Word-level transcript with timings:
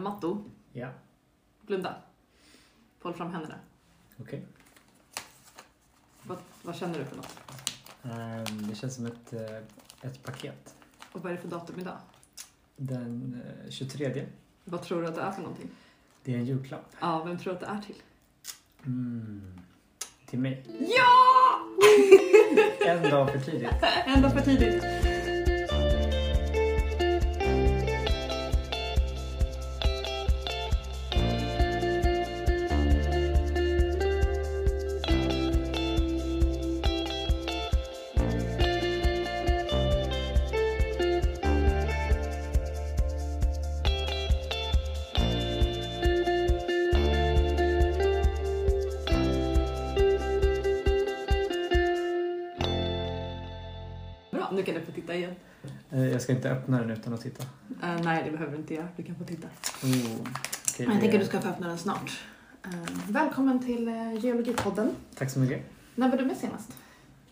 Matto, 0.00 0.44
Ja, 0.72 0.88
blunda. 1.62 1.94
Håll 3.02 3.14
fram 3.14 3.32
händerna. 3.32 3.54
okej. 4.20 4.46
Vad, 6.22 6.38
vad 6.62 6.76
känner 6.76 6.98
du 6.98 7.04
för 7.04 7.16
något? 7.16 7.40
Ehm, 8.02 8.68
det 8.68 8.74
känns 8.74 8.94
som 8.94 9.06
ett, 9.06 9.32
eh, 9.32 9.56
ett 10.10 10.22
paket. 10.22 10.74
Och 11.12 11.22
vad 11.22 11.32
är 11.32 11.36
det 11.36 11.42
för 11.42 11.48
datum 11.48 11.80
idag? 11.80 11.96
Den 12.76 13.42
eh, 13.64 13.70
23. 13.70 14.26
Vad 14.64 14.82
tror 14.82 15.02
du 15.02 15.08
att 15.08 15.14
det 15.14 15.20
är 15.20 15.32
för 15.32 15.42
någonting? 15.42 15.68
Det 16.24 16.34
är 16.34 16.38
en 16.38 16.44
julklapp. 16.44 16.92
Ja, 17.00 17.24
vem 17.24 17.38
tror 17.38 17.52
du 17.52 17.58
att 17.58 17.60
det 17.60 17.66
är 17.66 17.80
till? 17.82 18.02
Mm. 18.86 19.60
Till 20.26 20.38
mig. 20.38 20.64
Ja! 20.98 21.66
En 22.86 23.02
dag 23.10 23.30
för 23.32 23.38
tidigt. 23.38 23.70
En 24.06 24.22
dag 24.22 24.32
för 24.32 24.40
tidigt. 24.40 24.82
Ska 56.30 56.36
inte 56.36 56.50
öppna 56.50 56.78
den 56.80 56.90
utan 56.90 57.14
att 57.14 57.20
titta. 57.20 57.42
Eh, 57.82 58.00
nej, 58.02 58.24
det 58.24 58.30
behöver 58.30 58.52
du 58.52 58.58
inte 58.58 58.74
göra. 58.74 58.88
Du 58.96 59.02
kan 59.02 59.16
få 59.16 59.24
titta. 59.24 59.46
Oh, 59.46 59.50
Men 59.82 59.92
jag 60.78 60.88
det- 60.96 61.00
tänker 61.00 61.14
att 61.14 61.20
du 61.20 61.26
ska 61.26 61.40
få 61.40 61.48
öppna 61.48 61.68
den 61.68 61.78
snart. 61.78 62.20
Eh, 62.64 62.70
välkommen 63.08 63.64
till 63.64 63.88
uh, 63.88 64.14
Geologipodden. 64.24 64.90
Tack 65.14 65.30
så 65.30 65.38
mycket. 65.38 65.62
När 65.94 66.10
var 66.10 66.18
du 66.18 66.24
med 66.24 66.36
senast? 66.36 66.72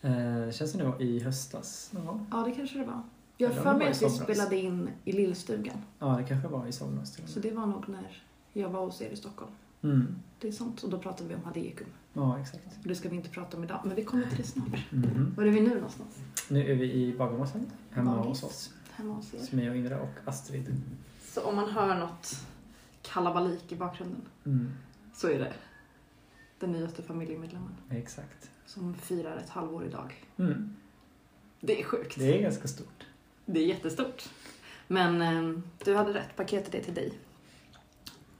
Eh, 0.01 0.51
känns 0.51 0.71
det 0.73 0.77
nu 0.83 1.05
i 1.05 1.19
höstas 1.19 1.89
någon 1.93 2.05
gång? 2.05 2.27
Ja, 2.31 2.37
det 2.45 2.51
kanske 2.51 2.77
det 2.79 2.85
var. 2.85 3.01
Jag 3.37 3.49
har 3.49 3.55
för 3.63 3.77
mig 3.77 3.87
att 3.91 4.01
vi 4.01 4.09
spelade 4.09 4.57
in 4.57 4.89
i 5.05 5.11
lillstugan. 5.11 5.77
Ja, 5.99 6.07
det 6.17 6.23
kanske 6.23 6.47
var 6.47 6.67
i 6.67 6.71
somras 6.71 7.17
Så 7.25 7.39
det 7.39 7.51
var 7.51 7.65
nog 7.65 7.89
när 7.89 8.21
jag 8.53 8.69
var 8.69 8.85
hos 8.85 9.01
er 9.01 9.09
i 9.09 9.15
Stockholm. 9.15 9.51
Mm. 9.83 10.15
Det 10.39 10.47
är 10.47 10.51
sånt. 10.51 10.83
Och 10.83 10.89
då 10.89 10.99
pratade 10.99 11.29
vi 11.29 11.35
om 11.35 11.43
Hadeikum. 11.43 11.87
Ja, 12.13 12.39
exakt. 12.39 12.63
Det 12.83 12.95
ska 12.95 13.09
vi 13.09 13.15
inte 13.15 13.29
prata 13.29 13.57
om 13.57 13.63
idag, 13.63 13.79
men 13.85 13.95
vi 13.95 14.03
kommer 14.03 14.25
till 14.25 14.37
det 14.37 14.43
snart. 14.43 14.91
Mhm. 14.91 15.33
Var 15.37 15.43
är 15.43 15.49
vi 15.49 15.61
nu 15.61 15.75
någonstans? 15.75 16.17
Nu 16.49 16.71
är 16.71 16.75
vi 16.75 16.93
i 16.93 17.15
Bagarmossen, 17.17 17.65
hemma 17.91 18.15
Bagis. 18.15 18.27
hos 18.27 18.43
oss. 18.43 18.73
Hemma 18.99 19.13
hos 19.13 19.33
er. 19.33 19.39
Som 19.39 19.59
är 19.59 19.63
jag, 19.63 19.77
Indra 19.77 19.99
och 20.01 20.13
Astrid. 20.25 20.75
Så 21.25 21.41
om 21.41 21.55
man 21.55 21.69
hör 21.69 21.95
något 21.99 22.35
kalabalik 23.01 23.71
i 23.71 23.75
bakgrunden 23.75 24.21
Mm. 24.45 24.71
så 25.13 25.27
är 25.29 25.39
det 25.39 25.53
den 26.59 26.71
nyaste 26.71 27.01
familjemedlemmen 27.03 27.75
Exakt. 27.89 28.49
som 28.65 28.93
firar 28.93 29.37
ett 29.37 29.49
halvår 29.49 29.85
idag. 29.85 30.25
Mm. 30.37 30.75
Det 31.59 31.81
är 31.81 31.85
sjukt. 31.85 32.15
Det 32.19 32.37
är 32.37 32.41
ganska 32.41 32.67
stort. 32.67 33.05
Det 33.45 33.59
är 33.59 33.65
jättestort. 33.65 34.29
Men 34.87 35.21
eh, 35.21 35.59
du 35.83 35.95
hade 35.95 36.13
rätt, 36.13 36.35
paketet 36.35 36.75
är 36.75 36.83
till 36.83 36.93
dig. 36.93 37.13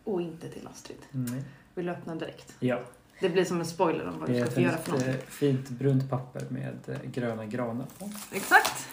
Och 0.04 0.22
inte 0.22 0.50
till 0.50 0.68
Astrid. 0.68 0.98
Mm. 1.14 1.42
Vill 1.76 1.86
du 1.86 1.92
öppna 1.92 2.16
direkt? 2.16 2.56
Ja, 2.60 2.82
Det 3.20 3.30
blir 3.30 3.46
som 3.46 3.60
en 3.60 3.66
spoiler 3.66 4.08
om 4.08 4.20
vad 4.20 4.30
det 4.30 4.34
du 4.34 4.40
är 4.40 4.46
ska 4.46 4.56
få 4.56 4.62
göra 4.62 4.74
ett 4.76 4.84
för 4.84 4.92
någonting. 4.92 5.14
eh, 5.14 5.20
fint 5.20 5.70
brunt 5.70 6.10
papper 6.10 6.46
med 6.50 6.78
eh, 6.88 7.10
gröna 7.12 7.46
granar 7.46 7.86
på. 8.00 8.12
Exakt! 8.32 8.88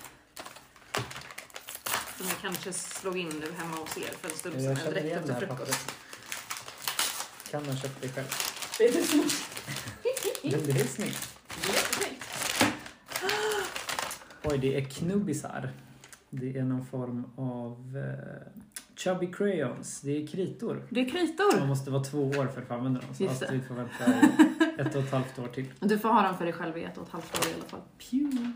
Som 2.16 2.26
jag 2.28 2.38
kanske 2.42 2.72
slog 2.72 3.18
in 3.18 3.28
nu 3.28 3.46
hemma 3.58 3.76
hos 3.76 3.98
er 3.98 4.02
för 4.02 4.28
en 4.28 4.36
stund 4.36 4.54
sedan, 4.54 4.76
Jag 4.84 4.94
direkt 4.94 5.16
efter 5.16 5.46
frukost. 5.46 5.94
Kan 7.50 7.64
ha 7.64 7.76
köpt 7.76 8.02
det 8.02 8.08
själv. 8.08 8.26
Det 8.78 8.84
är 8.88 8.92
du 8.92 9.02
som 9.02 9.18
Men 10.42 10.66
det 10.66 10.80
är 10.80 10.86
snyggt. 10.86 11.38
Jättesnyggt. 11.68 12.24
Oj, 14.44 14.58
det 14.58 14.76
är 14.76 14.84
knubbisar. 14.84 15.72
Det 16.30 16.58
är 16.58 16.62
någon 16.62 16.86
form 16.86 17.24
av 17.36 17.96
eh, 17.96 18.62
chubby 18.96 19.32
crayons. 19.32 20.00
Det 20.00 20.22
är 20.22 20.26
kritor. 20.26 20.86
Det 20.90 21.00
är 21.00 21.08
kritor. 21.08 21.58
Man 21.58 21.68
måste 21.68 21.90
vara 21.90 22.04
två 22.04 22.22
år 22.28 22.46
för 22.46 22.62
att 22.62 22.68
få 22.68 22.74
använda 22.74 23.00
dem. 23.00 23.14
Så 23.14 23.22
Just 23.22 23.40
det. 23.40 23.46
Astrid 23.46 23.66
får 23.66 23.74
vänta 23.74 24.04
ett 24.82 24.94
och 24.94 25.02
ett 25.02 25.12
halvt 25.12 25.38
år 25.38 25.48
till. 25.48 25.66
Du 25.80 25.98
får 25.98 26.08
ha 26.08 26.22
dem 26.22 26.38
för 26.38 26.44
dig 26.44 26.52
själv 26.52 26.78
i 26.78 26.84
ett 26.84 26.96
och 26.96 27.06
ett 27.06 27.12
halvt 27.12 27.38
år 27.38 27.50
i 27.50 27.54
alla 27.54 27.64
fall. 27.64 27.80
Pew. 28.10 28.52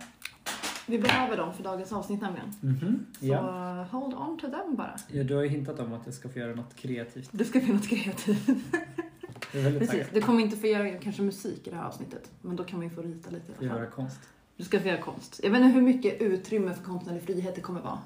Vi 0.87 0.99
behöver 0.99 1.37
dem 1.37 1.55
för 1.55 1.63
dagens 1.63 1.93
avsnitt 1.93 2.21
nämligen. 2.21 2.53
Mhm. 2.61 3.07
Så 3.21 3.27
Ja. 3.27 3.87
hold 3.91 4.15
on 4.15 4.39
to 4.39 4.47
them 4.51 4.77
bara. 4.77 4.97
ja, 5.09 5.25
du 5.25 5.35
har 5.35 5.43
ju 5.43 5.49
hintat 5.49 5.81
om 5.81 5.93
att 5.93 6.03
jag 6.05 6.15
ska 6.15 6.29
få 6.29 6.39
göra 6.39 6.55
något 6.55 6.77
kreativt. 6.77 7.29
Det 7.33 7.45
ska 7.45 7.61
bli 7.61 7.73
något 7.73 7.89
kreativt. 7.89 8.47
Precis. 9.53 9.89
taggad. 9.91 10.07
Du 10.13 10.21
kommer 10.21 10.41
inte 10.41 10.57
få 10.57 10.67
göra 10.67 10.91
kanske 10.99 11.23
musik 11.23 11.67
i 11.67 11.71
det 11.71 11.77
här 11.77 11.85
avsnittet. 11.85 12.31
Men 12.41 12.57
då 12.57 12.65
kan 12.65 12.79
man 12.79 12.89
ju 12.89 12.95
få 12.95 13.03
rita 13.03 13.31
lite 13.31 13.53
i 13.53 13.55
Få 13.55 13.61
alla 13.61 13.69
fall. 13.71 13.79
göra 13.81 13.91
konst. 13.91 14.21
Du 14.57 14.65
ska 14.65 14.81
få 14.81 14.89
göra 14.89 15.01
konst. 15.01 15.41
Jag 15.43 15.51
vet 15.51 15.61
inte 15.61 15.75
hur 15.75 15.83
mycket 15.83 16.21
utrymme 16.23 16.75
för 16.75 16.85
konstnärlig 16.85 17.23
frihet 17.23 17.55
det 17.55 17.61
kommer 17.61 17.81
vara. 17.81 17.99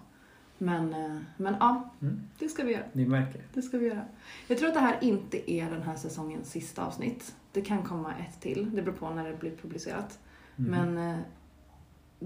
Men, 0.59 0.95
eh, 0.95 1.17
men 1.37 1.56
ja, 1.61 1.91
Mm. 2.03 2.21
det 2.39 2.49
ska 2.49 2.65
vi 2.65 2.73
göra. 2.73 2.85
Ni 2.93 3.06
märker. 3.06 3.41
Det 3.55 3.62
ska 3.62 3.79
vi 3.79 3.87
göra. 3.87 4.05
Jag 4.49 4.59
tror 4.59 4.69
att 4.69 4.75
det 4.75 4.81
här 4.81 4.99
inte 5.01 5.51
är 5.53 5.71
den 5.71 5.83
här 5.83 5.97
säsongens 5.97 6.51
sista 6.51 6.85
avsnitt. 6.87 7.35
Det 7.53 7.61
kan 7.62 7.83
komma 7.83 8.12
ett 8.15 8.41
till. 8.41 8.71
Det 8.75 8.83
beror 8.83 8.95
på 8.97 9.11
när 9.11 9.29
det 9.31 9.37
blir 9.37 9.56
publicerat. 9.56 10.19
Mhm. 10.56 10.71
Men 10.71 11.11
eh, 11.11 11.19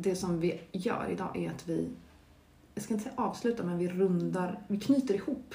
det 0.01 0.17
som 0.17 0.41
vi 0.41 0.61
gör 0.73 1.09
idag 1.11 1.37
är 1.37 1.51
att 1.51 1.69
vi, 1.69 1.89
jag 2.75 2.85
ska 2.85 2.95
inte 2.95 3.05
säga 3.05 3.17
avsluta, 3.17 3.65
men 3.65 3.79
vi 3.79 3.89
rundar, 3.89 4.61
vi 4.69 4.81
knyter 4.81 5.15
ihop. 5.15 5.55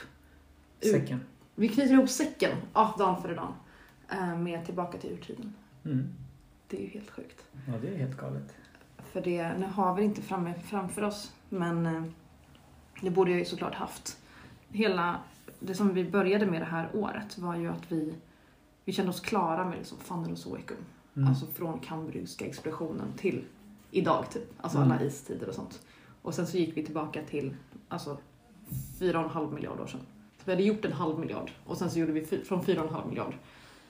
Säcken. 0.81 1.19
Vi 1.55 1.69
knyter 1.69 1.93
ihop 1.93 2.09
säcken, 2.09 2.57
ja, 2.73 2.95
dan 2.97 3.21
för 3.21 3.35
dan, 3.35 3.53
eh, 4.09 4.37
med 4.37 4.65
Tillbaka 4.65 4.97
till 4.97 5.09
urtiden. 5.11 5.53
Mm. 5.85 6.07
Det 6.67 6.77
är 6.77 6.81
ju 6.81 6.87
helt 6.87 7.09
sjukt. 7.09 7.43
Ja, 7.67 7.73
det 7.81 7.87
är 7.87 7.97
helt 7.97 8.17
galet. 8.17 8.55
För 8.97 9.21
det, 9.21 9.57
nu 9.57 9.65
har 9.65 9.95
vi 9.95 10.01
det 10.01 10.05
inte 10.05 10.21
framme 10.21 10.53
framför 10.53 11.01
oss, 11.01 11.33
men 11.49 11.85
eh, 11.85 12.03
det 13.01 13.09
borde 13.09 13.31
jag 13.31 13.39
ju 13.39 13.45
såklart 13.45 13.75
haft. 13.75 14.17
Hela, 14.69 15.19
det 15.59 15.75
som 15.75 15.93
vi 15.93 16.09
började 16.09 16.45
med 16.45 16.61
det 16.61 16.65
här 16.65 16.89
året 16.93 17.37
var 17.37 17.55
ju 17.55 17.67
att 17.67 17.91
vi, 17.91 18.13
vi 18.85 18.93
kände 18.93 19.09
oss 19.09 19.19
klara 19.19 19.65
med 19.65 19.77
liksom 19.77 19.97
Fanner 19.97 20.31
och 20.31 20.37
Zoikum. 20.37 20.77
Mm. 21.15 21.29
Alltså 21.29 21.45
från 21.45 21.79
kambriska 21.79 22.45
explosionen 22.45 23.13
till 23.17 23.45
idag 23.93 24.25
typ. 24.31 24.53
Alltså 24.61 24.77
Mm. 24.77 24.91
alla 24.91 25.01
istider 25.01 25.49
och 25.49 25.55
sånt. 25.55 25.81
Och 26.21 26.33
sen 26.33 26.47
så 26.47 26.57
gick 26.57 26.77
vi 26.77 26.85
tillbaka 26.85 27.21
till 27.29 27.55
alltså 27.87 28.17
fyra 28.99 29.19
och 29.19 29.25
en 29.25 29.31
halv 29.31 29.53
miljard 29.53 29.79
år 29.79 29.87
sedan. 29.87 29.99
Så 30.37 30.41
vi 30.45 30.51
hade 30.51 30.63
gjort 30.63 30.85
en 30.85 30.91
halv 30.93 31.19
miljard 31.19 31.51
och 31.65 31.77
sen 31.77 31.91
så 31.91 31.99
gjorde 31.99 32.11
vi 32.11 32.25
från 32.25 32.65
fyra 32.65 32.81
och 32.81 32.87
en 32.87 32.93
halv 32.93 33.07
miljard. 33.07 33.33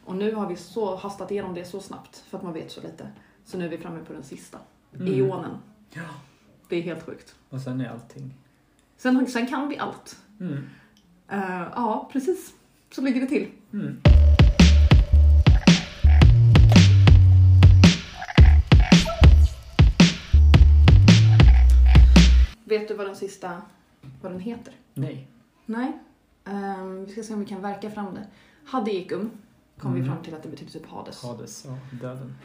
Och 0.06 0.16
nu 0.16 0.34
har 0.36 0.48
vi 0.50 0.56
så 0.56 0.96
hastat 0.96 1.32
igenom 1.32 1.54
det 1.54 1.66
så 1.66 1.80
snabbt 1.80 2.18
för 2.18 2.38
att 2.38 2.44
man 2.44 2.54
vet 2.54 2.72
så 2.72 2.82
lite. 2.82 3.08
Så 3.46 3.58
nu 3.58 3.66
är 3.66 3.70
vi 3.70 3.78
framme 3.78 4.00
på 4.08 4.14
den 4.14 4.24
sista. 4.24 4.58
Mm. 4.96 5.14
Eonen. 5.14 5.58
Ja. 5.94 6.02
Det 6.70 6.76
är 6.76 6.82
helt 6.82 7.04
sjukt. 7.06 7.36
Och 7.50 7.62
sen 7.62 7.82
är 7.82 7.90
allting. 7.90 8.34
Sen, 8.98 9.28
sen 9.28 9.48
kan 9.48 9.70
vi 9.70 9.78
allt. 9.78 10.18
Mm. 10.40 10.58
Eh, 11.28 11.68
ja, 11.76 12.10
precis. 12.14 12.54
Så 12.92 13.02
ligger 13.02 13.22
det 13.22 13.28
till. 13.28 13.48
Mm. 13.74 13.98
Vet 22.84 22.88
du 22.90 22.96
vad 22.96 23.06
den 23.08 23.16
sista, 23.16 23.62
vad 24.22 24.32
den 24.32 24.40
heter? 24.40 24.74
Nej. 24.94 25.28
Nej. 25.66 26.00
Ehm, 26.46 27.06
vi 27.06 27.12
ska 27.12 27.24
se 27.24 27.34
om 27.34 27.40
vi 27.40 27.46
kan 27.46 27.62
verka 27.62 27.92
fram 27.92 28.14
det. 28.14 28.28
Hadeikum 28.66 29.32
kom 29.78 29.94
vi 29.94 30.00
Mm. 30.00 30.12
fram 30.14 30.24
till 30.24 30.36
att 30.36 30.44
det 30.44 30.50
betyder 30.50 30.72
typ 30.72 30.86
Hades. 30.88 31.24
Hades. 31.24 31.66
Ja, 31.66 31.78
döden. 32.02 32.36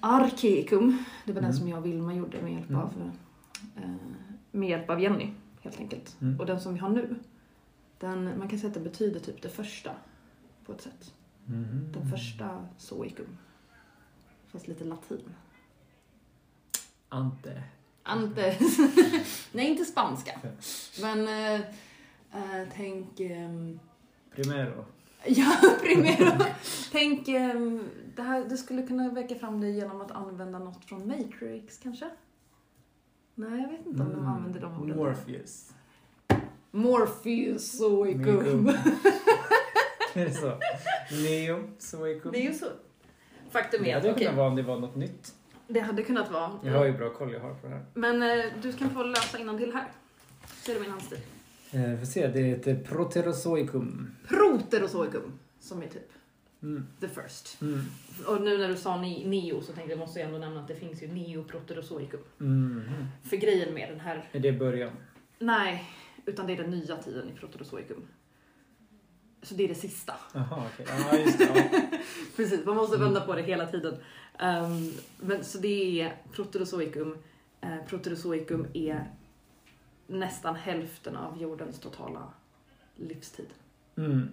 Arkeicum, 0.00 1.04
det 1.24 1.32
var 1.32 1.40
den 1.40 1.50
Mm. 1.50 1.56
som 1.56 1.68
jag 1.68 1.78
och 1.78 1.86
Vilma 1.86 2.14
gjorde 2.14 2.42
med 2.42 2.52
hjälp 2.52 2.68
Mm. 2.70 2.80
av, 2.80 3.10
eh, 3.76 3.90
med 4.50 4.68
hjälp 4.68 4.90
av 4.90 5.00
Jenny, 5.00 5.32
helt 5.60 5.78
enkelt. 5.80 6.16
Mm. 6.20 6.40
Och 6.40 6.46
den 6.46 6.60
som 6.60 6.74
vi 6.74 6.80
har 6.80 6.88
nu, 6.88 7.16
den, 7.98 8.38
man 8.38 8.48
kan 8.48 8.58
säga 8.58 8.68
att 8.68 8.74
det 8.74 8.80
betyder 8.80 9.20
typ 9.20 9.42
det 9.42 9.48
första, 9.48 9.90
på 10.66 10.72
ett 10.72 10.80
sätt. 10.82 11.14
Mhm. 11.46 11.92
Den 11.92 12.10
första 12.10 12.66
zoicum. 12.78 13.38
Fast 14.46 14.68
lite 14.68 14.84
latin. 14.84 15.34
Ante. 17.08 17.62
Ante. 18.06 18.56
Nej, 19.52 19.66
inte 19.70 19.84
spanska. 19.84 20.40
Men 21.00 21.28
eh, 21.28 21.60
tänk... 22.76 23.20
ehm, 23.20 23.80
Primero. 24.34 24.84
Ja, 25.26 25.56
primero. 25.82 26.44
Tänk, 26.92 27.28
ehm, 27.28 27.84
det, 28.16 28.22
här, 28.22 28.44
det 28.44 28.56
skulle 28.56 28.82
kunna 28.82 29.10
väcka 29.10 29.34
fram 29.34 29.60
det 29.60 29.70
genom 29.70 30.00
att 30.00 30.10
använda 30.10 30.58
något 30.58 30.84
från 30.84 31.08
Matrix 31.08 31.78
kanske? 31.78 32.10
Nej, 33.34 33.60
jag 33.60 33.68
vet 33.68 33.86
inte 33.86 34.02
om 34.02 34.12
de 34.12 34.26
använder 34.26 34.60
de 34.60 34.82
orden. 34.82 34.96
Morpheus. 34.96 35.72
Morpheus 36.70 37.78
zoicum. 37.78 38.68
är 40.14 40.24
det 40.24 40.34
så? 40.34 40.58
Neo, 41.10 41.70
Zoicum. 41.78 42.32
Det 42.32 42.38
är 42.38 42.52
ju 42.52 42.54
så. 42.54 42.66
Faktum 43.50 43.82
Det 43.82 43.90
är 43.90 43.94
hade 43.94 44.10
att, 44.10 44.14
okej, 44.14 44.26
kunnat 44.26 44.38
vara 44.38 44.48
om 44.48 44.56
det 44.56 44.62
var 44.62 44.80
något 44.80 44.96
nytt. 44.96 45.34
Det 45.68 45.80
hade 45.80 46.02
kunnat 46.02 46.30
vara. 46.32 46.50
Jag 46.64 46.72
har 46.72 46.84
ju 46.84 46.92
bra 46.92 47.10
koll 47.10 47.32
jag 47.32 47.40
har 47.40 47.54
på 47.54 47.66
det 47.66 47.72
här. 47.74 47.84
Men 47.94 48.22
eh, 48.22 48.44
du 48.62 48.72
kan 48.72 48.90
få 48.90 49.02
läsa 49.02 49.38
till 49.58 49.72
här. 49.74 49.88
Ser 50.46 50.74
du 50.74 50.80
min 50.80 50.90
handstil? 50.90 51.18
Eh, 51.72 51.98
får 51.98 52.06
se, 52.06 52.26
det 52.28 52.40
heter 52.40 52.84
Proterozoicum. 52.84 54.10
Proterozoikum, 54.28 55.38
som 55.60 55.82
är 55.82 55.86
typ 55.88 56.10
Mm. 56.62 56.86
the 57.00 57.08
first. 57.08 57.62
Mm. 57.62 57.80
Och 58.26 58.40
nu 58.42 58.58
när 58.58 58.68
du 58.68 58.76
sa 58.76 59.00
ni, 59.00 59.24
neo 59.26 59.60
så 59.62 59.72
tänkte 59.72 59.92
jag 59.92 59.98
måste 59.98 60.20
jag 60.20 60.26
ändå 60.26 60.38
nämna 60.38 60.60
att 60.60 60.68
det 60.68 60.74
finns 60.74 61.02
ju 61.02 61.08
neoproterozoikum. 61.08 62.20
Mm. 62.40 62.82
För 63.22 63.36
grejen 63.36 63.74
med 63.74 63.88
den 63.88 64.00
här, 64.00 64.28
Är 64.32 64.40
det 64.40 64.52
början? 64.52 64.90
nej, 65.38 65.84
utan 66.26 66.46
det 66.46 66.52
är 66.52 66.56
den 66.56 66.70
nya 66.70 66.96
tiden 66.96 67.28
i 67.28 67.38
proterozoikum. 67.38 68.02
Så 69.44 69.54
det 69.54 69.64
är 69.64 69.68
det 69.68 69.74
sista. 69.74 70.14
Jaha, 70.32 70.62
okej. 70.74 70.86
Ja, 70.88 71.18
just 71.18 71.38
det. 71.38 71.70
Ja. 71.72 71.88
Precis, 72.36 72.66
man 72.66 72.76
måste 72.76 72.96
vända 72.96 73.20
på 73.20 73.34
det 73.34 73.42
hela 73.42 73.66
tiden. 73.66 73.96
Ehm, 74.38 74.92
men, 75.20 75.44
så 75.44 75.58
det 75.58 76.00
är 76.00 76.16
proterozoikum. 76.32 77.18
Uh, 77.64 77.86
proterozoikum 77.86 78.66
är 78.74 79.10
nästan 80.06 80.54
hälften 80.54 81.16
av 81.16 81.42
jordens 81.42 81.78
totala 81.80 82.22
livstid. 82.96 83.48
Mm. 83.96 84.28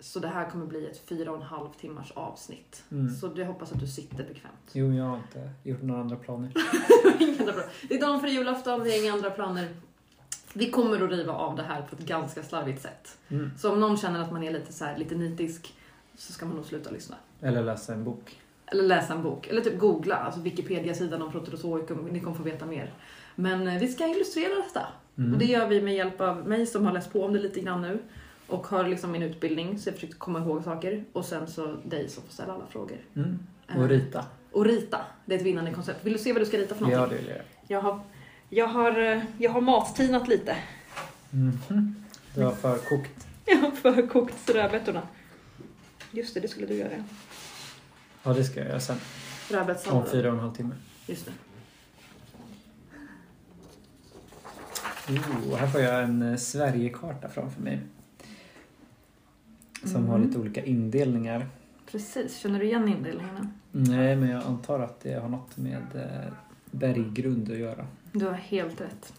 Så 0.00 0.20
det 0.20 0.28
här 0.28 0.50
kommer 0.50 0.66
bli 0.66 0.86
ett 0.86 0.98
fyra 0.98 1.30
och 1.30 1.36
en 1.36 1.42
halv 1.42 1.68
timmars 1.80 2.12
avsnitt. 2.12 2.84
Mm. 2.90 3.14
Så 3.14 3.32
jag 3.36 3.46
hoppas 3.46 3.72
att 3.72 3.80
du 3.80 3.86
sitter 3.86 4.24
bekvämt. 4.24 4.70
Jo, 4.72 4.92
jag 4.92 5.04
har 5.04 5.16
inte 5.16 5.50
gjort 5.62 5.82
några 5.82 6.00
andra 6.00 6.16
planer. 6.16 6.52
Inga 7.20 7.40
andra 7.40 7.52
planer. 7.52 7.72
Det 7.88 7.94
är 7.94 8.00
dagen 8.00 8.20
för 8.20 8.28
julafton, 8.28 8.82
vi 8.82 8.90
har 8.90 9.04
inga 9.04 9.12
andra 9.12 9.30
planer. 9.30 9.68
Vi 10.56 10.70
kommer 10.70 11.04
att 11.04 11.10
riva 11.10 11.32
av 11.32 11.56
det 11.56 11.62
här 11.62 11.82
på 11.82 11.96
ett 11.96 12.06
ganska 12.06 12.42
slarvigt 12.42 12.82
sätt. 12.82 13.18
Mm. 13.28 13.50
Så 13.58 13.72
om 13.72 13.80
någon 13.80 13.96
känner 13.96 14.20
att 14.20 14.32
man 14.32 14.42
är 14.42 14.52
lite, 14.52 14.72
så 14.72 14.84
här, 14.84 14.98
lite 14.98 15.14
nitisk 15.14 15.74
så 16.16 16.32
ska 16.32 16.46
man 16.46 16.56
nog 16.56 16.64
sluta 16.64 16.90
lyssna. 16.90 17.16
Eller 17.40 17.62
läsa 17.62 17.92
en 17.92 18.04
bok. 18.04 18.40
Eller 18.66 18.82
läsa 18.82 19.14
en 19.14 19.22
bok. 19.22 19.46
Eller 19.46 19.60
typ 19.60 19.78
googla, 19.78 20.16
alltså 20.16 20.40
Wikipedia-sidan 20.40 21.22
om 21.22 21.32
proterozoikum. 21.32 22.08
Ni 22.10 22.20
kommer 22.20 22.36
få 22.36 22.42
veta 22.42 22.66
mer. 22.66 22.92
Men 23.34 23.68
eh, 23.68 23.78
vi 23.80 23.88
ska 23.88 24.06
illustrera 24.06 24.54
detta. 24.54 24.86
Mm. 25.18 25.32
Och 25.32 25.38
det 25.38 25.44
gör 25.44 25.68
vi 25.68 25.82
med 25.82 25.94
hjälp 25.94 26.20
av 26.20 26.48
mig 26.48 26.66
som 26.66 26.86
har 26.86 26.92
läst 26.92 27.12
på 27.12 27.24
om 27.24 27.32
det 27.32 27.38
lite 27.38 27.60
grann 27.60 27.82
nu. 27.82 27.98
Och 28.46 28.66
har 28.66 28.88
liksom 28.88 29.12
min 29.12 29.22
utbildning 29.22 29.78
så 29.78 29.88
jag 29.88 29.94
försöker 29.94 30.14
komma 30.14 30.38
ihåg 30.38 30.64
saker. 30.64 31.04
Och 31.12 31.24
sen 31.24 31.46
så 31.46 31.76
dig 31.84 32.08
som 32.08 32.22
får 32.22 32.32
ställa 32.32 32.52
alla 32.52 32.66
frågor. 32.66 32.98
Mm. 33.16 33.38
Eh, 33.68 33.80
Och 33.82 33.88
rita. 33.88 34.24
Och 34.52 34.64
rita. 34.64 35.00
Det 35.24 35.34
är 35.34 35.38
ett 35.38 35.44
vinnande 35.44 35.72
koncept. 35.72 36.04
Vill 36.04 36.12
du 36.12 36.18
se 36.18 36.32
vad 36.32 36.42
du 36.42 36.46
ska 36.46 36.58
rita 36.58 36.74
för 36.74 36.82
någonting? 36.82 37.02
Ja, 37.02 37.06
det 37.08 37.16
vill 37.16 37.28
jag. 37.36 37.44
Jag 37.68 37.80
har, 37.82 38.00
jag 38.48 38.66
har, 38.68 39.00
eh, 39.12 39.22
jag 39.38 39.50
har 39.50 39.60
mattinat 39.60 40.28
lite. 40.28 40.56
Mhm. 41.30 41.94
Du 42.34 42.42
har 42.44 42.52
förkokt. 42.52 43.26
Jag 43.48 43.56
har 43.56 43.70
förkokt 43.70 44.50
rödbetorna. 44.50 45.02
Just 46.10 46.34
det, 46.34 46.40
det 46.40 46.48
skulle 46.48 46.66
du 46.66 46.74
göra. 46.74 46.90
Ja, 48.22 48.32
det 48.32 48.44
ska 48.44 48.60
jag 48.60 48.68
göra 48.68 48.80
sen. 48.80 48.96
Om 48.96 49.56
Rödbetssallad. 49.56 50.08
fyra 50.10 50.28
och 50.28 50.34
en 50.34 50.40
halv 50.40 50.54
timme. 50.54 50.74
Just 51.06 51.26
det. 51.26 51.32
Oh, 55.12 55.56
här 55.56 55.66
får 55.66 55.80
jag 55.80 56.02
en 56.02 56.22
eh, 56.22 56.36
Sverigekarta 56.36 57.28
framför 57.28 57.62
mig. 57.62 57.80
Som 59.84 60.06
har 60.08 60.16
Mm. 60.16 60.26
lite 60.28 60.38
olika 60.40 60.64
indelningar. 60.64 61.46
Precis, 61.90 62.36
känner 62.38 62.58
du 62.58 62.64
igen 62.64 62.88
indelningarna? 62.88 63.48
Nej, 63.72 64.16
men 64.16 64.28
jag 64.28 64.42
antar 64.44 64.80
att 64.80 65.00
det 65.00 65.14
har 65.14 65.28
något 65.28 65.56
med 65.56 65.82
eh, 65.94 66.32
berggrund 66.70 67.50
att 67.52 67.58
göra. 67.58 67.86
Du 68.18 68.26
har 68.26 68.32
helt 68.32 68.80
rätt. 68.80 69.14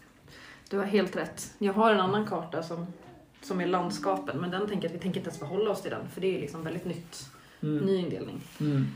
Du 0.70 0.78
har 0.78 0.84
helt 0.84 1.16
rätt. 1.16 1.54
Jag 1.58 1.72
har 1.72 1.94
en 1.94 2.00
annan 2.00 2.26
karta 2.26 2.62
som, 2.62 2.86
som 3.42 3.60
är 3.60 3.66
landskapen, 3.66 4.40
men 4.40 4.50
den 4.50 4.68
tänker 4.68 4.88
att 4.88 4.94
vi 4.94 4.98
tänker 4.98 5.20
inte 5.20 5.28
ens 5.30 5.38
förhålla 5.38 5.70
oss 5.70 5.82
till 5.82 5.90
den, 5.90 6.08
för 6.08 6.20
det 6.20 6.36
är 6.36 6.40
liksom 6.40 6.64
väldigt 6.64 6.84
nytt. 6.84 7.30
Mm. 7.62 7.76
Ny 7.86 7.96
indelning. 7.96 8.40
Mm. 8.60 8.86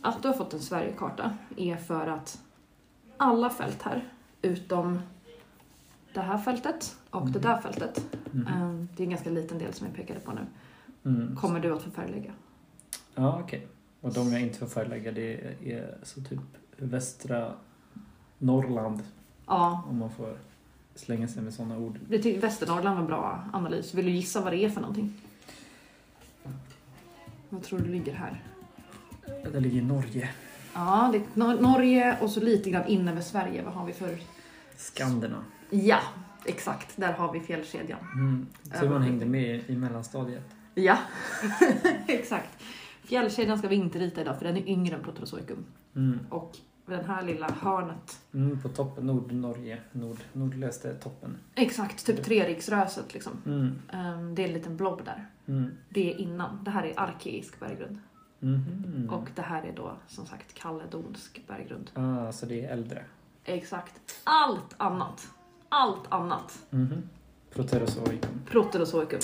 Att 0.00 0.22
du 0.22 0.28
har 0.28 0.34
fått 0.34 0.52
en 0.54 0.60
Sverigekarta 0.60 1.36
är 1.56 1.76
för 1.76 2.06
att 2.06 2.42
alla 3.16 3.50
fält 3.50 3.82
här, 3.82 4.08
utom 4.42 5.00
det 6.14 6.20
här 6.20 6.38
fältet 6.38 6.96
och 7.10 7.30
det 7.30 7.38
där 7.38 7.60
fältet, 7.60 8.06
Mhm. 8.30 8.46
eh, 8.46 8.86
det 8.96 9.02
är 9.02 9.04
en 9.04 9.10
ganska 9.10 9.30
liten 9.30 9.58
del 9.58 9.72
som 9.74 9.86
jag 9.86 9.96
pekade 9.96 10.20
på 10.20 10.32
nu, 10.32 10.40
Mm. 11.04 11.36
kommer 11.36 11.60
du 11.60 11.72
att 11.72 11.82
få 11.82 11.90
färglägga. 11.90 12.32
Ja, 13.14 13.40
okej. 13.44 13.66
Och 14.00 14.12
de 14.12 14.32
jag 14.32 14.40
inte 14.42 14.58
får 14.58 14.66
förlägga 14.66 15.12
det 15.12 15.34
är 15.64 15.98
så 16.02 16.20
typ 16.20 16.40
västra 16.76 17.52
Norrland. 18.38 19.02
Ja, 19.52 19.82
Om 19.88 19.98
man 19.98 20.10
får 20.10 20.36
slänga 20.94 21.28
sig 21.28 21.42
med 21.42 21.54
sådana 21.54 21.78
ord. 21.78 21.98
det 22.08 22.18
tycker 22.18 22.40
Västernorrland 22.40 22.98
var 22.98 23.06
bra 23.06 23.44
analys. 23.52 23.94
Vill 23.94 24.04
du 24.04 24.10
gissa 24.10 24.40
vad 24.40 24.52
det 24.52 24.64
är 24.64 24.68
för 24.70 24.80
någonting? 24.80 25.14
Vad 27.48 27.62
tror 27.62 27.78
du 27.78 27.90
ligger 27.92 28.14
här? 28.14 28.42
Det 29.52 29.60
ligger 29.60 29.78
i 29.78 29.84
Norge. 29.84 30.30
Ja, 30.74 31.08
det 31.12 31.18
är 31.18 31.22
Nor- 31.34 31.60
Norge 31.60 32.18
och 32.20 32.30
så 32.30 32.40
lite 32.40 32.70
grann 32.70 32.86
in 32.86 33.08
över 33.08 33.20
Sverige. 33.20 33.62
Vad 33.64 33.74
har 33.74 33.86
vi 33.86 33.92
för... 33.92 34.18
Skanderna. 34.76 35.44
Ja, 35.70 35.98
exakt. 36.44 36.96
Där 36.96 37.12
har 37.12 37.32
vi 37.32 37.40
fjällkedjan. 37.40 37.98
Mm. 38.14 38.46
Tur 38.80 38.88
man 38.88 39.02
hängde 39.02 39.26
med 39.26 39.70
i 39.70 39.76
mellanstadiet. 39.76 40.44
Ja, 40.74 40.98
exakt. 42.06 42.62
Fjällkedjan 43.04 43.58
ska 43.58 43.68
vi 43.68 43.76
inte 43.76 43.98
rita 43.98 44.20
idag 44.20 44.38
för 44.38 44.44
den 44.44 44.56
är 44.56 44.68
yngre 44.68 44.96
än 44.96 45.02
Proterozoikum. 45.02 45.64
Mm. 45.96 46.18
Och 46.30 46.56
den 46.86 47.04
här 47.04 47.22
lilla 47.22 47.50
hörnet, 47.50 48.20
Mm, 48.34 48.60
på 48.62 48.68
toppen, 48.68 49.06
Nordnorge. 49.06 49.80
Nord, 49.92 50.18
nordligaste 50.32 50.94
toppen. 50.94 51.36
exakt, 51.54 52.06
typ 52.06 52.24
treriksröset 52.24 53.14
liksom. 53.14 53.32
Mm. 53.46 53.72
Ehm, 53.92 54.34
det 54.34 54.42
är 54.42 54.46
en 54.48 54.54
liten 54.54 54.76
blob 54.76 55.04
där. 55.04 55.26
Mm. 55.46 55.70
Det 55.88 56.12
är 56.14 56.16
innan. 56.18 56.64
Det 56.64 56.70
här 56.70 56.84
är 56.84 57.00
arkeisk 57.00 57.60
berggrund. 57.60 57.98
Mhm. 58.38 59.08
Och 59.12 59.28
det 59.34 59.42
här 59.42 59.62
är 59.62 59.72
då 59.72 59.96
som 60.08 60.26
sagt 60.26 60.54
kaledonsk 60.54 61.42
berggrund. 61.46 61.90
Ah, 61.94 62.32
så 62.32 62.46
det 62.46 62.64
är 62.64 62.72
äldre. 62.72 63.04
Exakt. 63.44 64.20
Allt 64.24 64.74
annat, 64.76 65.28
allt 65.68 66.12
annat, 66.12 66.58
Mhm. 66.70 67.02
Proterozoikum. 67.50 68.30
Proterozoikum. 68.50 69.20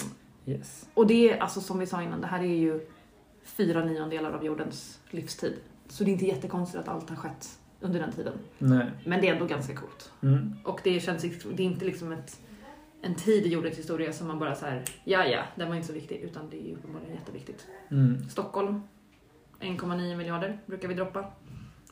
Yes. 0.47 0.89
Och 0.95 1.07
det 1.07 1.31
är 1.33 1.39
alltså 1.39 1.61
som 1.61 1.79
vi 1.79 1.87
sa 1.87 2.03
innan, 2.03 2.21
det 2.21 2.27
här 2.27 2.41
är 2.41 2.57
ju 2.57 2.87
fyra 3.45 3.85
niondelar 3.85 4.33
av 4.33 4.45
jordens 4.45 5.01
livstid. 5.11 5.57
Så 5.89 6.05
det 6.05 6.11
är 6.11 6.13
inte 6.13 6.27
jättekonstigt 6.27 6.83
att 6.83 6.89
allt 6.89 7.09
har 7.11 7.17
skett 7.17 7.59
under 7.81 8.01
den 8.01 8.13
tiden. 8.13 8.33
Nej. 8.59 8.87
Men 9.07 9.21
det 9.21 9.29
är 9.29 9.33
ändå 9.33 9.47
ganska 9.47 9.75
coolt. 9.75 10.13
Mm. 10.23 10.55
Och 10.65 10.81
det 10.85 11.01
känns, 11.01 11.23
det 11.23 11.63
är 11.63 11.67
inte 11.67 11.85
liksom 11.85 12.13
ett, 12.13 12.41
en 13.03 13.15
tid 13.15 13.47
i 13.47 13.49
jordens 13.49 13.79
historia 13.79 14.13
som 14.13 14.27
man 14.29 14.39
bara 14.39 14.55
så 14.55 14.67
här, 14.67 14.85
ja 15.05 15.25
ja, 15.25 15.43
den 15.57 15.69
var 15.69 15.75
inte 15.75 15.87
så 15.87 15.93
viktig, 15.93 16.17
utan 16.17 16.51
det 16.51 16.57
är 16.63 16.69
ju 16.69 16.75
uppenbarligen 16.75 17.15
jätteviktigt. 17.15 17.67
Mm. 17.91 18.29
Stockholm, 18.29 18.83
1,9 19.61 20.17
miljarder 20.17 20.59
brukar 20.67 20.89
vi 20.89 20.95
droppa. 20.95 21.25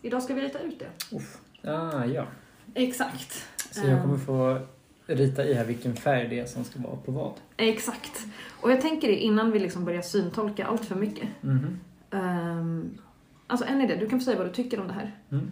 Idag 0.02 0.22
ska 0.22 0.34
vi 0.34 0.40
rita 0.40 0.58
ut 0.58 0.78
det. 0.78 1.70
Ah, 1.70 2.04
ja. 2.04 2.26
Exakt. 2.74 3.46
Så 3.70 3.86
jag 3.86 4.02
kommer 4.02 4.14
Ehm. 4.14 4.20
få 4.20 4.58
rita 5.06 5.44
i 5.44 5.54
här 5.54 5.64
vilken 5.64 5.96
färg 5.96 6.28
det 6.28 6.38
är 6.38 6.46
som 6.46 6.64
ska 6.64 6.80
vara 6.80 6.96
på 6.96 7.12
vad. 7.12 7.32
Exakt. 7.56 8.26
Och 8.60 8.70
jag 8.70 8.80
tänker 8.80 9.08
det 9.08 9.16
innan 9.16 9.52
vi 9.52 9.58
liksom 9.58 9.84
börjar 9.84 10.02
syntolka 10.02 10.66
allt 10.66 10.84
för 10.84 10.94
mycket. 10.94 11.28
Mhm. 11.40 11.80
Um, 12.10 12.98
alltså 13.46 13.66
en 13.66 13.80
idé, 13.80 13.96
du 13.96 14.08
kan 14.08 14.18
få 14.20 14.24
säga 14.24 14.38
vad 14.38 14.46
du 14.46 14.52
tycker 14.52 14.80
om 14.80 14.86
det 14.88 14.92
här. 14.94 15.16
Mm. 15.30 15.50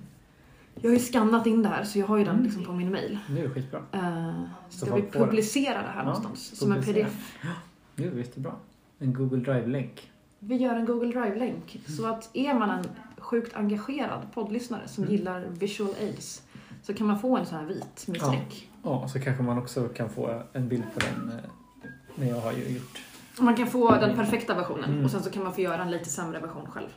Jag 0.81 0.91
har 0.91 0.95
ju 0.95 1.01
skannat 1.01 1.47
in 1.47 1.63
det 1.63 1.69
här 1.69 1.85
så 1.85 1.99
jag 1.99 2.07
har 2.07 2.17
ju 2.17 2.25
den 2.25 2.33
Mm. 2.35 2.45
liksom 2.45 2.65
på 2.65 2.73
min 2.73 2.91
mail. 2.91 3.19
Det 3.29 3.41
är 3.41 3.49
skitbra. 3.49 3.81
Uh, 3.95 4.43
ska 4.69 4.95
vi 4.95 5.03
publicera 5.03 5.83
det 5.83 5.89
här 5.89 5.97
Ja, 6.01 6.05
någonstans? 6.05 6.59
Som 6.59 6.73
en 6.73 6.83
publicera. 6.83 7.05
pdf? 7.07 7.35
Det 7.97 8.05
är 8.05 8.13
jättebra. 8.13 8.53
En 8.99 9.13
Google 9.15 9.39
Drive-länk. 9.53 10.11
Vi 10.39 10.57
gör 10.57 10.75
en 10.77 10.85
Google 10.87 11.21
Drive-länk. 11.21 11.81
Så 11.87 12.07
att 12.07 12.31
är 12.33 12.55
man 12.55 12.71
en 12.71 12.85
sjukt 13.19 13.57
engagerad 13.57 14.21
poddlyssnare 14.35 14.89
som 14.89 15.05
Mm. 15.05 15.17
gillar 15.17 15.45
visual 15.51 15.95
aids 16.01 16.43
så 16.83 16.95
kan 16.95 17.07
man 17.07 17.19
få 17.19 17.37
en 17.37 17.47
sån 17.47 17.59
här 17.59 17.67
vit 17.67 18.05
med 18.09 18.17
Ja. 18.17 18.27
streck. 18.27 18.69
Ja, 18.83 19.09
så 19.09 19.21
kanske 19.21 19.43
man 19.43 19.59
också 19.59 19.89
kan 19.89 20.11
få 20.11 20.43
en 20.53 20.69
bild 20.69 20.85
på 20.95 21.01
den. 21.01 21.39
eh, 21.39 21.45
Men 22.15 22.29
jag 22.29 22.41
har 22.41 22.53
ju 22.53 22.69
gjort. 22.69 22.99
Man 23.41 23.57
kan 23.57 23.67
få 23.67 23.91
den 23.91 24.17
perfekta 24.17 24.55
versionen 24.55 24.91
Mm. 24.91 25.05
och 25.05 25.11
sen 25.11 25.23
så 25.23 25.31
kan 25.31 25.43
man 25.45 25.55
få 25.55 25.61
göra 25.61 25.83
en 25.83 25.91
lite 25.91 26.05
sämre 26.09 26.39
version 26.41 26.67
själv. 26.71 26.89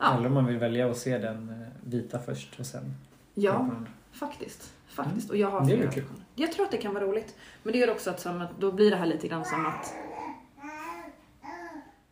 Mm. 0.00 0.12
Ja. 0.12 0.18
Eller 0.18 0.26
om 0.28 0.34
man 0.34 0.46
vill 0.46 0.58
välja 0.58 0.90
att 0.90 0.96
se 0.96 1.18
den 1.18 1.48
eh, 1.48 1.90
vita 1.90 2.18
först 2.18 2.60
och 2.60 2.66
sen. 2.66 2.94
Ja, 3.34 3.70
faktiskt. 4.12 4.72
Faktiskt. 4.86 5.30
Och 5.30 5.36
jag 5.36 5.50
har 5.50 5.66
Det 5.66 5.72
är 5.72 5.90
kul. 5.90 6.04
Jag 6.34 6.52
tror 6.52 6.64
att 6.64 6.70
det 6.70 6.76
kan 6.76 6.94
vara 6.94 7.04
roligt. 7.04 7.34
Men 7.62 7.72
det 7.72 7.78
gör 7.78 7.90
också 7.90 8.10
att, 8.10 8.20
som 8.20 8.46
då 8.58 8.72
blir 8.72 8.90
det 8.90 8.96
här 8.96 9.06
lite 9.06 9.28
grann 9.28 9.44
som 9.44 9.66
att... 9.66 9.94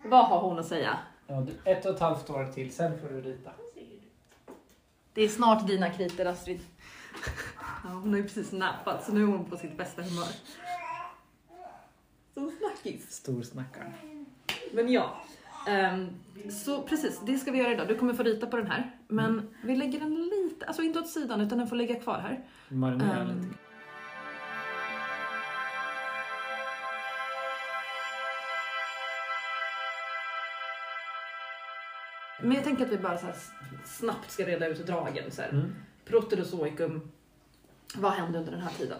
Vad 0.04 0.26
har 0.26 0.40
hon 0.40 0.58
att 0.58 0.66
säga? 0.66 0.98
Ja, 1.26 1.46
ett 1.64 1.86
och 1.86 1.94
ett 1.94 2.00
halvt 2.00 2.30
år 2.30 2.44
till, 2.44 2.72
sen 2.72 2.98
får 3.00 3.08
du 3.08 3.20
rita. 3.20 3.50
Det 5.14 5.22
är 5.22 5.28
snart 5.28 5.66
dina 5.66 5.90
kriter 5.90 6.26
Astrid. 6.26 6.60
Ja, 7.56 7.90
hon 7.90 8.10
har 8.10 8.16
ju 8.16 8.22
precis 8.22 8.52
nappat 8.52 9.04
så 9.04 9.12
nu 9.12 9.22
är 9.22 9.26
hon 9.26 9.44
på 9.44 9.56
sitt 9.56 9.76
bästa 9.76 10.02
humör. 10.02 10.28
Så 12.34 12.50
snackis. 12.50 13.12
Storsnackaren. 13.12 13.92
Men 14.72 14.92
ja. 14.92 15.16
Ehm, 15.66 16.08
så 16.50 16.82
precis, 16.82 17.20
det 17.26 17.38
ska 17.38 17.50
vi 17.52 17.58
göra 17.58 17.72
idag. 17.72 17.88
Du 17.88 17.94
kommer 17.94 18.14
få 18.14 18.22
rita 18.22 18.46
på 18.46 18.56
den 18.56 18.66
här. 18.66 18.90
Men 19.08 19.48
vi 19.62 19.76
lägger 19.76 20.00
den 20.00 20.14
lite, 20.14 20.66
alltså 20.66 20.82
inte 20.82 20.98
åt 20.98 21.08
sidan 21.08 21.40
utan 21.40 21.58
den 21.58 21.66
får 21.68 21.76
ligga 21.76 21.94
kvar 21.94 22.18
här. 22.18 22.44
Marinera 22.68 23.20
Ehm, 23.20 23.28
lite. 23.28 23.54
Men 32.42 32.52
jag 32.52 32.64
tänker 32.64 32.84
att 32.86 32.92
vi 32.92 32.98
bara 32.98 33.18
så 33.18 33.26
snabbt 33.84 34.30
ska 34.30 34.46
reda 34.46 34.66
ut 34.68 34.86
dragen. 34.86 35.30
Så 35.30 35.42
här. 35.42 35.48
Mm. 35.48 35.74
Proterozoikum, 36.04 37.10
vad 37.94 38.12
hände 38.12 38.38
under 38.38 38.52
den 38.52 38.60
här 38.60 38.70
tiden? 38.78 38.98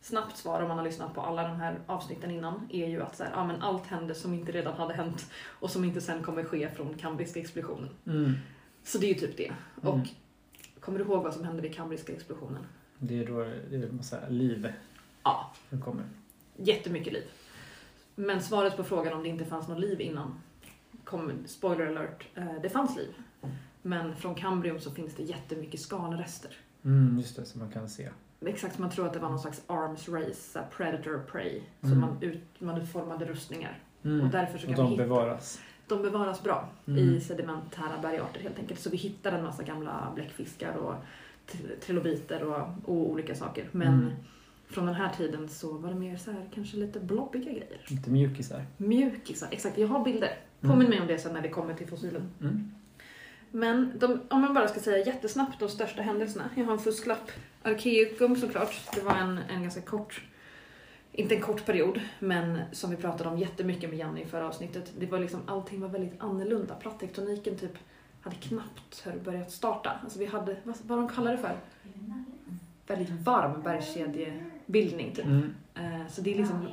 Snabbt 0.00 0.36
svar 0.36 0.60
om 0.62 0.68
man 0.68 0.76
har 0.78 0.84
lyssnat 0.84 1.14
på 1.14 1.20
alla 1.20 1.42
de 1.48 1.56
här 1.56 1.78
avsnitten 1.86 2.30
innan 2.30 2.68
är 2.72 2.86
ju 2.88 3.02
att 3.02 3.16
så 3.16 3.24
här, 3.24 3.30
ja, 3.34 3.46
men 3.46 3.62
allt 3.62 3.86
hände 3.86 4.14
som 4.14 4.34
inte 4.34 4.52
redan 4.52 4.74
hade 4.74 4.94
hänt 4.94 5.30
och 5.46 5.70
som 5.70 5.84
inte 5.84 6.00
sen 6.00 6.22
kommer 6.22 6.44
ske 6.44 6.70
från 6.70 6.94
kambriska 6.94 7.40
explosionen. 7.40 7.88
Mm. 8.06 8.32
Så 8.84 8.98
det 8.98 9.06
är 9.06 9.08
ju 9.08 9.14
typ 9.20 9.36
det. 9.36 9.52
Och 9.82 9.94
Mm. 9.94 10.06
kommer 10.80 10.98
du 10.98 11.04
ihåg 11.04 11.22
vad 11.22 11.34
som 11.34 11.44
hände 11.44 11.62
vid 11.62 11.74
kambriska 11.74 12.12
explosionen? 12.12 12.66
Det 12.98 13.18
är 13.20 13.26
då 13.26 13.38
det 13.70 13.76
är 13.76 13.92
massa 13.92 14.28
liv 14.28 14.72
Ja, 15.22 15.52
som 15.70 15.80
kommer. 15.80 16.04
jättemycket 16.56 17.12
liv. 17.12 17.24
Men 18.14 18.42
svaret 18.42 18.76
på 18.76 18.84
frågan 18.84 19.12
om 19.12 19.22
det 19.22 19.28
inte 19.28 19.44
fanns 19.44 19.68
något 19.68 19.80
liv 19.80 20.00
innan 20.00 20.40
kom, 21.04 21.32
spoiler 21.46 21.86
alert, 21.86 22.26
eh, 22.34 22.52
det 22.62 22.68
fanns 22.70 22.96
liv. 22.96 23.08
Men 23.82 24.16
från 24.16 24.34
Kambrium 24.34 24.80
så 24.80 24.90
finns 24.90 25.14
det 25.14 25.22
jättemycket 25.22 25.80
skalrester. 25.80 26.56
Mm, 26.84 27.18
just 27.18 27.36
det, 27.36 27.44
som 27.44 27.60
man 27.60 27.70
kan 27.70 27.88
se. 27.88 28.08
Exakt, 28.46 28.78
man 28.78 28.90
tror 28.90 29.06
att 29.06 29.12
det 29.12 29.18
var 29.18 29.28
någon 29.28 29.38
slags 29.38 29.62
arms 29.66 30.08
race, 30.08 30.62
predator 30.76 31.18
prey. 31.32 31.60
Så 31.80 31.86
Mm. 31.86 32.00
man, 32.00 32.16
ut, 32.22 32.42
man 32.58 32.80
utformade 32.82 33.24
rustningar. 33.24 33.78
Mm. 34.04 34.20
Och 34.26 34.30
därför 34.32 34.58
så 34.58 34.68
Och 34.68 34.74
kan 34.74 34.84
vi 34.84 34.90
de 34.90 34.90
hitta, 34.92 35.02
bevaras. 35.02 35.60
de 35.88 36.02
bevaras 36.02 36.42
bra 36.42 36.68
Mm. 36.86 36.98
i 36.98 37.20
sedimentära 37.20 37.98
bergarter 38.02 38.40
helt 38.40 38.58
enkelt. 38.58 38.80
Så 38.80 38.90
vi 38.90 38.96
hittar 38.96 39.32
en 39.32 39.44
massa 39.44 39.62
gamla 39.62 40.12
bläckfiskar 40.14 40.74
och 40.76 40.94
tr- 41.50 41.80
trilobiter 41.80 42.42
och, 42.44 42.60
och 42.84 43.10
olika 43.10 43.34
saker. 43.34 43.68
Men 43.72 43.88
Mm. 43.94 44.10
från 44.66 44.86
den 44.86 44.94
här 44.94 45.08
tiden 45.16 45.48
så 45.48 45.72
var 45.78 45.88
det 45.88 45.94
mer 45.98 46.16
så 46.16 46.30
här, 46.30 46.48
kanske 46.54 46.76
lite 46.76 47.00
blobbiga 47.00 47.42
grejer. 47.52 47.80
Lite 47.88 48.10
mjukisar. 48.10 48.64
Mjukisar, 48.76 49.48
exakt. 49.50 49.78
Jag 49.78 49.88
har 49.88 50.04
bilder. 50.04 50.38
Mm. 50.62 50.72
Påminn 50.74 50.90
mig 50.90 51.00
om 51.00 51.06
det 51.06 51.18
sen 51.18 51.34
när 51.34 51.42
vi 51.42 51.48
kommer 51.48 51.74
till 51.74 51.88
fossilen. 51.88 52.30
Men 53.50 53.92
de, 53.98 54.20
om 54.28 54.40
man 54.40 54.54
bara 54.54 54.68
ska 54.68 54.80
säga 54.80 55.06
jättesnabbt 55.06 55.60
de 55.60 55.68
största 55.68 56.02
händelserna. 56.02 56.50
Jag 56.54 56.64
har 56.64 56.72
en 56.72 56.78
fusklapp. 56.78 57.30
Arkeicum 57.62 58.36
såklart. 58.36 58.80
Det 58.94 59.00
var 59.00 59.14
en, 59.14 59.38
en 59.50 59.62
ganska 59.62 59.80
kort, 59.80 60.22
inte 61.12 61.34
en 61.34 61.40
kort 61.42 61.66
period, 61.66 62.00
men 62.18 62.60
som 62.72 62.90
vi 62.90 62.96
pratade 62.96 63.30
om 63.30 63.38
jättemycket 63.38 63.90
med 63.90 63.98
Janne 63.98 64.20
i 64.20 64.26
förra 64.26 64.48
avsnittet. 64.48 64.92
Det 64.98 65.06
var 65.06 65.18
liksom, 65.18 65.40
allting 65.46 65.80
var 65.80 65.88
väldigt 65.88 66.20
annorlunda. 66.22 66.74
Plattektoniken 66.74 67.56
typ 67.56 67.78
hade 68.20 68.36
knappt 68.36 69.06
börjat 69.24 69.52
starta. 69.52 69.90
Alltså 70.02 70.18
vi 70.18 70.26
hade, 70.26 70.56
vad, 70.64 70.76
vad 70.82 70.98
de 70.98 71.08
kallar 71.08 71.32
det 71.32 71.38
för? 71.38 71.56
Väldigt 72.86 73.10
varm 73.10 73.62
bergskedjebildning 73.62 75.14
typ. 75.14 75.24
Mm. 75.24 75.54
Eh, 75.74 76.06
Så 76.08 76.20
det 76.20 76.32
är 76.32 76.38
liksom 76.38 76.68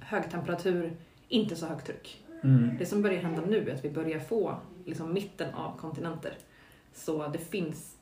hög 0.00 0.30
temperatur, 0.30 0.96
inte 1.28 1.56
så 1.56 1.66
högt 1.66 1.86
tryck. 1.86 2.24
Mm. 2.42 2.76
Det 2.78 2.86
som 2.86 3.02
börjar 3.02 3.22
hända 3.22 3.42
nu 3.46 3.70
är 3.70 3.74
att 3.74 3.84
vi 3.84 3.90
börjar 3.90 4.18
få 4.18 4.56
liksom, 4.86 5.12
mitten 5.14 5.54
av 5.54 5.78
kontinenter. 5.78 6.34
Så 6.94 7.28
det 7.28 7.38
finns 7.38 7.92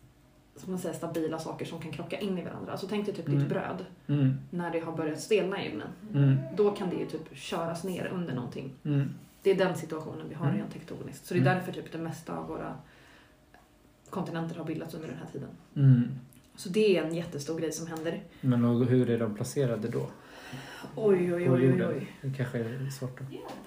som 0.56 0.72
man 0.72 0.80
säger, 0.80 0.94
stabila 0.94 1.38
saker 1.38 1.64
som 1.64 1.80
kan 1.80 1.92
krocka 1.92 2.18
in 2.18 2.38
i 2.38 2.44
varandra. 2.44 2.72
Alltså 2.72 2.86
tänk 2.90 3.06
dig 3.06 3.14
typ 3.14 3.26
Mm. 3.28 3.38
ditt 3.40 3.48
bröd. 3.48 3.84
Mm. 4.06 4.34
När 4.50 4.70
det 4.70 4.80
har 4.80 4.92
börjat 4.96 5.20
stelna 5.20 5.64
i 5.64 5.68
ugnen. 5.72 5.88
Mm. 6.14 6.36
Då 6.56 6.70
kan 6.70 6.90
det 6.90 6.96
ju 6.96 7.06
typ 7.06 7.36
köras 7.36 7.84
ner 7.84 8.06
under 8.06 8.34
någonting. 8.34 8.72
Mm. 8.84 9.10
Det 9.42 9.50
är 9.50 9.54
den 9.54 9.76
situationen 9.76 10.28
vi 10.28 10.34
har 10.34 10.46
Mm. 10.46 10.58
rent 10.58 10.72
tektoniskt. 10.72 11.26
Så 11.26 11.34
det 11.34 11.40
är 11.40 11.42
Mm. 11.42 11.54
därför 11.54 11.72
typ 11.72 11.92
det 11.92 11.98
mesta 11.98 12.36
av 12.38 12.46
våra 12.48 12.74
kontinenter 14.10 14.56
har 14.56 14.64
bildats 14.64 14.94
under 14.94 15.08
den 15.08 15.16
här 15.16 15.26
tiden. 15.32 15.48
Så 16.56 16.68
det 16.68 16.98
är 16.98 17.04
en 17.04 17.14
jättestor 17.14 17.58
grej 17.60 17.72
som 17.72 17.86
händer. 17.86 18.22
Men 18.40 18.64
och 18.64 18.86
hur 18.86 19.10
är 19.10 19.18
de 19.18 19.34
placerade 19.34 19.88
då? 19.88 20.06
Oj, 20.96 21.34
oj, 21.34 21.50
oj, 21.50 21.72
oj, 21.72 21.86
oj. 21.86 22.12
Det 22.22 22.32
kanske 22.36 22.58
är 22.58 22.90
svårt 22.90 23.18
då. 23.20 23.24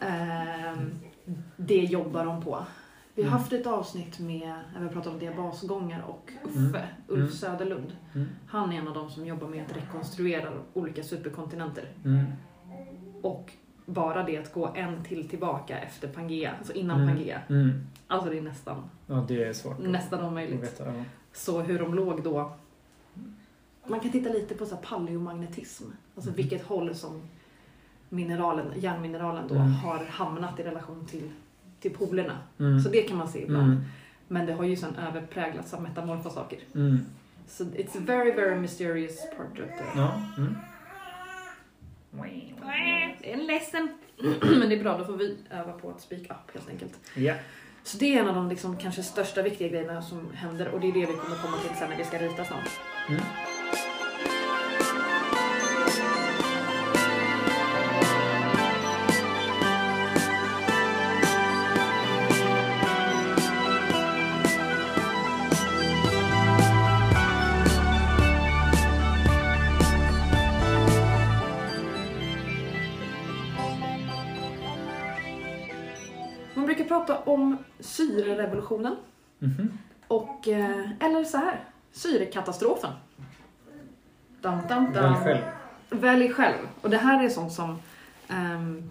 Ehm, 0.07 0.91
det 1.57 1.75
jobbar 1.83 2.25
de 2.25 2.43
på. 2.43 2.65
Vi 3.17 3.24
har 3.24 3.29
Mm. 3.29 3.39
haft 3.39 3.53
ett 3.53 3.67
avsnitt 3.67 4.19
med, 4.19 4.55
när 4.74 4.81
vi 4.81 4.89
pratat 4.89 5.13
om 5.13 5.19
diabasgångar 5.19 6.01
och 6.07 6.31
Uffe, 6.43 6.57
Mm. 6.59 6.88
Ulf 7.07 7.19
Mm. 7.19 7.31
Söderlund. 7.31 7.95
Mm. 8.15 8.27
Han 8.47 8.71
är 8.71 8.77
en 8.79 8.88
av 8.88 8.93
de 8.93 9.09
som 9.09 9.25
jobbar 9.25 9.47
med 9.47 9.65
att 9.65 9.77
rekonstruera 9.77 10.50
olika 10.74 11.03
superkontinenter. 11.03 11.86
Mm. 12.05 12.25
Och 13.21 13.51
bara 13.86 14.24
det 14.24 14.38
att 14.38 14.53
gå 14.53 14.71
en 14.75 15.03
till 15.03 15.29
tillbaka 15.29 15.79
efter 15.79 16.07
Pangea, 16.07 16.53
alltså 16.57 16.74
innan 16.74 17.01
Mm. 17.01 17.15
Pangea. 17.15 17.41
Mm. 17.50 17.71
Alltså 18.07 18.29
det 18.29 18.38
är 18.38 18.41
nästan, 18.41 18.89
Ja, 19.07 19.25
det 19.27 19.43
är 19.43 19.53
svårt. 19.53 19.79
nästan 19.79 20.25
omöjligt. 20.25 20.63
veta. 20.63 20.86
Ja. 20.95 21.03
Så 21.33 21.62
hur 21.62 21.79
de 21.79 21.93
låg 21.95 22.24
då. 22.24 22.51
Man 23.88 24.00
kan 24.00 24.12
titta 24.12 24.29
lite 24.29 24.55
på 24.55 24.65
så 24.65 24.75
här 24.75 24.81
paleomagnetism. 24.81 25.86
Alltså 26.15 26.31
vilket 26.31 26.63
håll 26.63 26.95
som 26.95 27.21
mineralen, 28.09 28.65
järnmineralen 28.75 29.47
då 29.47 29.55
Mm. 29.55 29.71
har 29.71 30.05
hamnat 30.05 30.59
i 30.59 30.63
relation 30.63 31.05
till, 31.05 31.31
till 31.79 31.93
polerna. 31.93 32.38
Mm. 32.60 32.79
Så 32.79 32.89
det 32.89 33.01
kan 33.01 33.17
man 33.17 33.27
se 33.27 33.43
ibland. 33.43 33.72
Mm. 33.72 33.84
Men 34.27 34.46
det 34.46 34.53
har 34.53 34.63
ju 34.63 34.75
sen 34.75 34.96
överpräglats 34.96 35.74
av 35.74 35.81
metamorfa 35.81 36.29
saker. 36.29 36.60
Mm. 36.75 37.00
Så 37.48 37.63
it's 37.63 37.98
a 37.98 38.01
very, 38.05 38.31
very 38.31 38.55
mysterious 38.55 39.29
part 39.38 39.60
of 39.60 39.79
the... 39.79 40.00
Ja. 40.00 40.22
Mm. 40.38 40.55
Det 43.22 43.31
är 43.31 43.34
en 43.34 43.46
ledsen. 43.46 43.89
Men 44.60 44.69
det 44.69 44.75
är 44.75 44.84
bra, 44.84 44.98
då 44.98 45.05
får 45.05 45.17
vi 45.17 45.38
öva 45.50 45.72
på 45.72 45.89
att 45.89 46.01
speak 46.01 46.22
up 46.22 46.53
helt 46.53 46.69
enkelt. 46.69 47.00
Ja. 47.15 47.34
Så 47.84 47.98
det 47.98 48.15
är 48.15 48.19
en 48.19 48.27
av 48.27 48.36
de 48.36 48.50
liksom, 48.50 48.77
kanske 48.77 49.03
största 49.03 49.41
viktiga 49.41 49.67
grejerna 49.67 50.01
som 50.01 50.31
händer 50.34 50.67
och 50.67 50.79
det 50.79 50.88
är 50.88 50.93
det 50.93 51.00
vi 51.00 51.05
kommer 51.05 51.41
komma 51.41 51.57
till 51.57 51.77
sen 51.79 51.89
när 51.89 51.98
vi 51.98 52.03
ska 52.03 52.17
rita 52.17 52.46
snart. 52.46 52.69
Om 77.38 77.58
syrerevolutionen 77.79 78.96
Mhm. 79.39 79.77
och, 80.08 80.48
eh, 80.48 80.91
eller 81.00 81.24
så 81.24 81.38
här, 81.38 81.63
syrekatastrofen. 81.91 82.91
Dam, 84.41 84.60
dam, 84.70 84.94
dam. 84.94 85.13
Välj 85.13 85.24
själv. 85.24 85.41
Välj 85.89 86.29
själv. 86.29 86.58
Och 86.82 86.89
det 86.89 86.98
här 86.98 87.24
är 87.25 87.29
sånt 87.29 87.51
som 87.53 87.79
ehm, 88.27 88.89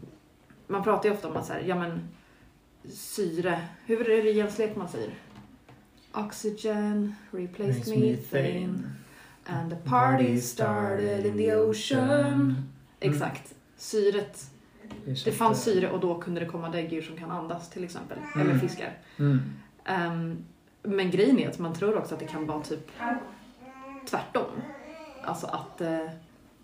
man 0.67 0.83
pratar 0.83 1.09
ju 1.09 1.15
ofta 1.15 1.29
om 1.29 1.37
att 1.37 1.47
så 1.47 1.53
här, 1.53 1.61
ja 1.61 1.75
men 1.75 2.09
syre, 2.93 3.61
hur 3.87 4.11
är 4.11 4.23
det 4.23 4.31
Jens 4.31 4.59
Lekman 4.59 4.88
säger? 4.88 5.11
Oxygen 6.12 7.15
replaced 7.31 7.99
methane 7.99 8.79
and 9.47 9.71
the 9.71 9.76
party 9.91 10.41
started 10.41 11.26
in 11.26 11.37
the 11.37 11.55
ocean. 11.57 12.55
Exakt. 13.00 13.55
Syret, 13.76 14.50
det 15.25 15.33
fanns 15.33 15.62
syre 15.62 15.90
och 15.90 16.00
då 16.00 16.19
kunde 16.19 16.40
det 16.40 16.47
komma 16.47 16.69
däggdjur 16.69 17.02
som 17.02 17.16
kan 17.16 17.31
andas 17.31 17.71
till 17.71 17.85
exempel. 17.85 18.19
Mm. 18.35 18.49
Eller 18.49 18.59
fiskar. 18.59 18.99
Mm. 19.19 19.40
Ehm, 19.85 20.45
men 20.83 21.11
grejen 21.11 21.38
är 21.38 21.49
att 21.49 21.59
man 21.59 21.75
tror 21.75 21.97
också 21.99 22.14
att 22.14 22.21
det 22.21 22.26
kan 22.26 22.47
vara 22.47 22.62
typ 22.62 22.90
tvärtom. 24.11 24.62
Alltså 25.23 25.47
att 25.47 25.81
eh, 25.81 26.11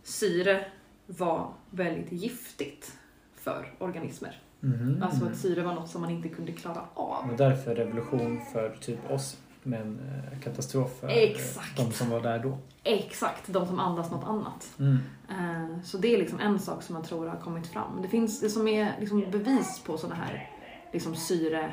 syre 0.02 0.64
var 1.06 1.52
väldigt 1.70 2.12
giftigt 2.12 2.98
för 3.34 3.74
organismer. 3.78 4.40
Mhm. 4.60 5.02
Alltså 5.02 5.26
att 5.26 5.36
syre 5.36 5.62
var 5.62 5.74
något 5.74 5.90
som 5.90 6.00
man 6.00 6.10
inte 6.10 6.28
kunde 6.28 6.52
klara 6.52 6.82
av. 6.94 7.30
Och 7.30 7.36
därför 7.36 7.74
revolution 7.74 8.40
för 8.52 8.76
typ 8.80 9.10
oss. 9.10 9.38
Men 9.62 10.00
eh, 10.00 10.40
katastrof 10.40 10.98
för 11.00 11.08
eh, 11.08 11.16
Exakt. 11.16 11.76
de 11.76 11.92
som 11.92 12.10
var 12.10 12.20
där 12.20 12.38
då. 12.38 12.58
Exakt, 12.84 13.52
de 13.52 13.66
som 13.66 13.78
andas 13.78 14.10
något 14.10 14.24
annat. 14.24 14.74
Mm. 14.78 14.98
Eh, 15.30 15.82
så 15.84 15.98
det 15.98 16.14
är 16.14 16.18
liksom 16.18 16.40
en 16.40 16.58
sak 16.58 16.82
som 16.82 16.94
man 16.94 17.04
tror 17.04 17.26
har 17.26 17.36
kommit 17.36 17.66
fram. 17.66 18.02
Det 18.02 18.08
finns 18.08 18.40
det 18.40 18.50
som 18.50 18.68
är 18.68 18.92
liksom 19.00 19.30
bevis 19.30 19.82
på 19.86 19.98
sådana 19.98 20.14
här 20.14 20.50
liksom 20.92 21.14
syre, 21.14 21.72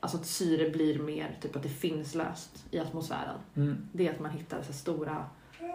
alltså 0.00 0.18
att 0.18 0.26
syre 0.26 0.70
blir 0.70 0.98
mer, 0.98 1.36
typ 1.40 1.56
att 1.56 1.62
det 1.62 1.68
finns 1.68 2.14
löst 2.14 2.64
i 2.70 2.78
atmosfären. 2.78 3.38
Mm. 3.54 3.76
Det 3.92 4.08
är 4.08 4.12
att 4.12 4.20
man 4.20 4.30
hittar 4.30 4.62
så 4.62 4.72
stora, 4.72 5.24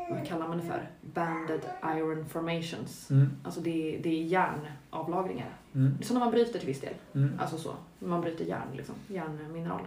vad 0.10 0.28
kallar 0.28 0.48
man 0.48 0.58
det 0.58 0.64
för? 0.64 0.90
Banded 1.02 1.62
iron 1.84 2.26
formations. 2.26 3.10
Mm. 3.10 3.30
Alltså 3.44 3.62
det 3.62 3.96
är, 3.96 4.04
det 4.04 4.10
är 4.10 4.24
järnavlagringar. 4.24 5.58
Mm. 5.76 5.96
Det 5.98 6.04
är 6.04 6.08
sådana 6.08 6.26
man 6.26 6.32
bryter 6.34 6.60
till 6.60 6.68
viss 6.68 6.82
del. 6.82 6.94
Mm. 7.14 7.40
Alltså 7.40 7.58
så. 7.58 7.76
Man 8.00 8.22
bryter 8.22 8.46
järn, 8.46 8.68
liksom. 8.76 8.96
järnmineral. 9.08 9.82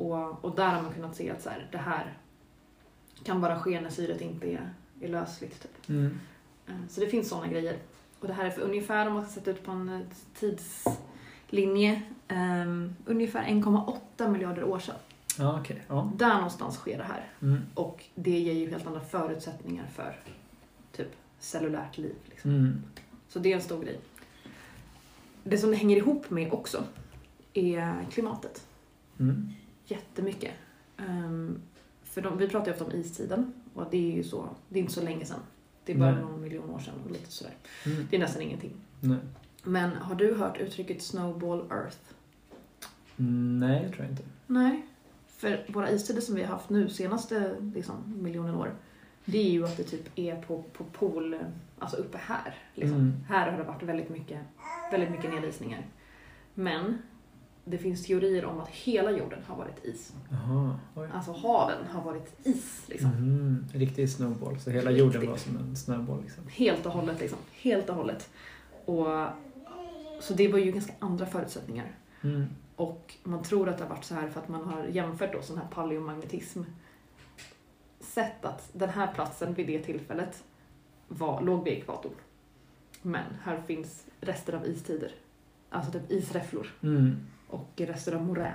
Och, 0.00 0.44
och 0.44 0.56
där 0.56 0.68
har 0.68 0.82
man 0.82 0.92
kunnat 0.92 1.16
se 1.16 1.30
att 1.30 1.42
så 1.42 1.50
här, 1.50 1.68
det 1.72 1.78
här 1.78 2.18
kan 3.24 3.40
bara 3.40 3.60
ske 3.60 3.80
när 3.80 3.90
syret 3.90 4.20
inte 4.20 4.52
är, 4.52 4.70
är 5.00 5.08
lösligt. 5.08 5.62
Typ. 5.62 5.88
Mm. 5.88 6.20
Eh, 6.66 6.74
Så 6.88 7.00
det 7.00 7.06
finns 7.06 7.28
sådana 7.28 7.46
grejer. 7.46 7.76
Och 8.20 8.26
det 8.26 8.32
här 8.32 8.44
är 8.44 8.50
för 8.50 8.62
ungefär, 8.62 9.06
om 9.06 9.12
man 9.14 9.24
ska 9.24 9.32
sätta 9.32 9.50
ut 9.50 9.64
på 9.64 9.70
en 9.70 9.88
eh, 9.88 10.00
tidslinje, 10.34 12.02
um, 12.28 12.96
ungefär 13.06 13.44
1,8 13.44 14.28
miljarder 14.28 14.64
år 14.64 14.78
sedan. 14.78 14.94
Ja, 15.38 15.60
okej. 15.60 15.82
Ja. 15.88 16.12
Där 16.16 16.34
någonstans 16.34 16.76
sker 16.76 16.98
det 16.98 17.04
här. 17.04 17.28
Mm. 17.42 17.62
Och 17.74 18.04
det 18.14 18.38
ger 18.38 18.52
ju 18.52 18.70
helt 18.70 18.86
andra 18.86 19.00
förutsättningar 19.00 19.86
för 19.86 20.20
typ 20.92 21.16
cellulärt 21.38 21.98
liv. 21.98 22.14
Liksom. 22.28 22.50
Mm. 22.50 22.82
Så 23.28 23.38
det 23.38 23.52
är 23.52 23.56
en 23.56 23.62
stor 23.62 23.82
grej. 23.82 24.00
Det 25.44 25.58
som 25.58 25.70
det 25.70 25.76
hänger 25.76 25.96
ihop 25.96 26.30
med 26.30 26.52
också 26.52 26.84
är 27.54 28.06
klimatet. 28.10 28.66
Mm. 29.18 29.52
Jättemycket. 29.90 30.54
Um, 30.96 31.62
för 32.02 32.20
de, 32.20 32.38
vi 32.38 32.48
pratar 32.48 32.66
ju 32.66 32.72
ofta 32.72 32.84
om 32.84 32.92
istiden 32.92 33.52
och 33.74 33.84
det 33.90 34.12
är 34.12 34.16
ju 34.16 34.24
så, 34.24 34.48
det 34.68 34.78
är 34.78 34.80
inte 34.80 34.92
så 34.92 35.02
länge 35.02 35.24
sedan. 35.24 35.40
Det 35.84 35.92
är 35.92 35.96
bara 35.96 36.12
Nej. 36.12 36.22
någon 36.22 36.40
miljon 36.40 36.70
år 36.70 36.78
sedan 36.78 36.94
och 37.04 37.10
lite 37.10 37.30
sådär. 37.30 37.54
Mm. 37.86 38.06
Det 38.10 38.16
är 38.16 38.20
nästan 38.20 38.42
ingenting. 38.42 38.72
Nej. 39.00 39.18
Men 39.62 39.96
har 39.96 40.14
du 40.14 40.34
hört 40.34 40.58
uttrycket 40.58 41.02
snowball 41.02 41.60
earth? 41.70 41.98
Mm, 43.16 43.60
nej, 43.60 43.82
det 43.82 43.88
tror 43.88 44.04
jag 44.04 44.12
inte. 44.12 44.22
Nej. 44.46 44.86
För 45.28 45.66
våra 45.68 45.90
istider 45.90 46.20
som 46.20 46.34
vi 46.34 46.42
har 46.42 46.48
haft 46.48 46.70
nu 46.70 46.88
senaste 46.88 47.56
liksom, 47.74 48.22
miljonen 48.22 48.54
år, 48.54 48.74
det 49.24 49.38
är 49.38 49.50
ju 49.50 49.64
att 49.64 49.76
det 49.76 49.84
typ 49.84 50.18
är 50.18 50.42
på, 50.42 50.62
på 50.62 50.84
pol, 50.84 51.38
alltså 51.78 51.96
uppe 51.96 52.18
här. 52.18 52.54
Liksom. 52.74 52.96
Mm. 52.96 53.24
Här 53.28 53.50
har 53.50 53.58
det 53.58 53.64
varit 53.64 53.82
väldigt 53.82 54.08
mycket, 54.08 54.40
väldigt 54.90 55.10
mycket 55.10 55.30
nedisningar. 55.30 55.86
Men 56.54 56.98
det 57.64 57.78
finns 57.78 58.06
teorier 58.06 58.44
om 58.44 58.60
att 58.60 58.68
hela 58.68 59.10
jorden 59.10 59.38
har 59.46 59.56
varit 59.56 59.84
is. 59.84 60.12
Jaha, 60.30 60.78
oj. 60.94 61.08
Alltså 61.14 61.32
haven 61.32 61.86
har 61.90 62.02
varit 62.02 62.46
is. 62.46 62.82
Liksom. 62.86 63.10
Mhm, 63.10 63.64
Riktig 63.72 64.10
snowball, 64.10 64.60
så 64.60 64.70
hela 64.70 64.90
jorden 64.90 65.26
var 65.26 65.36
som 65.36 65.56
en 65.56 65.76
snöboll 65.76 66.22
liksom. 66.22 66.44
Helt 66.48 66.86
och 66.86 66.92
hållet. 66.92 67.20
Liksom. 67.20 67.38
Helt 67.52 67.88
och 67.88 67.94
hållet. 67.96 68.30
Och, 68.84 69.06
så 70.20 70.34
det 70.34 70.48
var 70.48 70.58
ju 70.58 70.72
ganska 70.72 70.92
andra 70.98 71.26
förutsättningar. 71.26 71.92
Mm. 72.22 72.46
Och 72.76 73.14
man 73.22 73.42
tror 73.42 73.68
att 73.68 73.78
det 73.78 73.84
har 73.84 73.90
varit 73.90 74.04
så 74.04 74.14
här 74.14 74.28
för 74.28 74.40
att 74.40 74.48
man 74.48 74.64
har 74.64 74.84
jämfört 74.84 75.32
då 75.32 75.42
sån 75.42 75.58
här 75.58 75.66
paleomagnetism. 75.70 76.62
Sett 78.00 78.44
att 78.44 78.70
den 78.72 78.88
här 78.88 79.14
platsen 79.14 79.54
vid 79.54 79.66
det 79.66 79.78
tillfället 79.78 80.44
var, 81.08 81.40
låg 81.42 81.64
vid 81.64 81.72
ekvatorn. 81.72 82.12
Men 83.02 83.24
här 83.42 83.60
finns 83.66 84.04
rester 84.20 84.52
av 84.52 84.66
istider. 84.66 85.12
Alltså 85.70 85.92
typ 85.92 86.10
isräfflor 86.10 86.66
Mm. 86.82 87.16
Och 87.50 87.70
rester 87.76 88.12
av 88.14 88.22
morän. 88.22 88.52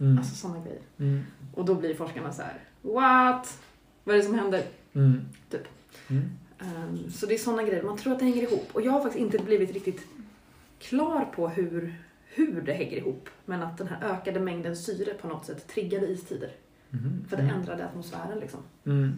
Mm. 0.00 0.18
Alltså 0.18 0.34
sådana 0.34 0.64
grejer. 0.64 0.82
Mm. 0.98 1.22
Och 1.54 1.64
då 1.64 1.74
blir 1.74 1.94
forskarna 1.94 2.32
så 2.32 2.42
här: 2.42 2.60
What? 2.82 3.60
Vad 4.04 4.14
är 4.14 4.18
det 4.18 4.24
som 4.24 4.34
händer? 4.34 4.64
Mm. 4.94 5.20
Typ. 5.50 5.62
Mm. 6.08 6.30
Ehm, 6.58 7.10
Så 7.10 7.26
det 7.26 7.34
är 7.34 7.38
sådana 7.38 7.62
grejer, 7.62 7.82
man 7.82 7.96
tror 7.98 8.12
att 8.12 8.18
det 8.18 8.24
hänger 8.24 8.42
ihop. 8.42 8.68
Och 8.72 8.82
jag 8.82 8.92
har 8.92 9.00
faktiskt 9.00 9.24
inte 9.24 9.38
blivit 9.38 9.72
riktigt 9.72 10.06
klar 10.78 11.24
på 11.34 11.48
hur, 11.48 11.94
hur 12.24 12.60
det 12.62 12.72
hänger 12.72 12.96
ihop. 12.96 13.28
Men 13.44 13.62
att 13.62 13.78
den 13.78 13.88
här 13.88 14.04
ökade 14.10 14.40
mängden 14.40 14.76
syre 14.76 15.14
på 15.14 15.28
något 15.28 15.44
sätt 15.44 15.68
triggade 15.68 16.06
istider. 16.06 16.50
Mhm. 16.90 17.24
För 17.28 17.36
det 17.36 17.42
ändrade 17.42 17.86
atmosfären 17.86 18.38
liksom. 18.38 18.60
Mm. 18.84 19.12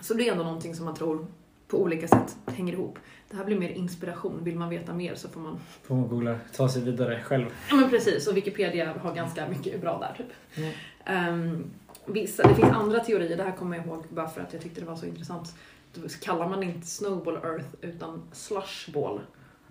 Så 0.00 0.14
det 0.14 0.28
är 0.28 0.32
ändå 0.32 0.44
någonting 0.44 0.74
som 0.74 0.84
man 0.84 0.94
tror 0.94 1.26
på 1.68 1.82
olika 1.82 2.08
sätt 2.08 2.36
hänger 2.46 2.72
ihop. 2.72 2.98
Det 3.30 3.36
här 3.36 3.44
blir 3.44 3.58
mer 3.58 3.68
inspiration. 3.68 4.44
Vill 4.44 4.56
man 4.56 4.68
veta 4.68 4.94
mer 4.94 5.14
så 5.14 5.28
får 5.28 5.40
man... 5.40 5.60
Får 5.82 5.94
man 5.94 6.08
googla, 6.08 6.38
ta 6.56 6.68
sig 6.68 6.82
vidare 6.82 7.22
själv. 7.22 7.46
Ja 7.70 7.76
men 7.76 7.90
precis, 7.90 8.26
och 8.26 8.36
Wikipedia 8.36 8.94
har 9.02 9.14
ganska 9.14 9.48
mycket 9.48 9.80
bra 9.80 9.98
där 9.98 10.24
typ. 10.24 10.32
Mm. 10.56 10.72
Ehm, 11.04 11.70
vissa, 12.06 12.48
det 12.48 12.54
finns 12.54 12.72
andra 12.72 13.00
teorier, 13.00 13.36
det 13.36 13.42
här 13.42 13.56
kommer 13.56 13.76
jag 13.76 13.86
ihåg 13.86 14.04
bara 14.08 14.28
för 14.28 14.40
att 14.40 14.52
jag 14.52 14.62
tyckte 14.62 14.80
det 14.80 14.86
var 14.86 14.96
så 14.96 15.06
intressant. 15.06 15.54
Då 15.94 16.00
kallar 16.22 16.48
man 16.48 16.62
inte 16.62 16.86
snowball 16.86 17.36
earth 17.36 17.68
utan 17.80 18.22
slushball 18.32 19.20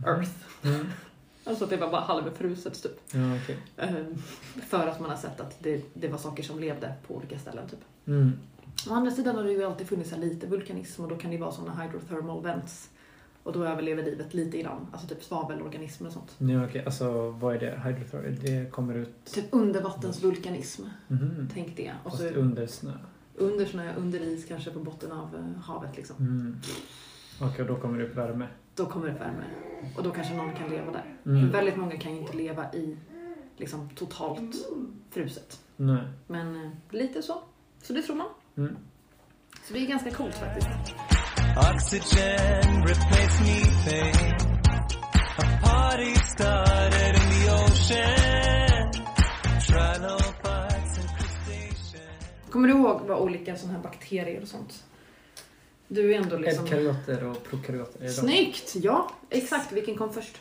earth. 0.05 0.31
Mm. 0.63 0.87
Alltså 1.43 1.63
att 1.63 1.69
det 1.69 1.77
var 1.77 1.91
bara 1.91 2.01
halvfruset 2.01 2.83
typ. 2.83 2.99
Ja, 3.11 3.37
okej. 3.43 3.57
Ehm, 3.77 4.17
för 4.69 4.87
att 4.87 4.99
man 4.99 5.09
har 5.09 5.17
sett 5.17 5.39
att 5.39 5.55
det, 5.59 5.81
det 5.93 6.07
var 6.07 6.17
saker 6.17 6.43
som 6.43 6.59
levde 6.59 6.93
på 7.07 7.15
olika 7.15 7.39
ställen 7.39 7.69
typ. 7.69 7.79
Mm. 8.07 8.33
Å 8.89 8.93
andra 8.93 9.11
sidan 9.11 9.35
har 9.35 9.43
det 9.43 9.51
ju 9.51 9.63
alltid 9.63 9.87
funnits 9.87 10.11
lite 10.17 10.47
vulkanism 10.47 11.03
och 11.03 11.09
då 11.09 11.15
kan 11.17 11.31
det 11.31 11.37
vara 11.37 11.51
sådana 11.51 11.81
hydrothermal 11.81 12.43
vents. 12.43 12.89
Och 13.43 13.53
då 13.53 13.63
överlever 13.65 14.03
livet 14.03 14.33
lite 14.33 14.57
grann, 14.57 14.87
alltså 14.91 15.07
typ 15.07 15.23
svavelorganismer 15.23 16.07
och 16.07 16.13
sånt. 16.13 16.35
Ja, 16.37 16.65
okej. 16.65 16.85
Alltså, 16.85 17.29
vad 17.31 17.55
är 17.55 17.59
det? 17.59 17.79
Hydrotherapy? 17.85 18.29
Det 18.31 18.71
kommer 18.71 18.93
ut... 18.95 19.25
Typ 19.25 19.45
undervattensvulkanism, 19.51 20.83
Mhm. 21.07 21.49
tänk 21.53 21.77
det. 21.77 21.93
Och 22.03 22.11
Fast 22.11 22.23
så 22.23 22.29
under 22.29 22.67
snö. 22.67 22.91
under 23.35 23.65
snö, 23.65 23.95
under 23.95 24.19
is, 24.19 24.45
kanske 24.45 24.71
på 24.71 24.79
botten 24.79 25.11
av 25.11 25.35
eh, 25.35 25.61
havet 25.61 25.97
liksom. 25.97 26.15
Mm. 26.19 26.55
Okej, 27.41 27.61
och 27.61 27.67
då 27.67 27.75
kommer 27.81 27.97
det 27.99 28.05
upp 28.05 28.15
värme. 28.17 28.47
Då 28.75 28.85
kommer 28.85 29.07
det 29.07 29.13
värme. 29.13 29.43
Och 29.97 30.03
då 30.03 30.11
kanske 30.11 30.35
någon 30.35 30.53
kan 30.53 30.69
leva 30.69 30.91
där. 30.91 31.15
Mm. 31.25 31.41
För 31.45 31.57
väldigt 31.57 31.77
många 31.77 31.97
kan 31.97 32.11
ju 32.15 32.21
inte 32.21 32.37
leva 32.37 32.73
i 32.73 32.97
liksom 33.57 33.89
totalt 33.89 34.55
fruset. 35.11 35.59
Nej. 35.75 36.03
Men 36.27 36.55
eh, 36.65 36.71
lite 36.89 37.21
så. 37.21 37.41
Så 37.81 37.93
det 37.93 38.01
tror 38.01 38.15
man. 38.15 38.27
Mm. 38.57 38.77
Så 39.67 39.73
det 39.73 39.79
är 39.79 39.87
ganska 39.87 40.11
coolt 40.11 40.35
faktiskt. 40.35 40.67
Oxygen 41.75 42.87
replace 42.87 43.43
methane. 43.43 44.37
A 45.37 45.59
party 45.63 46.15
started 46.15 47.15
in 47.15 47.29
the 47.29 47.51
ocean. 47.51 48.91
Trilobites 49.67 50.97
and 50.99 51.09
crustaceans. 51.17 51.95
Kommer 52.49 52.67
du 52.67 52.73
ihåg 52.73 53.01
vad 53.01 53.19
olika 53.19 53.55
sådana 53.55 53.77
här 53.77 53.83
bakterier 53.83 54.41
och 54.41 54.47
sånt? 54.47 54.83
Du 55.87 56.13
är 56.13 56.17
ändå 56.17 56.37
liksom... 56.37 56.65
Eukaryoter 56.65 57.23
och 57.23 57.43
prokaryoter. 57.43 57.99
är 57.99 58.03
de- 58.07 58.09
Snyggt! 58.13 58.75
Ja, 58.75 59.11
exakt. 59.29 59.71
Vilken 59.71 59.95
kom 59.97 60.13
först? 60.13 60.37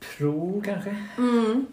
Pro 0.00 0.62
kanske? 0.64 1.04
Mm. 1.18 1.66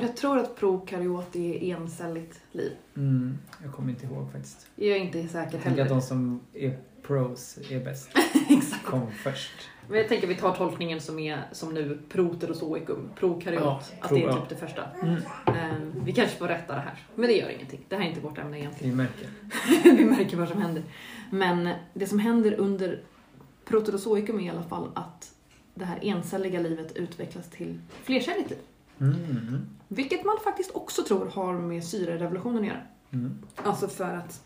Jag 0.00 0.16
tror 0.16 0.38
att 0.38 0.56
prokaryot 0.56 1.36
är 1.36 1.62
encelligt 1.62 2.40
liv. 2.52 2.72
Mm. 2.96 3.38
Jag 3.62 3.72
kommer 3.72 3.90
inte 3.90 4.06
ihåg 4.06 4.32
faktiskt. 4.32 4.66
Jag 4.76 4.88
är 4.96 5.00
inte 5.00 5.28
säker 5.28 5.38
Jag 5.38 5.50
tänker 5.50 5.70
att 5.70 5.76
heller. 5.76 5.88
de 5.88 6.02
som 6.02 6.40
är 6.52 6.78
pros 7.02 7.58
är 7.70 7.84
bäst. 7.84 8.10
Exakt. 8.48 8.84
Kom 8.84 9.10
först. 9.12 9.52
Men 9.88 9.98
jag 9.98 10.08
tänker 10.08 10.26
vi 10.26 10.34
tar 10.34 10.54
tolkningen 10.56 11.00
som 11.00 11.18
är 11.18 11.42
som 11.52 11.74
nu 11.74 11.98
proterozoikum, 12.08 13.10
prokaryot. 13.18 13.62
Ja, 13.62 13.80
att 14.00 14.08
pro- 14.08 14.16
det 14.16 14.24
är 14.24 14.32
typ 14.32 14.48
det 14.48 14.56
första. 14.56 14.84
Mm. 15.02 15.14
Eh, 15.46 16.02
vi 16.04 16.12
kanske 16.12 16.36
får 16.38 16.48
rätta 16.48 16.74
det 16.74 16.80
här. 16.80 16.98
Men 17.14 17.26
det 17.26 17.36
gör 17.36 17.48
ingenting. 17.48 17.80
Det 17.88 17.96
här 17.96 18.02
är 18.04 18.08
inte 18.08 18.20
vårt 18.20 18.38
ämne 18.38 18.58
egentligen. 18.58 18.96
Ni 18.96 19.02
märker. 19.02 19.28
vi 19.96 20.04
märker 20.04 20.36
vad 20.36 20.48
som 20.48 20.62
händer. 20.62 20.82
Men 21.30 21.68
det 21.94 22.06
som 22.06 22.18
händer 22.18 22.54
under 22.60 23.00
proterozoikum 23.64 24.40
är 24.40 24.44
i 24.44 24.48
alla 24.50 24.62
fall 24.62 24.90
att 24.94 25.32
det 25.74 25.84
här 25.84 25.98
encelliga 26.04 26.60
livet 26.60 26.96
utvecklas 26.96 27.50
till 27.50 27.78
flercelligt 28.02 28.50
liv. 28.50 28.58
Mm. 29.00 29.66
Vilket 29.88 30.24
man 30.24 30.36
faktiskt 30.44 30.70
också 30.76 31.02
tror 31.02 31.26
har 31.26 31.52
med 31.52 31.84
syrerevolutionen 31.84 32.62
att 32.62 32.66
göra. 32.66 32.82
Mm. 33.10 33.38
Alltså 33.56 33.88
för 33.88 34.14
att 34.14 34.44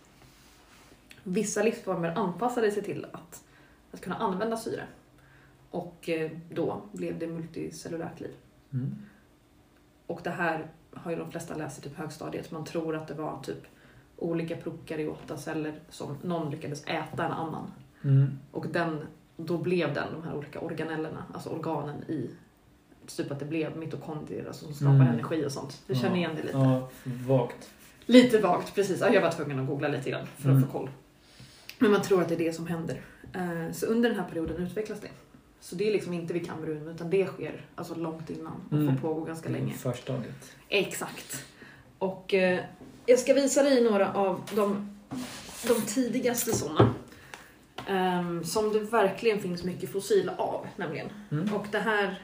vissa 1.22 1.62
livsformer 1.62 2.18
anpassade 2.18 2.70
sig 2.70 2.82
till 2.82 3.06
att, 3.12 3.44
att 3.92 4.00
kunna 4.00 4.16
använda 4.16 4.56
syre. 4.56 4.84
Och 5.70 6.08
eh, 6.08 6.30
då 6.54 6.82
blev 6.92 7.18
det 7.18 7.26
multicellulärt 7.26 8.20
liv. 8.20 8.34
Mm. 8.72 8.96
Och 10.06 10.20
det 10.24 10.30
här 10.30 10.66
har 10.92 11.10
ju 11.10 11.16
de 11.16 11.30
flesta 11.30 11.54
läst 11.54 11.78
i 11.78 11.82
typ 11.82 11.96
högstadiet. 11.96 12.50
Man 12.50 12.64
tror 12.64 12.96
att 12.96 13.08
det 13.08 13.14
var 13.14 13.40
typ 13.42 13.66
olika 14.16 14.56
prokaryota 14.56 15.36
celler 15.36 15.80
som 15.88 16.16
någon 16.22 16.50
lyckades 16.50 16.84
äta 16.84 17.26
en 17.26 17.32
annan. 17.32 17.70
Mm. 18.02 18.38
Och 18.50 18.66
den, 18.68 19.06
då 19.36 19.58
blev 19.58 19.94
den, 19.94 20.12
de 20.12 20.22
här 20.22 20.34
olika 20.34 20.60
organellerna, 20.60 21.24
alltså 21.34 21.50
organen 21.50 22.02
i 22.02 22.30
typ 23.16 23.30
att 23.32 23.38
det 23.38 23.44
blev 23.44 23.76
mitokondrier 23.76 24.46
alltså 24.46 24.64
som 24.64 24.74
skapar 24.74 24.94
Mm. 24.94 25.06
energi 25.08 25.46
och 25.46 25.52
sånt. 25.52 25.82
Du 25.86 25.94
känner 25.94 26.16
igen 26.16 26.30
det 26.36 26.42
lite? 26.42 26.58
Ja, 26.58 26.88
vagt. 27.28 27.70
Lite 28.06 28.38
vagt, 28.38 28.74
precis. 28.74 29.00
Ja, 29.00 29.08
jag 29.14 29.20
var 29.22 29.30
tvungen 29.30 29.58
att 29.60 29.66
googla 29.66 29.88
lite 29.88 30.10
grann 30.10 30.26
för 30.38 30.48
att 30.48 30.56
Mm. 30.56 30.66
få 30.68 30.78
koll. 30.78 30.90
Men 31.78 31.90
man 31.90 32.02
tror 32.02 32.22
att 32.22 32.28
det 32.28 32.34
är 32.34 32.38
det 32.38 32.52
som 32.52 32.66
händer. 32.66 33.00
Eh, 33.34 33.72
Så 33.72 33.86
under 33.86 34.10
den 34.10 34.18
här 34.18 34.28
perioden 34.28 34.56
utvecklas 34.56 35.00
det. 35.00 35.08
Så 35.60 35.74
det 35.74 35.88
är 35.88 35.92
liksom 35.92 36.12
inte 36.12 36.32
vid 36.34 36.46
Kambrun 36.46 36.88
utan 36.88 37.10
det 37.10 37.26
sker 37.26 37.64
alltså 37.74 37.94
långt 37.94 38.30
innan 38.30 38.52
och 38.70 38.72
Mm. 38.72 38.94
får 38.96 39.08
pågå 39.08 39.24
ganska 39.24 39.48
länge. 39.48 39.72
Förstadiet. 39.74 40.56
Exakt. 40.68 41.44
Och 41.98 42.34
eh, 42.34 42.60
jag 43.06 43.18
ska 43.18 43.34
visa 43.34 43.62
dig 43.62 43.84
några 43.84 44.12
av 44.12 44.40
de, 44.54 44.98
de 45.68 45.80
tidigaste 45.86 46.52
sådana. 46.56 46.94
Ehm, 47.86 48.44
som 48.44 48.72
det 48.72 48.80
verkligen 48.80 49.40
finns 49.40 49.64
mycket 49.64 49.92
fossil 49.92 50.30
av 50.36 50.66
nämligen. 50.76 51.08
Mm. 51.30 51.54
Och 51.54 51.66
det 51.72 51.78
här, 51.78 52.22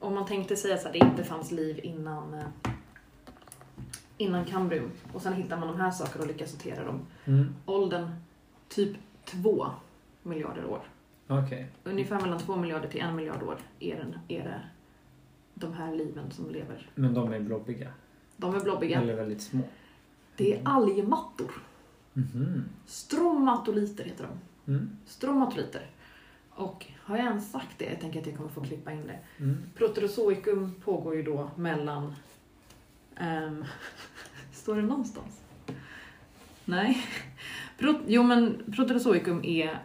om 0.00 0.14
man 0.14 0.26
tänkte 0.26 0.56
säga 0.56 0.76
så 0.76 0.86
här, 0.88 0.92
det 0.92 0.98
inte 0.98 1.24
fanns 1.24 1.50
liv 1.50 1.80
innan, 1.82 2.34
eh, 2.34 2.70
innan 4.16 4.44
Kambrium 4.44 4.90
och 5.12 5.22
sen 5.22 5.32
hittar 5.32 5.56
man 5.56 5.68
de 5.68 5.80
här 5.80 5.90
sakerna 5.90 6.22
och 6.22 6.28
lyckas 6.28 6.50
sortera 6.50 6.84
dem. 6.84 7.00
Mm. 7.24 7.54
Åldern 7.66 8.10
typ 8.68 8.96
2 9.24 9.66
miljarder 10.22 10.64
år. 10.66 10.82
Okej. 11.26 11.70
Ungefär 11.84 12.20
mellan 12.20 12.38
2 12.38 12.56
miljarder 12.56 12.88
till 12.88 13.00
1 13.00 13.14
miljard 13.14 13.42
år 13.42 13.58
är, 13.80 13.96
den, 13.96 14.18
är 14.28 14.44
det 14.44 14.60
de 15.54 15.72
här 15.72 15.94
liven 15.94 16.30
som 16.30 16.50
lever. 16.50 16.90
Men 16.94 17.14
de 17.14 17.32
är 17.32 17.40
blobbiga. 17.40 17.92
De 18.36 18.54
är 18.54 18.60
blobbiga. 18.60 19.00
Eller 19.00 19.14
väldigt 19.14 19.42
små. 19.42 19.62
Det 20.36 20.54
är 20.54 20.60
algmattor. 20.64 21.52
Mhm. 22.12 22.64
Stromatoliter 22.86 24.04
heter 24.04 24.28
de. 24.28 24.72
Mm. 24.72 24.90
Stromatoliter. 25.06 25.90
Och 26.56 26.86
har 27.02 27.16
jag 27.16 27.26
ens 27.26 27.50
sagt 27.52 27.78
det? 27.78 27.84
Jag 27.84 28.00
tänker 28.00 28.20
att 28.20 28.26
jag 28.26 28.36
kommer 28.36 28.50
få 28.50 28.60
klippa 28.60 28.92
in 28.92 29.06
det. 29.06 29.18
Mm. 29.44 29.56
Proterozoikum 29.74 30.74
pågår 30.84 31.14
ju 31.16 31.22
då 31.22 31.50
mellan... 31.56 32.14
ehm, 33.16 33.64
står 34.52 34.76
det 34.76 34.82
någonstans? 34.82 35.40
Nej. 36.64 37.02
Pro, 37.78 37.94
jo 38.06 38.22
men 38.22 38.72
Proterozoikum 38.76 39.44
är 39.44 39.78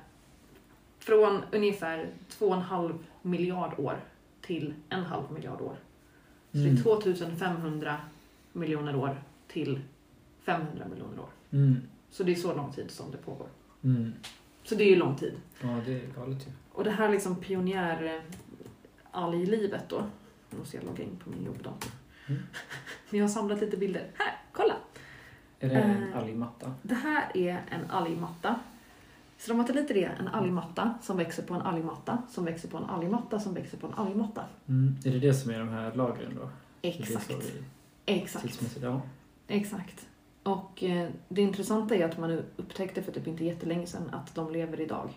från 0.99 1.41
ungefär 1.51 2.09
2,5 2.39 2.97
miljard 3.21 3.73
år 3.79 3.99
till 4.41 4.73
en 4.89 5.03
halv 5.03 5.31
miljard 5.31 5.61
år. 5.61 5.75
Så 6.51 6.57
det 6.57 6.63
är 6.63 6.67
Mm. 6.69 6.83
2500 6.83 7.97
miljoner 8.53 8.95
år 8.95 9.23
till 9.47 9.81
500 10.43 10.85
miljoner 10.91 11.19
år. 11.19 11.29
Mm. 11.51 11.75
Så 12.11 12.23
det 12.23 12.31
är 12.31 12.35
så 12.35 12.55
lång 12.55 12.73
tid 12.73 12.91
som 12.91 13.11
det 13.11 13.17
pågår. 13.17 13.47
Mm. 13.83 14.13
Så 14.63 14.75
det 14.75 14.83
är 14.83 14.89
ju 14.89 14.95
lång 14.95 15.15
tid. 15.15 15.33
Ja, 15.61 15.67
det 15.85 15.93
är 15.93 16.07
galet 16.15 16.47
ju. 16.47 16.51
Och 16.71 16.83
det 16.83 16.91
här 16.91 17.09
liksom 17.09 17.35
pionjär 17.35 18.21
alglivet 19.11 19.89
då. 19.89 20.03
Nu 20.49 20.57
måste 20.59 20.77
jag 20.77 20.85
logga 20.85 21.03
in 21.03 21.15
på 21.23 21.29
min 21.29 21.45
jobbdator. 21.45 21.91
Mm. 22.27 22.41
Vi 23.09 23.19
har 23.19 23.27
samlat 23.27 23.61
lite 23.61 23.77
bilder. 23.77 24.07
Här, 24.17 24.35
kolla! 24.51 24.73
Är 25.59 25.69
det 25.69 25.75
en 25.75 26.03
Eh. 26.13 26.17
algmatta? 26.17 26.73
Det 26.81 26.95
här 26.95 27.37
är 27.37 27.61
en 27.69 27.89
algmatta. 27.91 28.59
Stromatoliter 29.37 29.97
är 29.97 30.09
en 30.19 30.27
algmatta 30.27 30.93
som 31.01 31.17
växer 31.17 31.43
på 31.43 31.53
en 31.53 31.61
algmatta 31.61 32.23
som 32.29 32.45
växer 32.45 32.67
på 32.67 32.77
en 32.77 32.83
algmatta 32.83 33.39
som 33.39 33.53
växer 33.53 33.77
på 33.77 33.87
en 33.87 33.93
algmatta. 33.93 34.43
Mm. 34.67 34.95
Är 35.05 35.11
det 35.11 35.19
det 35.19 35.33
som 35.33 35.51
är 35.51 35.59
de 35.59 35.69
här 35.69 35.93
lagren 35.95 36.35
då? 36.35 36.49
Exakt. 36.81 37.27
Det 37.29 37.35
så 37.35 37.47
Exakt. 38.05 38.77
ja. 38.81 39.01
Exakt. 39.47 40.07
Och 40.43 40.83
eh, 40.83 41.09
det 41.29 41.41
intressanta 41.41 41.95
är 41.95 42.05
att 42.05 42.17
man 42.17 42.31
upptäckte 42.57 43.01
för 43.03 43.11
typ 43.11 43.27
inte 43.27 43.45
jättelänge 43.45 43.87
sedan 43.87 44.09
att 44.11 44.35
de 44.35 44.51
lever 44.51 44.81
idag. 44.81 45.09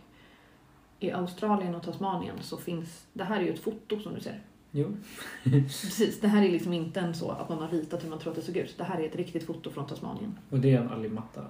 I 1.00 1.10
Australien 1.10 1.74
och 1.74 1.82
Tasmanien 1.82 2.37
så 2.40 2.56
finns, 2.56 3.06
det 3.12 3.24
här 3.24 3.40
är 3.40 3.44
ju 3.44 3.52
ett 3.52 3.62
foto 3.62 4.00
som 4.00 4.14
du 4.14 4.20
ser. 4.20 4.42
Jo. 4.70 4.96
Precis, 5.44 6.20
det 6.20 6.28
här 6.28 6.42
är 6.44 6.50
liksom 6.50 6.72
inte 6.72 7.00
en 7.00 7.14
så 7.14 7.30
att 7.30 7.48
man 7.48 7.58
har 7.58 7.68
ritat 7.68 8.04
hur 8.04 8.10
man 8.10 8.18
tror 8.18 8.30
att 8.32 8.37
det 8.37 8.42
såg 8.42 8.56
ut. 8.56 8.78
Det 8.78 8.84
här 8.84 9.00
är 9.00 9.06
ett 9.08 9.16
riktigt 9.16 9.46
foto 9.46 9.70
från 9.70 9.87
Tasmanien. 9.87 10.38
Och 10.50 10.58
det 10.58 10.72
är 10.74 10.80
en 10.80 10.88
algmatta? 10.90 11.44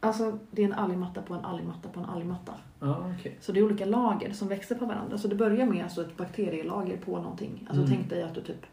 Alltså, 0.00 0.38
det 0.50 0.62
är 0.62 0.66
en 0.66 0.72
algmatta 0.72 1.22
på 1.22 1.34
en 1.34 1.44
algmatta 1.44 1.88
på 1.88 2.00
en 2.00 2.06
algmatta. 2.06 2.54
Ja, 2.80 3.12
okej. 3.18 3.36
Så 3.40 3.52
det 3.52 3.60
är 3.60 3.64
olika 3.64 3.84
lager 3.84 4.32
som 4.32 4.48
växer 4.48 4.74
på 4.74 4.86
varandra. 4.86 5.18
Så 5.18 5.28
det 5.28 5.34
börjar 5.34 5.66
med 5.66 5.84
alltså 5.84 6.00
ett 6.02 6.16
bakterielager 6.16 6.96
på 6.96 7.16
någonting. 7.20 7.66
Alltså 7.68 7.84
Mm. 7.84 7.96
tänk 7.96 8.10
dig 8.10 8.22
att 8.22 8.34
du 8.34 8.40
typ 8.40 8.66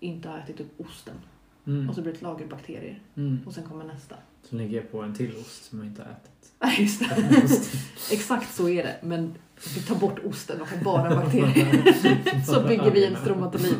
inte 0.00 0.28
har 0.28 0.38
ätit 0.38 0.60
upp 0.60 0.80
osten. 0.80 1.14
Mm. 1.68 1.88
Och 1.88 1.94
så 1.94 2.02
blir 2.02 2.12
det 2.12 2.16
ett 2.16 2.22
lager 2.22 2.46
bakterier. 2.46 3.02
Mm. 3.16 3.38
Och 3.46 3.54
sen 3.54 3.64
kommer 3.64 3.84
nästa. 3.84 4.16
Så 4.42 4.56
ligger 4.56 4.76
jag 4.76 4.92
på 4.92 5.02
en 5.02 5.14
till 5.14 5.36
ost 5.36 5.64
som 5.64 5.78
jag 5.78 5.88
inte 5.88 6.02
har 6.02 6.10
ätit. 6.10 6.52
Nej, 6.58 6.82
just 6.82 7.00
det. 7.00 8.14
Exakt 8.14 8.54
så 8.54 8.68
är 8.68 8.82
det. 8.82 8.96
Men 9.02 9.34
vi 9.74 9.80
tar 9.80 9.96
bort 9.96 10.18
osten 10.24 10.60
och 10.60 10.68
har 10.68 10.84
bara 10.84 11.16
bakterier. 11.16 12.42
så 12.46 12.68
bygger 12.68 12.90
vi 12.90 13.04
en 13.04 13.16
stromatolit. 13.16 13.78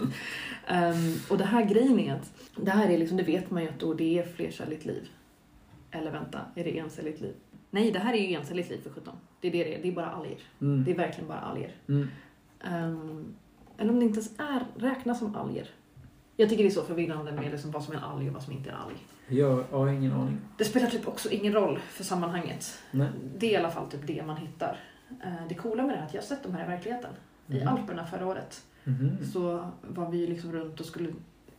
Um, 0.70 1.20
och 1.28 1.38
det 1.38 1.44
här 1.44 1.64
grejen 1.64 1.98
är 1.98 2.14
att 2.14 2.32
det 2.56 2.70
här 2.70 2.90
är 2.90 2.98
liksom, 2.98 3.16
det 3.16 3.22
vet 3.22 3.50
man 3.50 3.62
ju 3.62 3.68
att 3.68 3.80
då 3.80 3.94
det 3.94 4.18
är 4.18 4.26
flercelligt 4.26 4.84
liv. 4.84 5.08
Eller 5.90 6.10
vänta, 6.10 6.40
är 6.54 6.64
det 6.64 6.78
encelligt 6.78 7.20
liv? 7.20 7.34
Nej, 7.70 7.90
det 7.90 7.98
här 7.98 8.14
är 8.14 8.28
ju 8.28 8.34
encelligt 8.34 8.70
liv 8.70 8.80
för 8.82 8.90
17. 8.90 9.14
Det 9.40 9.48
är 9.48 9.52
det 9.52 9.64
det 9.64 9.74
är. 9.74 9.82
Det 9.82 9.88
är 9.88 9.92
bara 9.92 10.10
alger. 10.10 10.38
Mm. 10.60 10.84
Det 10.84 10.90
är 10.90 10.96
verkligen 10.96 11.28
bara 11.28 11.40
alger. 11.40 11.74
Mm. 11.88 12.08
Um, 12.72 13.34
eller 13.78 13.90
om 13.90 13.98
det 13.98 14.04
inte 14.04 14.20
ens 14.20 14.32
är, 14.38 14.66
räknas 14.76 15.18
som 15.18 15.36
alger. 15.36 15.68
Jag 16.40 16.48
tycker 16.48 16.64
det 16.64 16.68
är 16.68 16.72
så 16.72 16.82
förvirrande 16.82 17.32
med 17.32 17.50
liksom 17.50 17.70
vad 17.70 17.84
som 17.84 17.94
är 17.94 17.98
en 17.98 18.04
alg 18.04 18.28
och 18.28 18.34
vad 18.34 18.42
som 18.42 18.52
inte 18.52 18.70
är 18.70 18.74
en 18.74 18.80
alg. 18.80 18.94
Jag, 19.28 19.64
jag 19.70 19.78
har 19.78 19.88
ingen 19.88 20.12
aning. 20.12 20.38
Det 20.56 20.64
spelar 20.64 20.86
typ 20.86 21.08
också 21.08 21.30
ingen 21.30 21.52
roll 21.52 21.78
för 21.78 22.04
sammanhanget. 22.04 22.78
Nej. 22.90 23.08
Det 23.38 23.46
är 23.46 23.50
i 23.52 23.56
alla 23.56 23.70
fall 23.70 23.90
typ 23.90 24.06
det 24.06 24.22
man 24.26 24.36
hittar. 24.36 24.80
Eh, 25.24 25.32
Det 25.48 25.54
coola 25.54 25.82
med 25.82 25.94
det 25.96 25.98
är 26.00 26.04
att 26.04 26.14
jag 26.14 26.20
har 26.22 26.26
sett 26.26 26.42
de 26.42 26.54
här 26.54 26.64
i 26.64 26.68
verkligheten. 26.68 27.10
I 27.46 27.58
Mhm. 27.58 27.68
Alperna 27.68 28.06
förra 28.06 28.26
året 28.26 28.64
Mhm. 28.84 29.24
så 29.32 29.70
var 29.82 30.10
vi 30.10 30.26
liksom 30.26 30.52
runt 30.52 30.80
och 30.80 30.86
skulle 30.86 31.12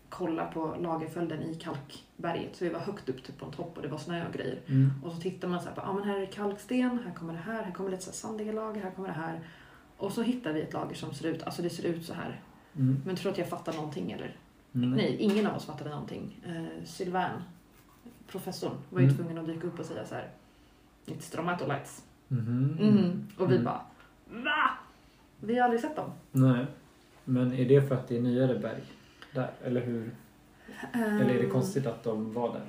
kolla 0.10 0.46
på 0.46 0.76
lagerföljden 0.80 1.42
i 1.44 1.56
kalkberget. 1.56 2.56
Så 2.56 2.63
vi 2.65 2.70
var 2.72 2.80
högt 2.80 3.10
upp 3.10 3.24
typ 3.24 3.38
på 3.38 3.46
en 3.46 3.52
topp 3.52 3.74
och 3.76 3.82
det 3.82 3.88
var 3.88 3.98
snö 3.98 4.28
och 4.28 4.34
grejer. 4.34 4.60
Mm. 4.68 4.92
Och 5.04 5.12
så 5.12 5.22
tittar 5.22 5.48
man 5.48 5.60
så 5.62 5.68
här 5.68 5.76
på, 5.76 5.82
ah, 5.82 5.94
men 5.94 6.04
här 6.04 6.15
är 6.15 6.20
det 6.20 6.26
kalksten, 6.26 7.00
här 7.06 7.13
kommer 7.13 7.34
det 7.34 7.39
här, 7.39 7.63
här 7.63 7.72
kommer 7.72 7.89
lite 7.89 8.04
så 8.04 8.10
här 8.10 8.15
sandiga 8.15 8.52
lager, 8.52 8.82
här 8.82 8.92
kommer 8.92 9.08
det 9.08 9.13
här. 9.15 9.39
Och 9.98 10.12
så 10.12 10.22
hittar 10.22 10.54
vi 10.54 10.62
ett 10.62 10.74
lager 10.74 10.96
som 10.96 11.13
ser 11.13 11.28
ut, 11.28 11.44
alltså 11.44 11.62
det 11.62 11.70
ser 11.70 11.84
ut 11.86 12.06
så 12.06 12.13
här. 12.13 12.42
Mm. 12.76 13.02
Men 13.06 13.15
tror 13.15 13.32
att 13.32 13.38
jag 13.38 13.50
fattar 13.50 13.74
någonting 13.74 14.12
eller? 14.12 14.36
Mm. 14.84 14.98
Nej, 14.98 15.15
ingen 15.20 15.48
av 15.48 15.56
oss 15.56 15.65
fattade 15.65 15.89
någonting. 15.89 16.39
Eh, 16.48 16.86
Sylvain, 16.86 17.32
professorn, 18.28 18.76
var 18.89 19.00
ju 19.00 19.06
Mm. 19.06 19.18
tvungen 19.18 19.38
att 19.38 19.46
dyka 19.46 19.68
upp 19.68 19.80
och 19.80 19.86
säga 19.86 20.06
så 20.06 20.15
här. 20.15 20.30
It's 21.06 21.20
stromatolites. 21.20 22.04
Mhm. 22.28 22.78
Mhm. 22.80 23.28
Och 23.38 23.50
vi 23.52 23.56
Mm. 23.56 23.65
bara 23.65 23.82
VA? 24.26 24.70
Vi 25.39 25.58
har 25.58 25.63
aldrig 25.63 25.82
sett 25.82 25.96
dem. 25.96 26.12
Nej. 26.32 26.65
Men 27.26 27.54
är 27.54 27.65
det 27.65 27.88
för 27.88 27.96
att 27.96 28.08
det 28.08 28.18
är 28.18 28.22
nyare 28.22 28.60
berg 28.60 28.82
där? 29.34 29.52
Eller 29.63 29.82
hur? 29.82 30.12
Eller 30.94 31.30
är 31.30 31.34
det 31.34 31.44
Ehm, 31.44 31.50
konstigt 31.52 31.86
att 31.86 32.04
de 32.04 32.34
var 32.34 32.54
där? 32.54 32.65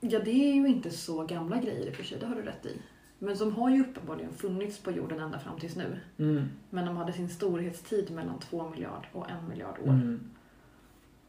Ja, 0.00 0.18
det 0.24 0.30
är 0.30 0.54
ju 0.54 0.66
inte 0.68 0.90
så 0.90 1.24
gamla 1.24 1.56
grejer 1.56 1.86
i 1.86 1.90
och 1.90 1.94
för 1.94 2.04
sig, 2.04 2.18
det 2.20 2.26
har 2.26 2.34
du 2.34 2.42
rätt 2.42 2.66
i. 2.66 2.76
Men 3.22 3.38
de 3.38 3.52
har 3.52 3.70
ju 3.70 3.80
uppenbarligen 3.80 4.32
funnits 4.32 4.78
på 4.78 4.90
jorden 4.90 5.20
ända 5.20 5.38
fram 5.38 5.58
tills 5.58 5.76
nu. 5.76 6.00
Mm. 6.18 6.48
Men 6.70 6.86
de 6.86 6.96
hade 6.96 7.12
sin 7.12 7.28
storhetstid 7.28 8.10
mellan 8.10 8.38
2 8.38 8.68
miljard 8.68 9.06
och 9.12 9.30
1 9.30 9.36
miljard 9.48 9.78
år. 9.78 9.88
Mm. 9.88 10.20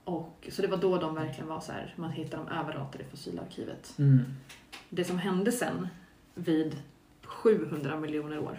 Och, 0.04 0.47
så 0.51 0.62
det 0.62 0.67
var 0.67 0.77
då 0.77 0.97
de 0.97 1.15
verkligen 1.15 1.47
var 1.47 1.60
så 1.60 1.71
här, 1.71 1.93
man 1.97 2.12
hittade 2.12 2.43
dem 2.43 2.51
överallt 2.58 2.95
i 2.95 3.04
fossilarkivet. 3.04 3.93
Mm. 3.99 4.19
Det 4.89 5.04
som 5.04 5.17
hände 5.19 5.51
sen 5.51 5.88
vid 6.36 6.75
700 7.23 7.99
miljoner 7.99 8.39
år, 8.39 8.58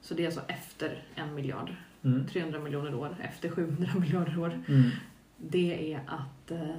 så 0.00 0.14
det 0.14 0.22
är 0.22 0.26
alltså 0.26 0.40
efter 0.48 1.02
en 1.14 1.34
miljard, 1.34 1.74
Mm. 2.02 2.26
300 2.26 2.58
miljoner 2.58 2.94
år 2.94 3.16
efter 3.20 3.48
700 3.50 3.88
miljarder 4.00 4.38
år, 4.38 4.62
Mm. 4.68 4.90
det 5.36 5.92
är 5.94 6.00
att 6.06 6.50
eh, 6.50 6.74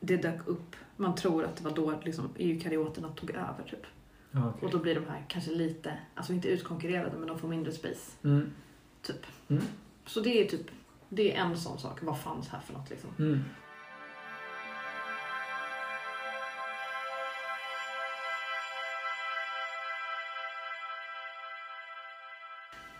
det 0.00 0.16
dök 0.16 0.46
upp, 0.46 0.76
man 0.96 1.14
tror 1.14 1.44
att 1.44 1.56
det 1.56 1.64
var 1.64 1.70
då 1.70 2.00
liksom, 2.04 2.28
eukaryoterna 2.38 3.08
tog 3.08 3.30
över 3.30 3.64
typ. 3.66 3.86
Okej. 4.32 4.66
Och 4.66 4.70
då 4.70 4.78
blir 4.78 4.94
de 4.94 5.06
här 5.08 5.24
kanske 5.28 5.50
lite, 5.50 5.98
alltså 6.14 6.32
inte 6.32 6.48
utkonkurrerade 6.48 7.18
men 7.18 7.28
de 7.28 7.38
får 7.38 7.48
mindre 7.48 7.72
space. 7.72 8.10
Mm. 8.24 8.50
Typ. 9.02 9.26
Mm. 9.48 9.62
Så 10.06 10.20
det 10.20 10.44
är 10.44 10.48
typ, 10.48 10.66
det 11.08 11.36
är 11.36 11.40
en 11.40 11.56
sån 11.56 11.78
sak, 11.78 11.98
vad 12.02 12.20
fanns 12.20 12.48
här 12.48 12.60
för 12.60 12.72
något 12.72 12.90
liksom. 12.90 13.10
Mm. 13.18 13.40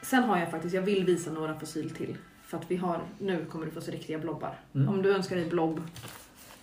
Sen 0.03 0.25
har 0.25 0.39
jag 0.39 0.51
faktiskt, 0.51 0.75
jag 0.75 0.83
vill 0.83 1.05
visa 1.05 1.33
några 1.33 1.59
fossil 1.59 1.91
till. 1.91 2.17
För 2.43 2.59
att 2.59 2.71
vi 2.71 2.77
har, 2.77 3.01
nu 3.19 3.45
kommer 3.45 3.67
du 3.67 3.73
få 3.73 3.81
se 3.81 3.93
riktiga 3.93 4.19
blobbar. 4.19 4.55
Mm. 4.75 4.89
Om 4.89 5.03
du 5.03 5.15
önskar 5.15 5.37
dig 5.37 5.49
blob, 5.49 5.81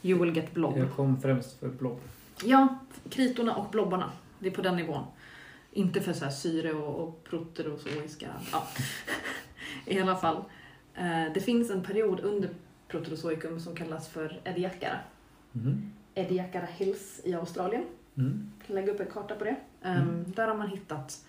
you 0.05 0.19
will 0.19 0.35
get 0.35 0.53
blob. 0.53 0.77
Jag 0.77 0.91
kom 0.95 1.21
främst 1.21 1.59
för 1.59 1.69
blob. 1.69 1.99
Ja, 2.43 2.79
kritorna 3.09 3.55
och 3.55 3.69
blobbarna. 3.71 4.11
Det 4.39 4.47
är 4.47 4.51
på 4.51 4.61
den 4.61 4.75
nivån. 4.75 5.03
Inte 5.71 6.01
för 6.01 6.13
så 6.13 6.29
syre 6.29 6.73
och, 6.73 7.03
och 7.03 7.23
proterozoiska. 7.23 8.27
Ja. 8.51 8.67
I 9.85 9.99
alla 9.99 10.15
fall. 10.15 10.43
Eh, 10.95 11.33
det 11.33 11.39
finns 11.41 11.69
en 11.69 11.83
period 11.83 12.19
under 12.19 12.49
proterozoikum 12.87 13.59
som 13.59 13.75
kallas 13.75 14.07
för 14.07 14.41
Ediacara. 14.43 14.99
Mm. 15.55 15.91
Ediacara 16.15 16.65
Hills 16.65 17.21
i 17.23 17.33
Australien. 17.33 17.85
Mm. 18.17 18.51
Jag 18.57 18.67
kan 18.67 18.75
lägga 18.75 18.93
upp 18.93 18.99
en 18.99 19.11
karta 19.11 19.35
på 19.35 19.43
det. 19.43 19.55
Um, 19.83 19.91
Mm. 19.91 20.31
Där 20.35 20.47
har 20.47 20.55
man 20.55 20.67
hittat 20.67 21.25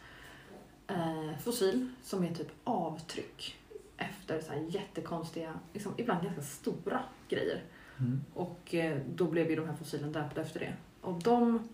eh, 0.87 1.39
fossil 1.45 1.89
som 2.03 2.25
är 2.25 2.35
typ 2.35 2.53
avtryck 2.65 3.57
efter 3.97 4.41
så 4.41 4.53
jättekonstiga, 4.69 5.53
liksom, 5.73 5.93
ibland 5.97 6.23
ganska 6.25 6.43
stora 6.43 7.01
grejer. 7.29 7.63
Mm. 7.99 8.21
Och 8.35 8.75
eh, 8.75 8.99
då 9.15 9.25
blev 9.25 9.51
ju 9.51 9.57
de 9.57 9.67
här 9.67 9.77
fossilen 9.77 10.13
döpta 10.13 10.41
efter 10.41 10.61
det. 10.61 10.75
Och 11.01 11.23
de 11.23 11.69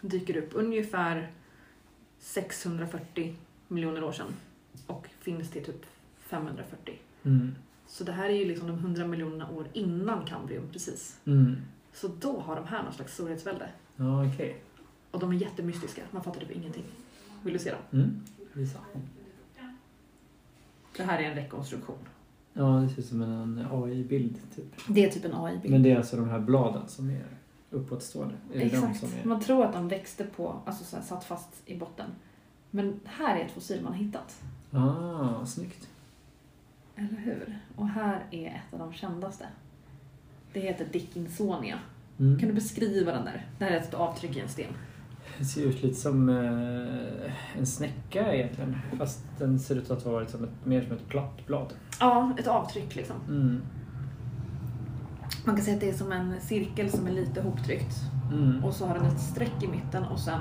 dyker 0.00 0.36
upp 0.36 0.50
ungefär 0.52 1.30
640 2.18 3.36
miljoner 3.68 4.04
år 4.04 4.12
sedan 4.12 4.34
och 4.86 5.08
finns 5.20 5.50
till 5.50 5.64
typ 5.64 5.86
540. 6.18 6.94
Mm. 7.22 7.54
Så 7.86 8.04
det 8.04 8.12
här 8.12 8.28
är 8.28 8.34
ju 8.34 8.44
liksom 8.44 8.68
de 8.68 8.78
100 8.78 9.06
miljonerna 9.06 9.50
år 9.50 9.66
innan 9.72 10.24
kambrium 10.24 10.68
precis. 10.72 11.20
Mm. 11.24 11.56
Så 11.92 12.08
då 12.08 12.40
har 12.40 12.56
de 12.56 12.66
här 12.66 12.82
någon 12.82 12.92
slags 12.92 13.14
storhetsvälde. 13.14 13.68
Ja, 13.96 14.26
okej. 14.26 14.62
Och 15.10 15.20
de 15.20 15.30
är 15.30 15.34
jättemystiska, 15.34 16.02
man 16.10 16.22
fattar 16.22 16.40
typ 16.40 16.50
ingenting. 16.50 16.84
Vill 17.42 17.52
du 17.52 17.58
se 17.58 17.70
dem? 17.70 17.80
Mm. 17.92 18.22
Visa. 18.52 18.78
Det 20.96 21.02
här 21.02 21.18
är 21.18 21.22
en 21.22 21.34
rekonstruktion. 21.34 21.98
Ja, 22.56 22.64
det 22.64 22.88
ser 22.88 22.98
ut 22.98 23.06
som 23.06 23.22
en 23.22 23.66
AI-bild 23.70 24.38
typ. 24.56 24.64
Det 24.88 25.04
är 25.04 25.10
typ 25.10 25.24
en 25.24 25.34
AI-bild. 25.34 25.72
Men 25.72 25.82
det 25.82 25.90
är 25.90 25.96
alltså 25.96 26.16
de 26.16 26.28
här 26.28 26.38
bladen 26.38 26.88
som 26.88 27.10
är 27.10 27.26
uppåtstående? 27.70 28.34
Är 28.54 28.58
de 28.58 28.64
Exakt. 28.64 29.00
som 29.00 29.08
är... 29.08 29.28
Man 29.28 29.40
tror 29.40 29.64
att 29.64 29.72
de 29.72 29.88
växte 29.88 30.24
på, 30.24 30.60
alltså 30.64 30.84
så 30.84 30.96
här, 30.96 31.02
satt 31.02 31.24
fast 31.24 31.62
i 31.66 31.78
botten. 31.78 32.10
Men 32.70 33.00
här 33.04 33.36
är 33.36 33.44
ett 33.44 33.52
fossil 33.52 33.82
man 33.82 33.92
har 33.92 33.98
hittat. 33.98 34.42
Ah, 34.70 35.46
snyggt. 35.46 35.88
Eller 36.96 37.18
hur? 37.18 37.58
Och 37.76 37.88
här 37.88 38.24
är 38.30 38.46
ett 38.46 38.72
av 38.72 38.78
de 38.78 38.92
kändaste. 38.92 39.46
Det 40.52 40.60
heter 40.60 40.86
Dickinsonia. 40.92 41.78
Mm. 42.18 42.38
Kan 42.38 42.48
du 42.48 42.54
beskriva 42.54 43.12
den 43.12 43.24
där? 43.24 43.46
Det 43.58 43.64
här 43.64 43.72
är 43.72 43.80
ett 43.80 43.94
avtryck 43.94 44.36
i 44.36 44.40
en 44.40 44.48
sten. 44.48 44.72
Det 45.38 45.44
ser 45.44 45.62
ut 45.62 45.82
lite 45.82 45.94
som 45.94 46.28
eh, 46.28 47.58
en 47.58 47.66
snäcka 47.66 48.34
egentligen. 48.34 48.76
Fast 48.98 49.24
den 49.38 49.58
ser 49.58 49.76
ut 49.76 49.90
att 49.90 50.04
vara 50.04 50.20
liksom 50.20 50.44
ett, 50.44 50.64
mer 50.66 50.82
som 50.82 50.92
ett 50.92 51.08
platt 51.08 51.46
blad. 51.46 51.72
Ja, 52.00 52.32
ett 52.38 52.46
avtryck 52.46 52.96
liksom. 52.96 53.16
Mm. 53.28 53.62
Man 55.44 55.56
kan 55.56 55.64
säga 55.64 55.74
att 55.74 55.80
det 55.80 55.88
är 55.88 55.94
som 55.94 56.12
en 56.12 56.40
cirkel 56.40 56.90
som 56.90 57.06
är 57.06 57.10
lite 57.10 57.42
hoptryckt. 57.42 57.96
Mm. 58.32 58.64
Och 58.64 58.74
så 58.74 58.86
har 58.86 58.94
den 58.94 59.06
ett 59.06 59.20
streck 59.20 59.62
i 59.62 59.66
mitten 59.66 60.04
och 60.04 60.18
sen, 60.18 60.40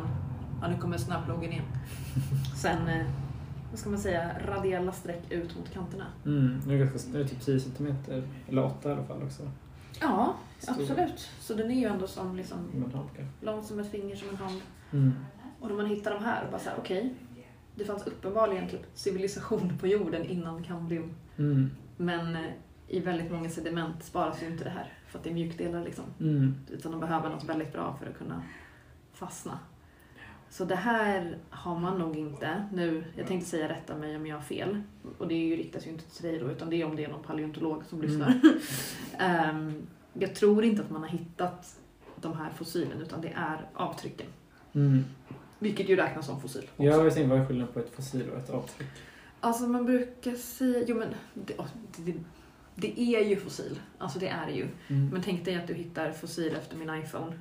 ja 0.61 0.67
nu 0.67 0.77
kommer 0.77 0.97
snapploggen 0.97 1.51
igen. 1.51 1.65
Sen, 2.55 2.87
eh, 2.87 3.05
vad 3.71 3.79
ska 3.79 3.89
man 3.89 3.99
säga, 3.99 4.31
radiella 4.47 4.91
streck 4.91 5.31
ut 5.31 5.57
mot 5.57 5.73
kanterna. 5.73 6.05
Mm. 6.25 6.61
Det, 6.67 6.73
är 6.73 6.77
ganska, 6.77 7.11
det 7.11 7.19
är 7.19 7.27
typ 7.27 7.41
10 7.41 7.59
centimeter, 7.59 8.23
eller 8.47 8.63
8 8.63 8.89
i 8.89 8.91
alla 8.91 9.03
fall 9.03 9.23
också. 9.23 9.43
Ja, 10.01 10.35
Stor. 10.59 10.73
absolut. 10.73 11.29
Så 11.39 11.53
den 11.53 11.71
är 11.71 11.75
ju 11.75 11.85
ändå 11.85 12.07
som 12.07 12.35
liksom 12.35 12.57
lång 13.41 13.63
som 13.63 13.79
ett 13.79 13.91
finger, 13.91 14.15
som 14.15 14.29
en 14.29 14.35
hand. 14.35 14.61
Mm. 14.91 15.13
Och 15.59 15.67
när 15.67 15.75
man 15.75 15.85
hittar 15.85 16.13
de 16.13 16.23
här, 16.23 16.47
bara 16.51 16.59
så 16.59 16.69
här, 16.69 16.77
okej. 16.79 17.13
det 17.75 17.85
fanns 17.85 18.07
uppenbarligen 18.07 18.69
typ 18.69 18.81
civilisation 18.93 19.77
på 19.79 19.87
jorden 19.87 20.25
innan 20.25 20.63
kambrium. 20.63 21.13
Mm. 21.37 21.69
Men 21.97 22.35
eh, 22.35 22.51
i 22.87 22.99
väldigt 22.99 23.31
många 23.31 23.49
sediment 23.49 24.03
sparas 24.03 24.43
ju 24.43 24.47
inte 24.47 24.63
det 24.63 24.69
här. 24.69 24.93
För 25.07 25.17
att 25.17 25.23
det 25.23 25.29
är 25.29 25.33
mjukdelar 25.33 25.83
liksom. 25.83 26.05
Mm. 26.19 26.55
Utan 26.71 26.91
de 26.91 27.01
behöver 27.01 27.29
något 27.29 27.43
väldigt 27.43 27.73
bra 27.73 27.97
för 27.99 28.09
att 28.09 28.17
kunna 28.17 28.43
fastna. 29.13 29.59
Så 30.49 30.65
det 30.65 30.75
här 30.75 31.37
har 31.49 31.79
man 31.79 31.99
nog 31.99 32.15
inte 32.15 32.65
nu. 32.73 33.03
Jag 33.15 33.27
tänkte 33.27 33.49
säga 33.49 33.69
rätta 33.69 33.95
mig 33.95 34.15
om 34.15 34.27
jag 34.27 34.35
har 34.35 34.43
fel. 34.43 34.81
Och 35.17 35.27
det 35.27 35.35
är 35.35 35.47
ju, 35.47 35.55
riktas 35.55 35.85
ju 35.85 35.89
inte 35.89 36.03
till 36.03 36.23
dig 36.23 36.39
då, 36.39 36.51
utan 36.51 36.69
det 36.69 36.81
är 36.81 36.85
om 36.85 36.95
det 36.95 37.05
är 37.05 37.09
någon 37.09 37.23
paleontolog 37.23 37.85
som 37.85 38.01
lyssnar. 38.01 38.41
Ehm, 39.17 39.87
jag 40.13 40.35
tror 40.35 40.63
inte 40.63 40.81
att 40.81 40.89
man 40.89 41.01
har 41.01 41.09
hittat 41.09 41.79
de 42.21 42.33
här 42.37 42.49
fossilen, 42.49 43.01
utan 43.01 43.21
det 43.21 43.33
är 43.35 43.69
avtrycken. 43.73 44.27
Mm. 44.73 45.03
Vilket 45.59 45.89
ju 45.89 45.95
räknas 45.95 46.25
som 46.25 46.41
fossil. 46.41 46.63
också. 46.63 46.83
Jag 46.83 47.13
tänkte, 47.13 47.23
vad 47.23 47.39
är 47.39 47.45
skillnaden 47.45 47.73
på 47.73 47.79
ett 47.79 47.95
fossil 47.95 48.29
och 48.29 48.37
ett 48.37 48.49
avtryck? 48.49 48.87
Alltså 49.45 49.63
man 49.67 49.85
brukar 49.85 50.35
säga, 50.35 50.83
jo 50.87 50.95
men 50.95 51.07
det, 51.33 51.53
det, 51.97 52.13
det 52.75 52.99
är 52.99 53.25
ju 53.29 53.35
fossil. 53.35 53.79
Alltså 53.97 54.19
det 54.19 54.27
är 54.27 54.45
det 54.45 54.51
ju. 54.53 54.67
Mm. 54.87 55.09
Men 55.09 55.21
tänk 55.21 55.45
dig 55.45 55.55
att 55.55 55.67
du 55.67 55.73
hittar 55.73 56.11
fossil 56.11 56.55
efter 56.55 56.77
min 56.77 56.89
iPhone. 57.03 57.33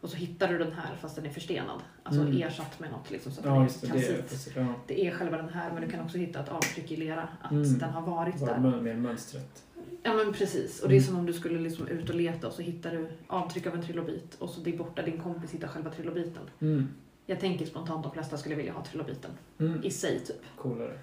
Och 0.00 0.10
så 0.10 0.16
hittar 0.16 0.48
du 0.48 0.58
den 0.58 0.72
här 0.72 0.96
fast 1.00 1.16
den 1.16 1.26
är 1.26 1.30
förstenad. 1.30 1.80
Alltså 2.02 2.22
Mm. 2.22 2.42
ersatt 2.42 2.80
med 2.80 2.90
något 2.90 3.10
liksom 3.10 3.32
så 3.32 3.40
att 3.40 3.46
Ja, 3.46 3.52
den 3.54 3.90
det. 3.98 3.98
Det 3.98 4.06
är 4.18 4.22
fossil. 4.22 4.52
Ja. 4.56 4.66
Det 4.86 5.06
är 5.06 5.10
själva 5.14 5.36
den 5.36 5.48
här 5.48 5.72
men 5.72 5.82
du 5.82 5.88
kan 5.90 6.00
också 6.04 6.18
hitta 6.18 6.40
ett 6.40 6.48
avtryck 6.48 6.90
i 6.90 6.96
lera. 6.96 7.28
Att 7.42 7.50
Mm. 7.52 7.78
den 7.78 7.90
har 7.90 8.02
varit 8.02 8.40
Bara 8.40 8.58
där. 8.58 8.80
mer 8.80 8.94
mönstret. 8.94 9.62
Ja 10.02 10.14
men 10.14 10.32
precis. 10.32 10.80
Och 10.80 10.88
det 10.88 10.94
är 10.94 10.98
Mm. 10.98 11.06
som 11.06 11.16
om 11.18 11.26
du 11.26 11.32
skulle 11.32 11.58
liksom 11.60 11.88
ut 11.88 12.08
och 12.10 12.14
leta 12.16 12.46
och 12.46 12.52
så 12.52 12.62
hittar 12.62 12.90
du 12.90 13.08
avtryck 13.26 13.66
av 13.66 13.74
en 13.74 13.82
trilobit. 13.82 14.34
Och 14.34 14.50
så 14.50 14.60
det 14.60 14.70
är 14.74 14.76
borta, 14.78 15.02
din 15.02 15.20
kompis 15.20 15.50
hittar 15.50 15.68
själva 15.68 15.90
trilobiten. 15.90 16.42
Mm. 16.60 16.88
Jag 17.26 17.40
tänker 17.40 17.66
spontant 17.66 18.02
de 18.02 18.12
flesta 18.12 18.36
skulle 18.36 18.54
vilja 18.54 18.72
ha 18.72 18.84
trilobiten. 18.84 19.30
Mm. 19.58 19.84
I 19.84 19.90
sig 19.90 20.20
typ. 20.20 20.36
Coolare. 20.56 20.98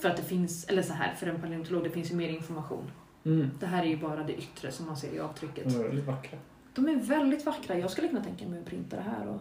För 0.00 0.08
att 0.08 0.16
det 0.16 0.22
finns, 0.22 0.64
eller 0.64 0.82
så 0.82 0.92
här, 0.92 1.14
för 1.14 1.26
en 1.26 1.40
paleontolog, 1.40 1.84
det 1.84 1.90
finns 1.90 2.10
ju 2.10 2.16
mer 2.16 2.28
information. 2.28 2.90
Mm. 3.24 3.50
Det 3.60 3.66
här 3.66 3.82
är 3.82 3.86
ju 3.86 3.96
bara 3.96 4.22
det 4.22 4.34
yttre 4.38 4.72
som 4.72 4.86
man 4.86 4.96
ser 4.96 5.12
i 5.14 5.20
avtrycket. 5.20 5.64
De 5.64 5.80
är 5.80 5.84
väldigt 5.84 6.06
vackra. 6.06 6.38
De 6.74 6.88
är 6.88 6.96
väldigt 6.96 7.46
vackra. 7.46 7.78
Jag 7.78 7.90
skulle 7.90 8.08
kunna 8.08 8.24
tänka 8.24 8.48
mig 8.48 8.58
att 8.60 8.66
printa 8.66 8.96
det 8.96 9.02
här 9.02 9.26
och 9.28 9.40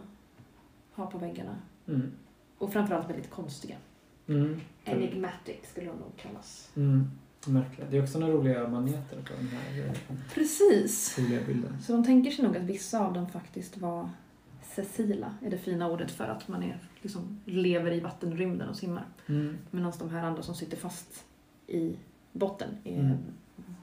ha 0.96 1.06
på 1.06 1.18
väggarna. 1.18 1.56
Mm. 1.88 2.12
Och 2.58 2.74
framförallt 2.74 3.10
väldigt 3.10 3.30
konstiga. 3.30 3.76
Mm. 4.28 4.62
Enigmatic 4.86 5.58
skulle 5.72 5.88
de 5.88 5.96
nog 5.98 6.18
kallas. 6.18 6.72
Mm. 6.76 7.12
Märkliga. 7.48 7.88
Det 7.90 7.98
är 7.98 8.04
också 8.04 8.20
några 8.20 8.34
roliga 8.34 8.68
maneter 8.68 9.18
på 9.22 9.34
den 9.38 9.48
här 9.48 9.86
eh, 9.86 10.16
Precis. 10.34 11.20
roliga 11.20 11.42
bilden. 11.48 11.82
Så 11.82 11.94
de 11.94 12.04
tänker 12.04 12.32
sig 12.32 12.46
nog 12.46 12.58
att 12.58 12.64
vissa 12.64 13.06
av 13.06 13.14
dem 13.14 13.30
faktiskt 13.30 13.78
var 13.78 14.10
sessila, 14.84 15.34
är 15.46 15.50
det 15.50 15.58
fina 15.58 15.88
ordet 15.90 16.12
för 16.12 16.28
att 16.28 16.48
man 16.48 16.64
är, 16.64 16.80
liksom, 17.02 17.40
lever 17.46 17.92
i 17.92 18.00
vattenrymden 18.00 18.70
och 18.70 18.76
simmar. 18.76 19.06
Mm. 19.28 19.58
Medan 19.72 19.94
de 20.00 20.10
här 20.10 20.24
andra 20.24 20.42
som 20.44 20.56
sitter 20.56 20.78
fast 20.78 21.26
i 21.68 21.96
botten 22.32 22.70
är 22.84 23.00
Mm. 23.00 23.18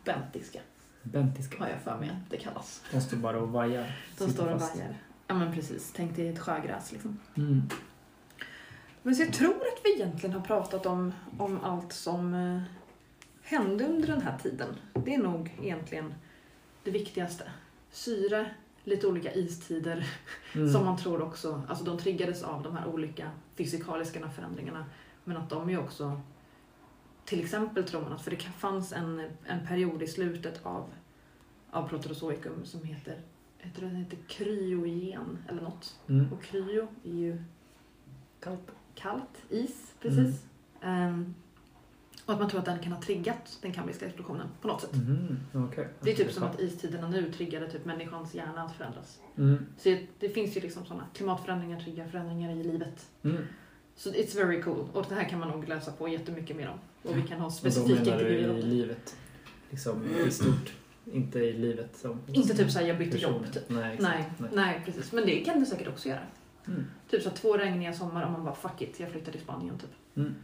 bentiska, 0.04 0.60
Bentiska. 1.02 1.58
har 1.58 1.68
jag 1.68 1.80
för 1.80 1.98
mig 1.98 2.08
att 2.10 2.30
det 2.30 2.36
kallas. 2.36 2.82
De 2.92 3.00
står 3.00 3.16
bara 3.16 3.40
och 3.40 3.48
vajar. 3.48 3.96
De 4.18 4.30
står 4.30 4.52
och 4.52 4.60
fast. 4.60 4.76
vajar. 4.76 4.94
Ja 5.26 5.34
men 5.34 5.52
precis, 5.52 5.92
tänk 5.96 6.16
dig 6.16 6.28
ett 6.28 6.38
sjögräs 6.38 6.92
liksom. 6.92 7.18
Mm. 7.36 7.62
Men 9.02 9.16
så 9.16 9.22
jag 9.22 9.32
tror 9.32 9.50
att 9.54 9.80
vi 9.84 9.94
egentligen 9.94 10.34
har 10.36 10.42
pratat 10.42 10.86
om, 10.86 11.12
om 11.38 11.60
allt 11.64 11.92
som 11.92 12.34
eh, 12.34 12.60
hände 13.42 13.84
under 13.84 14.08
den 14.08 14.22
här 14.22 14.38
tiden. 14.38 14.68
Det 15.04 15.14
är 15.14 15.18
nog 15.18 15.56
egentligen 15.62 16.14
det 16.84 16.90
viktigaste. 16.90 17.44
Syre, 17.90 18.50
lite 18.86 19.06
olika 19.06 19.32
istider 19.34 20.06
Mm. 20.54 20.72
som 20.72 20.84
man 20.84 20.96
tror 20.96 21.22
också, 21.22 21.62
alltså 21.68 21.84
de 21.84 21.98
triggades 21.98 22.42
av 22.42 22.62
de 22.62 22.76
här 22.76 22.86
olika 22.86 23.30
fysikaliska 23.54 24.28
förändringarna. 24.28 24.84
Men 25.24 25.36
att 25.36 25.50
de 25.50 25.70
är 25.70 25.78
också, 25.80 26.20
till 27.24 27.40
exempel 27.40 27.84
tror 27.84 28.00
man 28.02 28.12
att, 28.12 28.22
för 28.22 28.30
det 28.30 28.36
kan- 28.36 28.52
fanns 28.52 28.92
en, 28.92 29.30
en 29.44 29.66
period 29.66 30.02
i 30.02 30.06
slutet 30.06 30.60
av, 30.66 30.84
av 31.70 31.88
Proterozoikum 31.88 32.64
som 32.64 32.82
heter, 32.84 33.20
heter 33.58 33.82
det, 33.82 33.88
heter 33.88 34.18
kryogen 34.28 35.38
eller 35.48 35.62
något. 35.62 36.00
Mm. 36.08 36.32
Och 36.32 36.42
kryo 36.42 36.88
är 37.04 37.12
ju 37.14 37.42
Kallt. 38.40 38.70
kallt, 38.94 39.42
is, 39.48 39.94
precis. 40.00 40.44
Ehm, 40.80 41.34
och 42.26 42.32
att 42.32 42.40
man 42.40 42.50
tror 42.50 42.60
att 42.60 42.66
den 42.66 42.78
kan 42.78 42.92
ha 42.92 43.02
triggat 43.02 43.58
den 43.62 43.72
kambriska 43.72 44.06
explosionen 44.06 44.48
på 44.60 44.68
något 44.68 44.80
sätt. 44.80 44.92
Mhm, 44.92 45.38
okej. 45.52 45.88
Det 46.00 46.12
är 46.12 46.16
typ 46.16 46.32
som 46.32 46.42
att 46.42 46.60
istiderna 46.60 47.08
nu 47.08 47.32
triggade 47.32 47.70
typ 47.70 47.84
människans 47.84 48.34
hjärna 48.34 48.62
att 48.62 48.76
förändras. 48.76 49.20
Mm. 49.38 49.66
Så 49.78 49.88
det, 49.88 50.06
det 50.18 50.28
finns 50.28 50.56
ju 50.56 50.60
liksom 50.60 50.86
sådana 50.86 51.06
klimatförändringar 51.14 51.80
triggar 51.80 52.08
förändringar 52.08 52.50
i 52.50 52.64
livet. 52.64 53.06
Mm. 53.22 53.42
Så 53.96 54.10
it's 54.10 54.36
very 54.36 54.62
cool. 54.62 54.88
Och 54.92 55.06
det 55.08 55.14
här 55.14 55.28
kan 55.28 55.38
man 55.38 55.48
nog 55.48 55.68
läsa 55.68 55.92
på 55.92 56.08
jättemycket 56.08 56.56
mer 56.56 56.68
om. 56.68 57.10
Och 57.10 57.16
vi 57.16 57.22
kan 57.22 57.40
ha 57.40 57.50
specifika 57.50 57.98
intervjuer 57.98 58.50
om 58.50 58.56
i 58.56 58.62
det. 58.62 58.66
livet? 58.68 59.16
Liksom 59.70 60.04
i 60.26 60.30
stort? 60.30 60.72
Inte 61.12 61.38
i 61.38 61.52
livet 61.52 61.96
som... 61.96 62.20
Inte 62.26 62.56
typ 62.56 62.70
såhär, 62.70 62.86
jag 62.86 62.98
bytte 62.98 63.18
jobb 63.18 63.52
typ. 63.52 63.68
Nej, 63.68 63.94
exakt. 63.94 64.30
Nej, 64.38 64.50
nej, 64.52 64.82
precis. 64.84 65.12
Men 65.12 65.26
det 65.26 65.44
kan 65.44 65.60
du 65.60 65.66
säkert 65.66 65.88
också 65.88 66.08
göra. 66.08 66.20
Mm. 66.66 66.84
Typ 67.10 67.22
så 67.22 67.30
två 67.30 67.56
regniga 67.56 67.92
sommar 67.92 68.24
och 68.26 68.32
man 68.32 68.44
bara 68.44 68.54
fuck 68.54 68.82
it, 68.82 69.00
jag 69.00 69.10
flyttar 69.10 69.32
till 69.32 69.40
Spanien 69.40 69.78
typ. 69.78 69.90
Mm. 70.16 70.34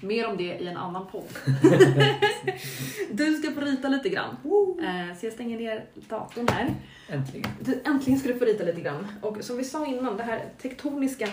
Mer 0.00 0.26
om 0.26 0.36
det 0.36 0.58
i 0.58 0.66
en 0.66 0.76
annan 0.76 1.06
podd. 1.06 1.28
du 3.10 3.34
ska 3.34 3.52
få 3.52 3.60
rita 3.60 3.88
lite 3.88 4.08
grann. 4.08 4.36
Eh, 4.82 5.16
så 5.18 5.26
jag 5.26 5.32
stänger 5.32 5.58
ner 5.58 5.84
datorn 5.94 6.48
här. 6.48 6.74
Äntligen. 7.08 7.50
Du, 7.60 7.82
äntligen 7.84 8.20
ska 8.20 8.28
du 8.28 8.38
få 8.38 8.44
rita 8.44 8.64
lite 8.64 8.80
grann. 8.80 9.06
Och 9.22 9.44
som 9.44 9.56
vi 9.56 9.64
sa 9.64 9.86
innan, 9.86 10.16
det 10.16 10.22
här 10.22 10.44
tektoniska 10.62 11.28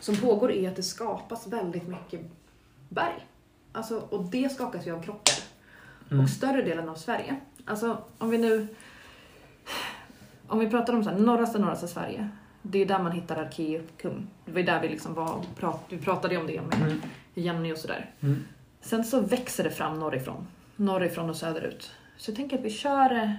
som 0.00 0.16
pågår 0.16 0.52
är 0.52 0.68
att 0.68 0.76
det 0.76 0.82
skapas 0.82 1.46
väldigt 1.46 1.88
mycket 1.88 2.20
berg. 2.88 3.26
Alltså, 3.72 3.98
och 3.98 4.24
det 4.24 4.52
skakas 4.52 4.86
ju 4.86 4.96
av 4.96 5.02
krockar. 5.02 5.38
Mm. 6.10 6.24
Och 6.24 6.30
större 6.30 6.62
delen 6.62 6.88
av 6.88 6.94
Sverige. 6.94 7.36
Alltså 7.64 7.98
om 8.18 8.30
vi 8.30 8.38
nu... 8.38 8.68
Om 10.46 10.58
vi 10.58 10.70
pratar 10.70 10.92
om 10.92 11.04
så 11.04 11.10
här, 11.10 11.18
norraste 11.18 11.58
norraste 11.58 11.88
Sverige. 11.88 12.28
Det 12.62 12.78
är 12.78 12.86
där 12.86 12.98
man 12.98 13.12
hittar 13.12 13.36
Arkeum. 13.36 14.28
Det 14.44 14.52
var 14.52 14.58
ju 14.58 14.66
där 14.66 14.80
vi 14.80 14.88
liksom 14.88 15.14
var 15.14 15.44
prat, 15.56 15.84
vi 15.88 15.98
pratade 15.98 16.36
om 16.36 16.46
det 16.46 16.60
med 16.62 16.82
Mm. 16.82 17.00
Jenny 17.40 17.72
och 17.72 17.78
sådär. 17.78 18.10
Mm. 18.20 18.44
Sen 18.80 19.04
så 19.04 19.20
växer 19.20 19.64
det 19.64 19.70
fram 19.70 19.98
norrifrån. 19.98 20.46
Norrifrån 20.76 21.30
och 21.30 21.36
söderut. 21.36 21.90
Så 22.16 22.30
jag 22.30 22.36
tänker 22.36 22.58
att 22.58 22.64
vi 22.64 22.70
kör, 22.70 23.08
det- 23.08 23.36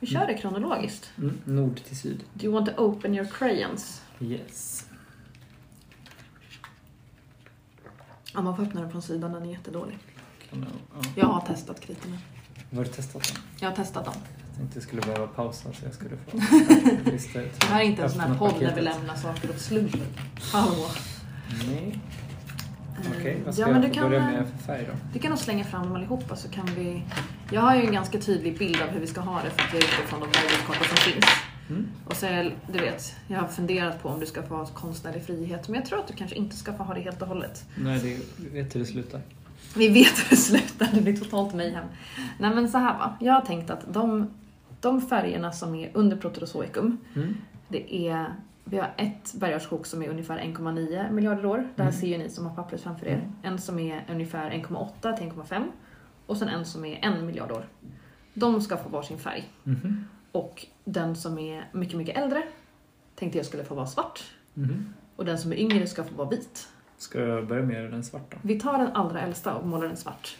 vi 0.00 0.06
kör 0.06 0.26
det 0.26 0.34
kronologiskt. 0.34 1.10
Mm. 1.18 1.38
Nord 1.44 1.76
till 1.84 1.96
syd. 1.98 2.24
Do 2.34 2.44
you 2.44 2.54
want 2.54 2.76
to 2.76 2.82
open 2.84 3.14
your 3.14 3.26
crayons? 3.32 4.02
Yes. 4.20 4.86
Ja, 8.34 8.40
man 8.42 8.56
får 8.56 8.62
öppna 8.62 8.80
den 8.80 8.90
från 8.90 9.02
sidan, 9.02 9.32
den 9.32 9.42
är 9.42 9.50
jättedålig. 9.50 9.98
Kan 10.50 10.60
jag, 10.60 10.68
ja. 11.04 11.10
Jag 11.16 11.26
har 11.26 11.40
testat 11.40 11.80
kritorna. 11.80 12.18
Har 12.74 12.84
du 12.84 12.90
testat 12.90 13.32
den? 13.34 13.42
Jag 13.60 13.68
har 13.68 13.76
testat 13.76 14.04
dem. 14.04 14.14
Jag 14.48 14.56
tänkte 14.56 14.76
jag 14.78 14.82
skulle 14.82 15.02
behöva 15.02 15.26
pausa 15.26 15.72
så 15.72 15.84
jag 15.84 15.94
skulle 15.94 16.16
få 16.16 16.36
lista 17.10 17.42
ut. 17.42 17.60
Det 17.60 17.66
här 17.66 17.80
är 17.80 17.84
inte 17.84 18.02
en 18.02 18.10
sån 18.10 18.20
här 18.20 18.38
podd 18.38 18.60
där 18.60 18.74
vi 18.74 18.80
lämnar 18.80 19.14
saker 19.16 19.50
åt 19.50 19.58
slumpen. 19.60 20.00
Hallå. 20.52 20.86
Nej. 21.66 21.98
Okej, 23.18 23.32
Eh, 23.38 23.44
vad 23.44 23.54
ska 23.54 23.62
ja, 23.62 23.68
men 23.68 23.82
jag 23.82 23.94
kan, 23.94 24.04
börja 24.10 24.18
eh, 24.20 24.26
med 24.26 24.46
för 24.48 24.58
färg 24.66 24.84
då? 24.90 24.92
Du 25.12 25.18
kan 25.18 25.30
nog 25.30 25.38
slänga 25.38 25.64
fram 25.64 25.82
dem 25.82 25.92
allihopa 25.96 26.36
så 26.36 26.48
kan 26.48 26.66
vi... 26.76 27.02
Jag 27.52 27.60
har 27.60 27.76
ju 27.76 27.82
en 27.86 27.92
ganska 27.92 28.18
tydlig 28.18 28.58
bild 28.58 28.82
av 28.82 28.88
hur 28.88 29.00
vi 29.00 29.06
ska 29.06 29.20
ha 29.20 29.42
det 29.44 29.50
för 29.50 29.62
att 29.62 29.72
jag 29.72 29.82
utgår 29.82 30.04
från 30.06 30.20
de 30.20 30.26
bergkartor 30.26 30.84
som 30.88 30.96
finns. 30.96 31.24
Mm. 31.70 31.86
Och 32.04 32.16
så, 32.16 32.26
är- 32.26 32.54
du 32.72 32.78
vet, 32.78 33.16
jag 33.28 33.38
har 33.40 33.48
funderat 33.48 34.02
på 34.02 34.08
om 34.08 34.20
du 34.20 34.26
ska 34.26 34.42
få 34.42 34.56
ha 34.56 34.66
konstnärlig 34.66 35.22
frihet 35.24 35.68
men 35.68 35.74
jag 35.80 35.86
tror 35.88 35.98
att 35.98 36.06
du 36.08 36.14
kanske 36.14 36.36
inte 36.36 36.56
ska 36.56 36.72
få 36.72 36.82
ha 36.82 36.94
det 36.94 37.00
helt 37.00 37.22
och 37.22 37.28
hållet. 37.28 37.64
Nej, 37.76 37.98
det 38.02 38.44
du 38.44 38.48
vet 38.50 38.74
hur 38.74 38.80
det 38.80 38.86
slutar. 38.86 39.20
Vi 39.76 39.88
vet 39.88 40.18
hur 40.18 40.30
det 40.30 40.36
slutar, 40.36 40.88
det 40.92 41.00
blir 41.00 41.16
totalt 41.16 41.54
mayhem. 41.54 41.84
Nej 42.38 42.54
men 42.54 42.68
så 42.70 42.78
här 42.78 42.98
va, 42.98 43.16
jag 43.20 43.32
har 43.32 43.40
tänkt 43.40 43.70
att 43.70 43.80
de, 43.94 44.30
de 44.80 45.00
färgerna 45.00 45.52
som 45.52 45.74
är 45.74 45.90
under 45.94 46.16
Proterozoikum, 46.16 46.96
Mm. 47.16 47.36
det 47.68 47.94
är, 48.08 48.26
vi 48.64 48.78
har 48.78 48.90
ett 48.96 49.34
bergartssjok 49.34 49.86
som 49.86 50.02
är 50.02 50.08
ungefär 50.08 50.38
1,9 50.38 51.10
miljarder 51.12 51.46
år. 51.46 51.56
Det 51.76 51.82
här 51.82 51.90
Mm. 51.90 52.00
ser 52.00 52.06
ju 52.06 52.18
ni 52.18 52.28
som 52.30 52.46
har 52.46 52.54
pappret 52.54 52.80
framför 52.80 53.06
er. 53.06 53.30
En 53.42 53.58
som 53.58 53.78
är 53.78 54.04
ungefär 54.10 54.50
1,8 54.50 55.16
till 55.16 55.26
1,5 55.26 55.62
och 56.26 56.36
sen 56.36 56.48
en 56.48 56.64
som 56.64 56.84
är 56.84 56.98
en 57.04 57.26
miljard 57.26 57.50
år. 57.52 57.64
De 58.34 58.60
ska 58.60 58.76
få 58.76 58.88
varsin 58.88 59.18
färg. 59.18 59.48
Mhm. 59.64 60.04
Och 60.32 60.66
den 60.84 61.16
som 61.16 61.38
är 61.38 61.68
mycket, 61.72 61.96
mycket 61.96 62.16
äldre 62.16 62.42
tänkte 63.14 63.38
jag 63.38 63.46
skulle 63.46 63.64
få 63.64 63.74
vara 63.74 63.86
svart. 63.86 64.24
Mhm. 64.54 64.94
Och 65.16 65.24
den 65.24 65.38
som 65.38 65.52
är 65.52 65.56
yngre 65.56 65.86
ska 65.86 66.04
få 66.04 66.14
vara 66.14 66.28
vit. 66.28 66.68
Ska 66.98 67.20
jag 67.20 67.46
börja 67.46 67.62
med 67.62 67.90
den 67.92 68.04
svarta? 68.04 68.36
Vi 68.42 68.60
tar 68.60 68.78
den 68.78 68.92
allra 68.92 69.20
äldsta 69.20 69.54
och 69.54 69.66
målar 69.66 69.86
den 69.88 69.96
svart. 69.96 70.36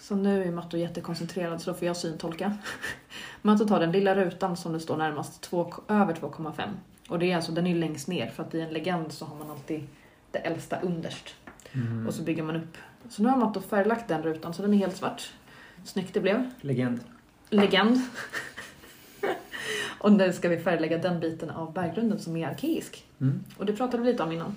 Så 0.00 0.16
nu 0.16 0.44
är 0.44 0.50
Matto 0.50 0.76
jättekoncentrerad 0.76 1.62
så 1.62 1.70
då 1.70 1.76
får 1.76 1.86
jag 1.86 1.96
syntolka. 1.96 2.58
Matto 3.42 3.68
tar 3.68 3.80
den 3.80 3.92
lilla 3.92 4.14
rutan 4.14 4.56
som 4.56 4.72
det 4.72 4.80
står 4.80 4.96
närmast, 4.96 5.40
två, 5.40 5.74
över 5.88 6.14
2,5. 6.14 6.68
Och 7.08 7.18
det 7.18 7.32
är 7.32 7.36
alltså, 7.36 7.52
den 7.52 7.66
är 7.66 7.74
längst 7.74 8.08
ner 8.08 8.30
för 8.30 8.42
att 8.42 8.54
i 8.54 8.60
en 8.60 8.72
legend 8.72 9.12
så 9.12 9.24
har 9.24 9.36
man 9.36 9.50
alltid 9.50 9.86
det 10.30 10.38
äldsta 10.38 10.80
underst. 10.80 11.34
Mm. 11.72 12.06
Och 12.06 12.14
så 12.14 12.22
bygger 12.22 12.42
man 12.42 12.56
upp. 12.56 12.76
Så 13.08 13.22
nu 13.22 13.28
har 13.28 13.36
Matto 13.36 13.60
färglagt 13.60 14.08
den 14.08 14.22
rutan 14.22 14.54
så 14.54 14.62
den 14.62 14.74
är 14.74 14.78
helt 14.78 14.96
svart. 14.96 15.32
Snyggt 15.84 16.14
det 16.14 16.20
blev. 16.20 16.50
Legend. 16.60 17.00
Legend. 17.50 18.00
Och 19.98 20.12
nu 20.12 20.32
ska 20.32 20.48
vi 20.48 20.58
färglägga 20.58 20.98
den 20.98 21.20
biten 21.20 21.50
av 21.50 21.72
berggrunden 21.72 22.18
som 22.18 22.36
är 22.36 22.48
arkeisk. 22.48 23.06
Mm. 23.20 23.44
Och 23.56 23.66
det 23.66 23.72
pratade 23.72 24.02
vi 24.02 24.12
lite 24.12 24.22
om 24.22 24.32
innan. 24.32 24.56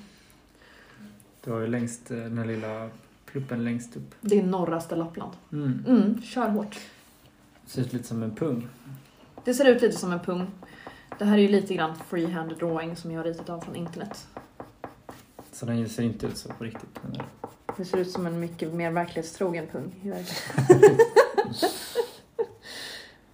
Du 1.44 1.52
har 1.52 1.60
ju 1.60 1.68
längst 1.68 2.12
eh, 2.12 2.18
den 2.18 2.48
lilla 2.48 2.90
pluppen 3.34 3.64
längst 3.64 3.96
upp. 3.98 4.16
Det 4.22 4.40
är 4.40 4.44
norraste 4.44 4.96
Lappland. 4.96 5.32
Mm. 5.52 5.86
Mm, 5.88 6.22
kör 6.22 6.50
hårt. 6.50 6.80
Ser 7.66 7.82
ut 7.82 7.94
lite 7.94 8.08
som 8.08 8.24
en 8.24 8.36
pung. 8.36 8.68
Det 9.44 9.54
ser 9.54 9.66
ut 9.66 9.82
lite 9.82 9.98
som 9.98 10.12
en 10.12 10.20
pung. 10.20 10.48
Det 11.20 11.26
här 11.26 11.34
är 11.38 11.42
ju 11.42 11.48
lite 11.48 11.74
grann 11.74 11.96
freehand 12.10 12.58
drawing 12.60 12.96
som 12.96 13.12
jag 13.12 13.20
har 13.20 13.26
ritat 13.26 13.50
av 13.50 13.60
från 13.62 13.76
internet. 13.76 14.28
Så 15.52 15.66
den 15.66 15.90
ser 15.90 16.04
inte 16.04 16.26
ut 16.26 16.38
så 16.38 16.50
på 16.50 16.64
riktigt. 16.64 17.00
Eh, 17.14 17.22
Det 17.78 17.86
ser 17.86 17.98
ut 17.98 18.12
som 18.12 18.26
en 18.26 18.40
mycket 18.40 18.74
mer 18.74 18.92
verklighetstrogen 18.92 19.68
pung. 19.68 19.94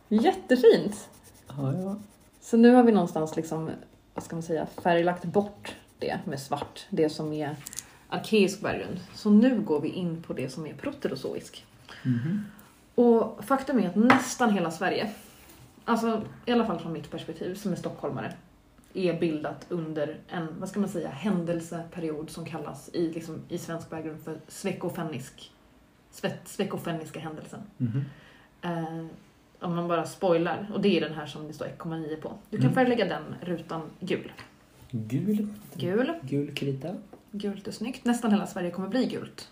Jättefint! 0.07 1.09
ja, 1.47 1.73
ja. 1.73 1.95
Så 2.41 2.57
nu 2.57 2.73
har 2.73 2.83
vi 2.83 2.91
någonstans 2.91 3.35
liksom, 3.35 3.69
vad 4.13 4.23
ska 4.23 4.35
man 4.35 4.43
säga, 4.43 4.67
färglagt 4.83 5.25
bort 5.25 5.75
det 5.99 6.19
med 6.25 6.39
svart, 6.39 6.85
det 6.89 7.09
som 7.09 7.33
är 7.33 7.55
arkeisk 8.09 8.61
berggrund. 8.61 8.99
Så 9.13 9.29
nu 9.29 9.61
går 9.61 9.81
vi 9.81 9.89
in 9.89 10.23
på 10.23 10.33
det 10.33 10.49
som 10.49 10.65
är 10.65 10.73
proterozoisk. 10.73 11.65
Mhm. 12.03 12.45
Och 12.95 13.45
faktum 13.45 13.79
är 13.79 13.87
att 13.89 13.95
nästan 13.95 14.53
hela 14.53 14.71
Sverige, 14.71 15.11
alltså 15.85 16.21
i 16.45 16.51
alla 16.51 16.65
fall 16.65 16.79
från 16.79 16.93
mitt 16.93 17.11
perspektiv 17.11 17.55
som 17.55 17.71
är 17.71 17.75
stockholmare, 17.75 18.33
är 18.93 19.19
bildat 19.19 19.65
under 19.69 20.17
en, 20.27 20.47
vad 20.59 20.69
ska 20.69 20.79
man 20.79 20.89
säga, 20.89 21.09
händelseperiod 21.09 22.29
som 22.29 22.45
kallas 22.45 22.89
i, 22.93 23.13
liksom, 23.13 23.41
i 23.49 23.57
svensk 23.57 23.89
berggrund 23.89 24.23
för 24.23 24.37
svekofennisk, 24.47 25.51
sve- 26.13 26.45
svekofenniska 26.45 27.19
händelsen. 27.19 27.59
Mhm. 27.77 28.03
Eh, 28.61 29.05
om 29.59 29.75
man 29.75 29.87
bara 29.87 30.05
spoilar, 30.05 30.71
och 30.73 30.81
det 30.81 30.97
är 30.97 31.01
den 31.01 31.13
här 31.13 31.25
som 31.25 31.47
det 31.47 31.53
står 31.53 31.65
1,9 31.65 32.15
på. 32.21 32.33
Du 32.49 32.57
kan 32.57 32.63
Mm. 32.65 32.75
färglägga 32.75 33.05
den 33.05 33.23
rutan 33.41 33.81
gul. 33.99 34.31
Gul. 34.91 35.47
Gul. 35.73 36.13
Gul 36.21 36.55
krita. 36.55 36.95
Gult 37.31 37.67
är 37.67 37.71
snyggt. 37.71 38.05
Nästan 38.05 38.31
hela 38.31 38.47
Sverige 38.47 38.71
kommer 38.71 38.87
bli 38.87 39.05
gult. 39.05 39.51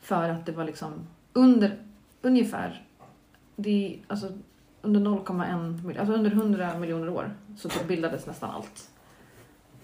För 0.00 0.28
att 0.28 0.46
det 0.46 0.52
var 0.52 0.64
liksom 0.64 1.06
under 1.32 1.78
ungefär, 2.22 2.84
det 3.56 3.98
alltså 4.06 4.32
under 4.82 5.00
0,1 5.00 5.84
mil- 5.86 5.98
alltså 5.98 6.12
under 6.14 6.30
100 6.30 6.78
miljoner 6.78 7.08
år 7.08 7.34
så 7.58 7.68
typ 7.68 7.88
bildades 7.88 8.26
nästan 8.26 8.50
allt. 8.50 8.90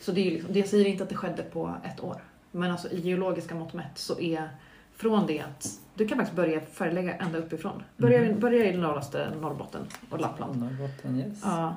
Så 0.01 0.13
det, 0.13 0.27
är 0.27 0.31
liksom, 0.31 0.53
det 0.53 0.63
säger 0.63 0.85
inte 0.87 1.03
att 1.03 1.09
det 1.09 1.17
skedde 1.17 1.43
på 1.43 1.75
ett 1.85 2.01
år. 2.01 2.23
Men 2.51 2.71
alltså 2.71 2.89
i 2.89 3.01
geologiska 3.01 3.55
mått 3.55 3.73
mätt 3.73 3.99
så 3.99 4.21
är 4.21 4.49
från 4.97 5.27
det 5.27 5.41
att 5.41 5.69
du 5.95 6.09
kan 6.09 6.19
faktiskt 6.19 6.37
börja 6.37 6.61
färglägga 6.61 7.15
ända 7.17 7.39
uppifrån. 7.39 7.83
Börja, 7.97 8.21
Mhm. 8.31 8.41
börja 8.41 8.65
i 8.73 8.77
norraste 8.77 9.33
Norrbotten 9.41 9.87
och 10.11 10.21
Lappland. 10.21 10.61
Norrbotten, 10.61 11.21
yes. 11.21 11.41
Ja. 11.45 11.75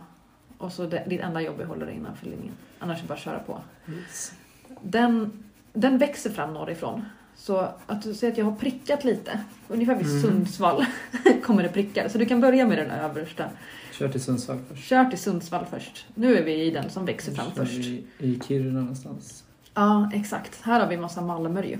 Och 0.58 0.72
så 0.72 0.86
det, 0.86 1.04
ditt 1.08 1.22
enda 1.22 1.42
jobb 1.42 1.60
är 1.60 1.64
att 1.64 1.70
hålla 1.70 1.86
dig 1.86 1.96
innanför 1.96 2.26
linjen. 2.26 2.54
Annars 2.80 2.98
är 2.98 3.02
det 3.02 3.08
bara 3.08 3.14
att 3.14 3.20
köra 3.20 3.40
på. 3.40 3.62
yes. 3.92 4.34
Den, 4.82 5.44
den 5.74 5.98
växer 5.98 6.30
fram 6.30 6.54
norrifrån. 6.54 7.06
Så 7.36 7.68
att 7.88 8.02
du 8.02 8.14
ser 8.14 8.32
att 8.32 8.38
jag 8.38 8.46
har 8.46 8.56
prickat 8.56 9.04
lite, 9.04 9.40
ungefär 9.68 9.96
vid 9.96 10.08
Mhm. 10.08 10.22
Sundsvall 10.22 10.86
kommer 11.44 11.64
det 11.64 11.70
prickar. 11.70 12.08
Så 12.10 12.18
du 12.18 12.26
kan 12.26 12.42
börja 12.42 12.68
med 12.68 12.78
den 12.78 12.92
översta. 12.92 13.50
Kör 13.92 14.10
till 14.10 14.24
Sundsvall 14.24 14.60
först. 14.70 14.84
Kör 14.88 15.06
till 15.06 15.20
Sundsvall 15.20 15.66
först. 15.72 16.06
Nu 16.16 16.38
är 16.38 16.44
vi 16.44 16.64
i 16.64 16.72
den 16.72 16.90
som 16.90 17.06
växer 17.06 17.32
fram 17.32 17.52
först. 17.56 17.74
vi 17.74 18.06
I 18.20 18.40
Kiruna 18.48 18.80
någonstans. 18.80 19.44
Ja, 19.74 20.12
exakt. 20.14 20.62
Här 20.62 20.80
har 20.80 20.88
vi 20.88 20.98
massa 20.98 21.22
malmer 21.22 21.64
ju. 21.64 21.78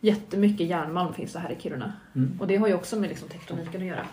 Jättemycket 0.00 0.66
järnmalm 0.66 1.14
finns 1.14 1.32
det 1.32 1.38
här 1.38 1.52
i 1.52 1.62
Kiruna. 1.62 1.92
Mm. 2.14 2.40
Och 2.40 2.46
det 2.46 2.56
har 2.56 2.68
ju 2.68 2.74
också 2.74 2.96
med 2.96 3.08
liksom 3.08 3.28
tektoniken 3.28 3.80
att 3.80 3.86
göra. 3.86 4.06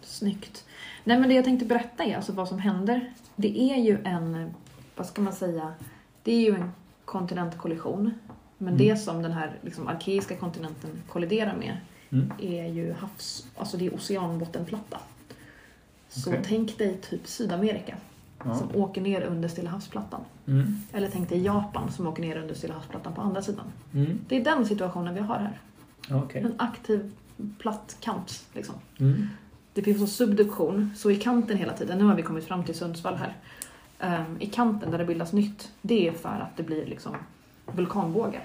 Snyggt. 0.00 0.64
Nej 1.04 1.18
men 1.18 1.28
det 1.28 1.34
jag 1.34 1.44
tänkte 1.44 1.66
berätta 1.66 2.04
är 2.04 2.16
alltså 2.16 2.32
vad 2.32 2.48
som 2.48 2.58
händer. 2.58 3.12
Det 3.36 3.58
är 3.72 3.76
ju 3.76 3.98
en, 4.04 4.54
vad 4.96 5.06
ska 5.06 5.22
man 5.22 5.32
säga, 5.32 5.74
det 6.22 6.32
är 6.32 6.40
ju 6.40 6.54
en 6.54 6.70
kontinentkollision. 7.04 8.10
Men 8.58 8.74
Mm. 8.74 8.78
det 8.88 8.96
som 8.96 9.22
den 9.22 9.32
här 9.32 9.58
liksom, 9.62 9.88
arkeiska 9.88 10.36
kontinenten 10.36 10.90
kolliderar 11.08 11.56
med 11.56 11.76
Mm. 12.10 12.32
är 12.38 12.66
ju 12.66 12.92
havs, 12.92 13.46
alltså 13.56 13.76
det 13.76 13.86
är 13.86 13.94
oceanbottenplatta. 13.94 14.98
Så 16.08 16.30
Okej. 16.30 16.42
tänk 16.46 16.78
dig 16.78 16.96
typ 17.10 17.26
Sydamerika 17.26 17.96
Ja. 18.44 18.54
som 18.54 18.76
åker 18.76 19.00
ner 19.00 19.22
under 19.22 19.48
Stilla 19.48 19.70
havsplattan. 19.70 20.20
Mm. 20.46 20.76
Eller 20.92 21.08
tänk 21.12 21.28
dig 21.28 21.42
Japan 21.42 21.92
som 21.92 22.06
åker 22.06 22.22
ner 22.22 22.36
under 22.36 22.54
Stilla 22.54 22.74
havsplattan 22.74 23.14
på 23.14 23.20
andra 23.20 23.42
sidan. 23.42 23.64
Mm. 23.94 24.20
Det 24.28 24.36
är 24.36 24.44
den 24.44 24.66
situationen 24.66 25.14
vi 25.14 25.20
har 25.20 25.36
här. 25.38 25.60
Okej. 26.10 26.42
En 26.42 26.54
aktiv 26.58 27.12
platt 27.58 27.96
kant. 28.00 28.44
Liksom. 28.52 28.74
Det 29.74 29.82
finns 29.82 30.00
en 30.00 30.06
subduktion, 30.06 30.90
så 30.96 31.10
i 31.10 31.16
kanten 31.16 31.56
hela 31.56 31.72
tiden, 31.72 31.98
nu 31.98 32.04
har 32.04 32.14
vi 32.14 32.22
kommit 32.22 32.44
fram 32.44 32.64
till 32.64 32.74
Sundsvall 32.74 33.14
här. 33.14 33.36
Ehm, 33.98 34.36
I 34.40 34.46
kanten 34.46 34.90
där 34.90 34.98
det 34.98 35.04
bildas 35.04 35.32
nytt, 35.32 35.72
det 35.82 36.08
är 36.08 36.12
för 36.12 36.28
att 36.28 36.56
det 36.56 36.62
blir 36.62 36.86
liksom 36.86 37.16
vulkanbågar. 37.66 38.44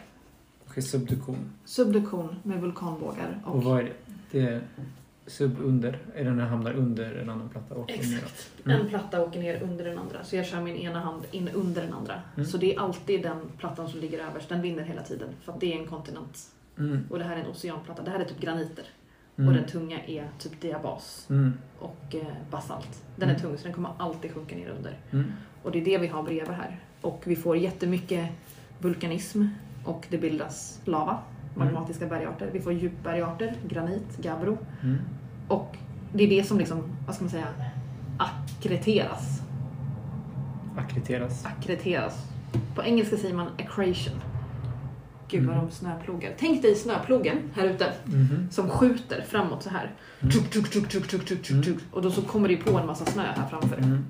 Okej, 0.67 0.83
subduktion. 0.83 1.53
Subduktion 1.65 2.35
med 2.43 2.61
vulkanbågar. 2.61 3.41
Och, 3.45 3.55
Och 3.55 3.63
vad 3.63 3.79
är 3.79 3.83
det? 3.83 3.93
Det 4.31 4.39
är 4.41 4.61
sub 5.27 5.59
under? 5.61 5.99
Är 6.15 6.23
det 6.23 6.29
när 6.29 6.37
den 6.37 6.47
hamnar 6.47 6.73
under 6.73 7.15
en 7.15 7.29
annan 7.29 7.49
platta 7.49 7.75
och 7.75 7.91
Exakt. 7.91 8.49
Mm. 8.65 8.81
En 8.81 8.89
platta 8.89 9.21
åker 9.21 9.39
ner 9.39 9.63
under 9.63 9.85
den 9.85 9.97
andra, 9.97 10.23
så 10.23 10.35
jag 10.35 10.45
kör 10.45 10.61
min 10.61 10.75
ena 10.75 10.99
hand 10.99 11.23
in 11.31 11.49
under 11.53 11.81
den 11.81 11.93
andra. 11.93 12.21
Mm. 12.35 12.49
Så 12.49 12.57
det 12.57 12.75
är 12.75 12.79
alltid 12.79 13.21
den 13.21 13.41
plattan 13.57 13.89
som 13.89 13.99
ligger 13.99 14.19
överst, 14.19 14.49
den 14.49 14.61
vinner 14.61 14.83
hela 14.83 15.01
tiden. 15.01 15.29
För 15.43 15.53
att 15.53 15.59
det 15.59 15.73
är 15.73 15.79
en 15.79 15.87
kontinent. 15.87 16.37
Mm. 16.77 17.07
Och 17.09 17.19
det 17.19 17.25
här 17.25 17.35
är 17.35 17.39
en 17.39 17.47
oceanplatta, 17.47 18.03
det 18.03 18.11
här 18.11 18.19
är 18.19 18.25
typ 18.25 18.39
graniter. 18.39 18.85
Mm. 19.39 19.47
Och 19.47 19.53
den 19.53 19.65
tunga 19.67 19.99
är 20.05 20.27
typ 20.39 20.61
diabas 20.61 21.27
Mm. 21.29 21.53
och 21.79 22.15
eh, 22.15 22.21
basalt. 22.51 23.03
Den 23.15 23.29
är 23.29 23.33
Mm. 23.33 23.41
tung 23.41 23.57
så 23.57 23.63
den 23.63 23.73
kommer 23.73 23.89
alltid 23.97 24.31
sjunka 24.33 24.55
ner 24.55 24.69
under. 24.69 24.97
Mm. 25.11 25.31
Och 25.63 25.71
det 25.71 25.81
är 25.81 25.85
det 25.85 25.97
vi 25.97 26.07
har 26.07 26.23
bredvid 26.23 26.55
här. 26.55 26.79
Och 27.01 27.23
vi 27.25 27.35
får 27.35 27.57
jättemycket 27.57 28.29
vulkanism 28.79 29.45
och 29.85 30.07
det 30.09 30.17
bildas 30.17 30.79
lava, 30.85 31.17
magmatiska 31.55 32.05
bergarter. 32.07 32.49
Vi 32.53 32.59
får 32.61 32.73
djupbergarter, 32.73 33.55
granit, 33.67 34.17
gabbro. 34.17 34.57
Mm. 34.83 34.97
Och 35.47 35.77
det 36.13 36.23
är 36.23 36.29
det 36.29 36.43
som 36.43 36.57
liksom, 36.57 36.83
vad 37.05 37.15
ska 37.15 37.23
man 37.23 37.31
säga, 37.31 37.47
akkreteras. 38.17 39.41
Akkrediteras. 40.77 41.45
Akkreteras. 41.45 42.25
På 42.75 42.83
engelska 42.83 43.17
säger 43.17 43.35
man 43.35 43.47
accretion. 43.57 44.21
Gud 45.29 45.45
vad 45.45 45.55
Mm. 45.55 45.67
de 45.67 45.71
snöplogar. 45.75 46.33
Tänk 46.39 46.61
dig 46.61 46.75
snöplogen 46.75 47.37
här 47.55 47.65
ute 47.67 47.93
Mhm. 48.05 48.47
som 48.51 48.69
skjuter 48.69 49.21
framåt 49.27 49.63
så 49.63 49.69
här. 49.69 49.91
Mm. 50.19 50.31
Tuk, 50.31 50.49
tuk, 50.49 50.69
tuk, 50.71 50.89
tuk, 50.89 51.07
tuk, 51.07 51.25
tuk, 51.25 51.43
tuk, 51.43 51.65
tuk. 51.65 51.77
Och 51.91 52.01
då 52.01 52.11
så 52.11 52.21
kommer 52.21 52.47
det 52.49 52.57
på 52.57 52.77
en 52.77 52.85
massa 52.85 53.05
snö 53.05 53.23
här 53.23 53.47
framför. 53.49 53.77
Mm. 53.77 54.05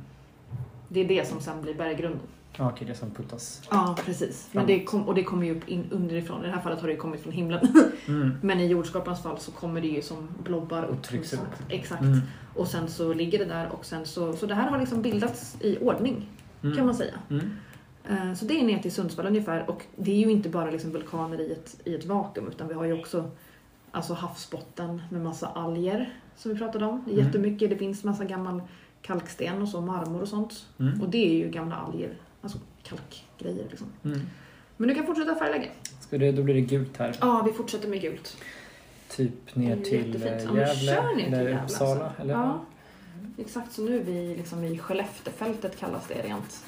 Det 0.87 0.99
är 0.99 1.07
det 1.07 1.27
som 1.27 1.41
sen 1.41 1.61
blir 1.61 1.73
berggrunden. 1.73 2.19
Ja, 2.57 2.69
okej, 2.73 2.87
det 2.87 2.95
som 2.95 3.11
puttas. 3.11 3.61
Ja, 3.71 3.97
precis. 4.05 4.47
Men 4.51 4.67
det 4.67 4.83
kom, 4.83 5.07
och 5.07 5.15
det 5.15 5.23
kommer 5.23 5.45
ju 5.45 5.57
upp 5.57 5.69
in 5.69 5.85
underifrån. 5.91 6.43
I 6.43 6.47
det 6.47 6.53
här 6.53 6.61
fallet 6.61 6.79
har 6.79 6.87
det 6.87 6.93
ju 6.93 6.99
kommit 6.99 7.21
från 7.23 7.33
himlen. 7.33 7.67
Mm. 8.07 8.31
Men 8.41 8.59
i 8.59 8.67
jordskapens 8.67 9.23
fall 9.23 9.37
så 9.39 9.51
kommer 9.51 9.81
det 9.81 9.87
ju 9.87 10.01
som 10.01 10.27
blobbar 10.43 10.83
Och 10.83 10.93
upp. 10.93 11.01
trycks 11.03 11.29
som 11.29 11.39
upp. 11.39 11.55
Exakt. 11.69 12.01
Mm. 12.01 12.19
Och 12.55 12.67
sen 12.67 12.87
så 12.87 13.13
ligger 13.13 13.39
det 13.39 13.45
där 13.45 13.69
och 13.71 13.85
sen 13.85 14.05
så... 14.05 14.33
Så 14.33 14.45
det 14.45 14.55
här 14.55 14.69
har 14.69 14.79
liksom 14.79 15.01
bildats 15.01 15.57
i 15.59 15.77
ordning, 15.81 16.29
Mm. 16.63 16.75
kan 16.75 16.85
man 16.85 16.95
säga. 16.95 17.13
Eh, 18.09 18.33
Så 18.33 18.45
det 18.45 18.59
är 18.59 18.63
ner 18.63 18.79
till 18.79 18.91
Sundsvall 18.91 19.27
ungefär. 19.27 19.69
Och 19.69 19.83
det 19.95 20.11
är 20.11 20.15
ju 20.25 20.31
inte 20.31 20.49
bara 20.49 20.71
liksom 20.71 20.91
vulkaner 20.91 21.41
i 21.41 21.51
ett, 21.51 21.75
i 21.83 21.95
ett 21.95 22.05
vakuum 22.05 22.47
utan 22.47 22.67
vi 22.67 22.73
har 22.73 22.85
ju 22.85 22.99
också 22.99 23.31
alltså 23.91 24.13
havsbotten 24.13 25.01
med 25.11 25.21
massa 25.21 25.47
alger 25.47 26.13
som 26.35 26.51
vi 26.53 26.57
pratade 26.57 26.85
om. 26.85 27.03
Det 27.05 27.11
är 27.11 27.13
Mm. 27.13 27.25
jättemycket. 27.25 27.69
Det 27.69 27.75
finns 27.77 28.03
massa 28.03 28.25
gammal 28.25 28.61
kalksten 29.01 29.61
och 29.61 29.69
så, 29.69 29.81
marmor 29.81 30.21
och 30.21 30.27
sånt. 30.27 30.65
Mm. 30.79 31.01
Och 31.01 31.09
det 31.09 31.17
är 31.29 31.33
ju 31.45 31.49
gamla 31.49 31.75
alger, 31.75 32.17
alltså 32.41 32.57
kalkgrejer 32.83 33.65
liksom. 33.69 33.87
Mm. 34.05 34.19
Men 34.77 34.89
du 34.89 34.95
kan 34.95 35.05
fortsätta 35.05 35.35
färglägga. 35.35 35.65
Ska 35.99 36.17
det, 36.17 36.31
då 36.31 36.43
blir 36.43 36.55
det 36.55 36.61
gult 36.61 36.97
här. 36.97 37.15
Ja, 37.21 37.43
vi 37.45 37.51
fortsätter 37.53 37.87
med 37.89 38.01
gult. 38.01 38.37
Typ 39.09 39.55
ner 39.55 39.75
till 39.75 40.13
jättefint. 40.13 40.49
eh, 40.51 40.57
Ja, 40.61 40.67
Gävle 40.67 41.01
ner 41.01 41.15
till 41.15 41.33
eller 41.33 41.43
Gävle, 41.49 41.63
Uppsala. 41.63 42.05
alltså. 42.05 42.21
Eller? 42.21 42.33
Ja. 42.33 42.59
Exakt, 43.37 43.71
så 43.73 43.81
nu 43.81 43.99
är 43.99 44.03
vi 44.03 44.35
liksom 44.35 44.63
i 44.63 44.77
Skelleftefältet 44.77 45.77
kallas 45.79 46.07
det 46.07 46.21
rent 46.27 46.65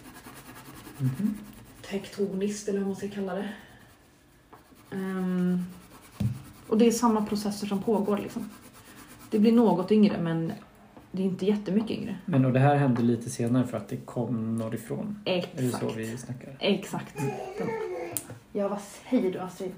Mhm. 1.02 1.38
tektoniskt 1.90 2.68
eller 2.68 2.80
vad 2.80 2.88
man 2.88 2.96
ska 2.96 3.08
kalla 3.10 3.34
det. 3.36 3.50
Ehm, 4.92 5.60
och 6.68 6.78
det 6.78 6.88
är 6.88 6.92
samma 6.92 7.26
processer 7.26 7.68
som 7.68 7.82
pågår 7.82 8.18
liksom. 8.18 8.50
Det 9.30 9.40
blir 9.40 9.52
något 9.52 9.92
yngre 9.92 10.22
men 10.22 10.52
det 11.12 11.22
är 11.22 11.26
inte 11.26 11.46
jättemycket 11.46 11.92
yngre. 11.92 12.18
Men 12.26 12.46
och 12.46 12.54
det 12.54 12.60
här 12.60 12.76
hände 12.76 13.02
lite 13.02 13.30
senare 13.30 13.68
för 13.68 13.78
att 13.78 13.88
det 13.90 13.98
kom 13.98 14.58
norrifrån. 14.58 15.20
Är 15.26 15.46
det 15.56 15.66
Exakt. 15.66 15.84
så 15.84 15.92
vi 15.98 16.18
snackar? 16.18 16.56
Exakt. 16.60 17.18
Den. 17.58 17.68
Ja, 18.54 18.68
vad 18.68 18.80
säger 18.82 19.32
du 19.32 19.40
Astrid? 19.40 19.72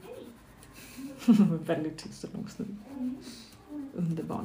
Väldigt 1.65 1.97
tyst 1.97 2.24
och 2.24 2.30
långsnurrig. 2.34 2.76
Underbar. 3.95 4.41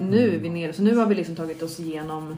Nu 0.00 0.34
är 0.34 0.38
vi 0.38 0.50
nere, 0.50 0.72
så 0.72 0.82
nu 0.82 0.96
har 0.96 1.06
vi 1.06 1.14
liksom 1.14 1.36
tagit 1.36 1.62
oss 1.62 1.80
igenom, 1.80 2.36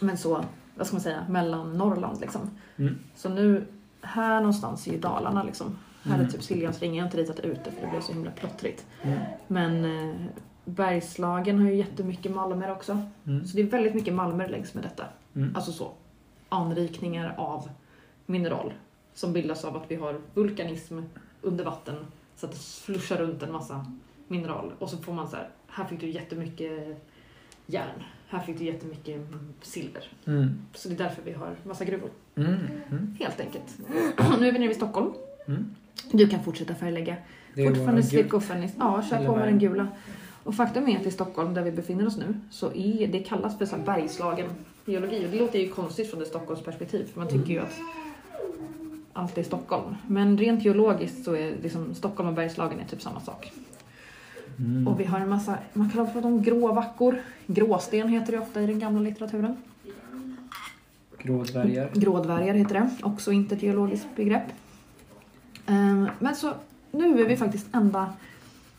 men 0.00 0.18
så, 0.18 0.44
vad 0.78 0.86
ska 0.86 0.94
man 0.96 1.00
säga, 1.02 1.26
mellan 1.28 1.78
Norrland 1.78 2.20
liksom. 2.20 2.50
Mm. 2.76 2.98
Så 3.14 3.28
nu, 3.28 3.66
här 4.00 4.40
någonstans 4.40 4.86
är 4.86 4.92
ju 4.92 4.98
Dalarna 4.98 5.42
liksom. 5.42 5.78
Här 6.02 6.14
är 6.14 6.18
Mm. 6.18 6.30
typ 6.30 6.42
Siljansringen, 6.42 6.96
jag 6.96 7.04
har 7.04 7.08
inte 7.08 7.16
ritat 7.16 7.40
ut 7.40 7.64
det 7.64 7.70
för 7.70 7.80
det 7.80 7.86
blev 7.90 8.00
så 8.00 8.12
himla 8.12 8.30
plottrigt. 8.30 8.86
Mm. 9.02 9.18
Men 9.46 9.84
eh, 9.84 10.14
Bergslagen 10.64 11.58
har 11.58 11.68
ju 11.68 11.74
jättemycket 11.74 12.32
malmer 12.34 12.70
också. 12.72 13.02
Mm. 13.26 13.46
Så 13.46 13.56
det 13.56 13.62
är 13.62 13.66
väldigt 13.66 13.94
mycket 13.94 14.14
malmer 14.14 14.48
längs 14.48 14.74
med 14.74 14.84
detta. 14.84 15.04
Mm. 15.34 15.56
Alltså 15.56 15.72
så. 15.72 15.92
Anrikningar 16.48 17.34
av 17.38 17.68
mineral. 18.26 18.72
Som 19.14 19.32
bildas 19.32 19.64
av 19.64 19.76
att 19.76 19.90
vi 19.90 19.94
har 19.96 20.20
vulkanism 20.34 20.98
under 21.42 21.64
vatten. 21.64 21.94
Så 22.36 22.46
att 22.46 22.52
det 22.52 22.58
slushar 22.58 23.16
runt 23.16 23.42
en 23.42 23.52
massa 23.52 23.86
mineral. 24.28 24.72
Och 24.78 24.90
så 24.90 24.96
får 24.96 25.12
man 25.12 25.28
så 25.28 25.36
här, 25.36 25.48
här 25.68 25.84
fick 25.84 26.00
du 26.00 26.10
jättemycket 26.10 26.98
järn. 27.66 28.02
Här 28.28 28.40
fick 28.40 28.58
du 28.58 28.64
jättemycket 28.64 29.20
silver. 29.62 30.04
Mm. 30.26 30.58
Så 30.74 30.88
det 30.88 30.94
är 30.94 30.98
därför 30.98 31.22
vi 31.24 31.32
har 31.32 31.56
massa 31.64 31.84
gruvor. 31.84 32.10
Mm. 32.36 32.54
Mm. 32.90 33.16
Helt 33.20 33.40
enkelt. 33.40 33.78
nu 34.40 34.48
är 34.48 34.52
vi 34.52 34.58
nere 34.58 34.68
vid 34.68 34.76
Stockholm. 34.76 35.12
Mm. 35.46 35.74
Du 36.12 36.28
kan 36.28 36.42
fortsätta 36.44 36.74
färglägga. 36.74 37.16
Det 37.54 37.68
Fortfarande 37.68 38.02
fennis. 38.40 38.72
Ja, 38.78 39.02
kör 39.10 39.26
på 39.26 39.36
med 39.36 39.48
den 39.48 39.58
gula. 39.58 39.88
Och 40.44 40.54
faktum 40.54 40.88
är 40.88 40.98
att 41.00 41.06
i 41.06 41.10
Stockholm, 41.10 41.54
där 41.54 41.62
vi 41.62 41.72
befinner 41.72 42.06
oss 42.06 42.16
nu, 42.16 42.40
så 42.50 42.72
är 42.74 43.06
det 43.06 43.18
kallas 43.18 43.58
för 43.58 43.66
så 43.66 43.76
här 43.76 43.84
bergslagen 43.84 44.48
geologi. 44.84 45.26
Och 45.26 45.30
det 45.30 45.38
låter 45.38 45.58
ju 45.58 45.68
konstigt 45.68 46.10
från 46.10 46.22
ett 46.22 46.28
Stockholmsperspektiv, 46.28 47.06
för 47.12 47.20
man 47.20 47.28
tycker 47.28 47.52
ju 47.52 47.58
att 47.58 47.74
allt 49.12 49.38
är 49.38 49.42
Stockholm. 49.42 49.94
Men 50.06 50.38
rent 50.38 50.64
geologiskt 50.64 51.24
så 51.24 51.36
är 51.36 51.56
liksom 51.62 51.94
Stockholm 51.94 52.28
och 52.28 52.34
Bergslagen 52.34 52.80
är 52.80 52.84
typ 52.84 53.02
samma 53.02 53.20
sak. 53.20 53.52
Mm. 54.58 54.88
Och 54.88 55.00
vi 55.00 55.04
har 55.04 55.20
en 55.20 55.28
massa, 55.28 55.58
man 55.72 55.90
kan 55.90 56.12
prata 56.12 56.28
om 56.28 56.42
gråvackor. 56.42 57.20
Gråsten 57.46 58.08
heter 58.08 58.32
det 58.32 58.38
ofta 58.38 58.62
i 58.62 58.66
den 58.66 58.78
gamla 58.78 59.00
litteraturen. 59.00 59.56
Grådvärgar. 61.18 61.90
Grådvärgar 61.94 62.54
heter 62.54 62.74
det, 62.74 62.90
också 63.02 63.32
inte 63.32 63.54
ett 63.54 63.62
geologiskt 63.62 64.06
begrepp. 64.16 64.42
Ehm, 65.66 66.08
Men 66.18 66.36
så 66.36 66.52
nu 66.90 67.20
är 67.20 67.28
vi 67.28 67.36
faktiskt 67.36 67.66
ända... 67.74 68.12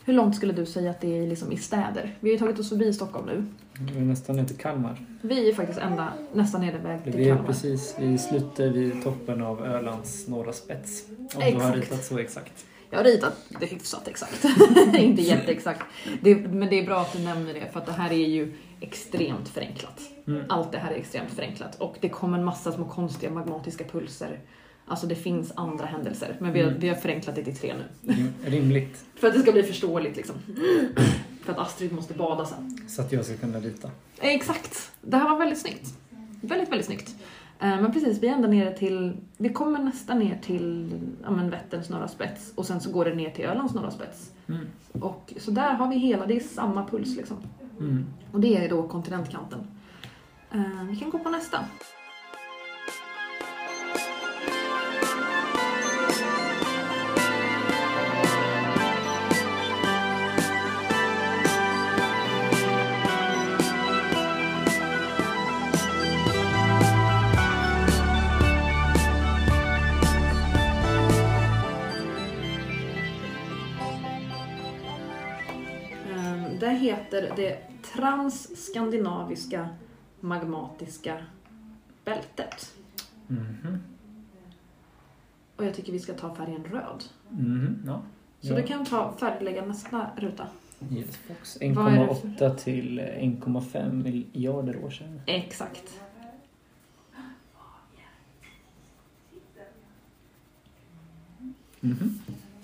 Hur 0.04 0.14
långt 0.14 0.36
skulle 0.36 0.52
du 0.52 0.66
säga 0.66 0.90
att 0.90 1.00
det 1.00 1.18
är 1.18 1.26
liksom 1.26 1.52
i 1.52 1.56
städer? 1.56 2.14
Vi 2.20 2.28
har 2.28 2.32
ju 2.32 2.38
tagit 2.38 2.58
oss 2.58 2.68
förbi 2.68 2.92
Stockholm 2.92 3.26
nu. 3.26 3.44
Vi 3.92 3.96
är 4.00 4.04
nästan 4.04 4.36
ner 4.36 4.44
till 4.44 4.56
Kalmar. 4.56 5.06
Vi 5.22 5.50
är 5.50 5.54
faktiskt 5.54 5.78
ända, 5.78 6.12
nästan 6.34 6.60
nere 6.60 6.78
väg 6.78 7.04
till 7.04 7.12
Vi 7.12 7.24
är 7.24 7.28
Kalmar. 7.28 7.46
precis 7.46 7.96
vi 7.98 8.18
slutar 8.18 8.66
vid 8.68 9.02
toppen 9.02 9.42
av 9.42 9.66
Ölands 9.66 10.28
norra 10.28 10.52
spets. 10.52 11.04
Om 11.18 11.26
du 11.30 11.36
har 11.40 11.46
Exakt. 11.48 11.76
ritat 11.76 12.04
så 12.04 12.18
exakt. 12.18 12.64
Jag 12.90 12.98
har 12.98 13.04
ritat 13.04 13.36
det 13.60 13.66
hyfsat 13.66 14.08
exakt. 14.08 14.44
inte 14.98 15.22
jätteexakt. 15.22 15.82
Det, 16.22 16.34
men 16.34 16.68
det 16.70 16.78
är 16.78 16.86
bra 16.86 17.00
att 17.00 17.12
du 17.12 17.18
nämner 17.18 17.54
det 17.54 17.70
för 17.72 17.80
att 17.80 17.86
det 17.86 17.92
här 17.92 18.10
är 18.12 18.26
ju 18.28 18.52
extremt 18.80 19.48
förenklat. 19.48 20.00
Mm. 20.26 20.42
Allt 20.48 20.72
det 20.72 20.78
här 20.78 20.90
är 20.92 20.96
extremt 20.96 21.30
förenklat 21.30 21.76
och 21.80 21.96
det 22.00 22.08
kommer 22.08 22.38
en 22.38 22.44
massa 22.44 22.72
små 22.72 22.84
konstiga 22.84 23.32
magmatiska 23.32 23.84
pulser. 23.84 24.40
Alltså 24.86 25.06
det 25.06 25.14
finns 25.14 25.52
andra 25.54 25.86
händelser 25.86 26.36
men 26.40 26.52
vi 26.52 26.60
har, 26.60 26.68
Mm. 26.68 26.80
vi 26.80 26.88
har 26.88 26.96
förenklat 26.96 27.34
det 27.36 27.44
till 27.44 27.56
tre 27.56 27.74
nu. 27.74 28.12
Rim- 28.12 28.32
Rimligt. 28.44 29.04
För 29.14 29.28
att 29.28 29.34
det 29.34 29.40
ska 29.40 29.52
bli 29.52 29.62
förståeligt 29.62 30.16
liksom. 30.16 30.34
För 31.44 31.52
att 31.52 31.58
Astrid 31.58 31.92
måste 31.92 32.14
bada 32.14 32.46
sen. 32.46 32.88
Så 32.88 33.02
att 33.02 33.12
jag 33.12 33.24
ska 33.24 33.36
kunna 33.36 33.60
rita. 33.60 33.90
Exakt! 34.20 34.92
Det 35.02 35.16
här 35.16 35.28
var 35.30 35.38
väldigt 35.38 35.58
snyggt. 35.58 35.88
Väldigt, 36.42 36.68
väldigt 36.68 36.86
snyggt. 36.86 37.14
Eh, 37.60 37.80
Men 37.80 37.92
precis, 37.92 38.18
vi 38.18 38.28
är 38.28 38.32
ända 38.32 38.48
nere 38.48 38.72
till... 38.76 39.16
Vi 39.36 39.48
kommer 39.48 39.78
nästan 39.78 40.18
ner 40.18 40.38
till 40.42 40.92
ja, 41.22 41.30
men 41.30 41.50
Vätterns 41.50 41.90
norra 41.90 42.08
spets 42.08 42.52
och 42.54 42.66
sen 42.66 42.80
så 42.80 42.90
går 42.90 43.04
det 43.04 43.14
ner 43.14 43.30
till 43.30 43.44
Ölands 43.44 43.74
norra 43.74 43.90
spets. 43.90 44.32
Mm. 44.48 44.66
Och 44.92 45.32
så 45.38 45.50
där 45.50 45.74
har 45.74 45.88
vi 45.88 45.96
hela, 45.96 46.26
det 46.26 46.36
är 46.36 46.40
samma 46.40 46.86
puls 46.86 47.16
liksom. 47.16 47.36
Mm. 47.80 48.06
Och 48.32 48.40
det 48.40 48.64
är 48.64 48.68
då 48.68 48.88
kontinentkanten. 48.88 49.60
Eh, 50.52 50.84
Vi 50.90 50.96
kan 50.96 51.10
gå 51.10 51.18
på 51.18 51.30
nästa. 51.30 51.58
Heter 77.10 77.32
det 77.36 77.58
transskandinaviska 77.82 79.68
magmatiska 80.20 81.18
bältet. 82.04 82.74
Mhm. 83.26 83.78
Och 85.56 85.64
jag 85.64 85.74
tycker 85.74 85.92
vi 85.92 85.98
ska 85.98 86.12
ta 86.12 86.34
färgen 86.34 86.64
röd. 86.64 87.04
Mhm. 87.28 87.82
Ja. 87.86 88.02
Så 88.40 88.52
ja. 88.52 88.56
du 88.56 88.62
kan 88.62 88.84
ta 88.84 89.12
färglägga 89.16 89.66
nästa 89.66 90.10
ruta. 90.16 90.46
Yes, 90.92 91.16
Fox. 91.16 91.58
Vad 91.60 91.92
är 91.92 91.98
det 91.98 92.06
1,8 92.06 92.56
till 92.56 93.00
1,5 93.00 93.92
miljarder 93.92 94.84
år 94.84 94.90
sedan. 94.90 95.20
Exakt. 95.26 96.00
Mhm. 101.80 102.20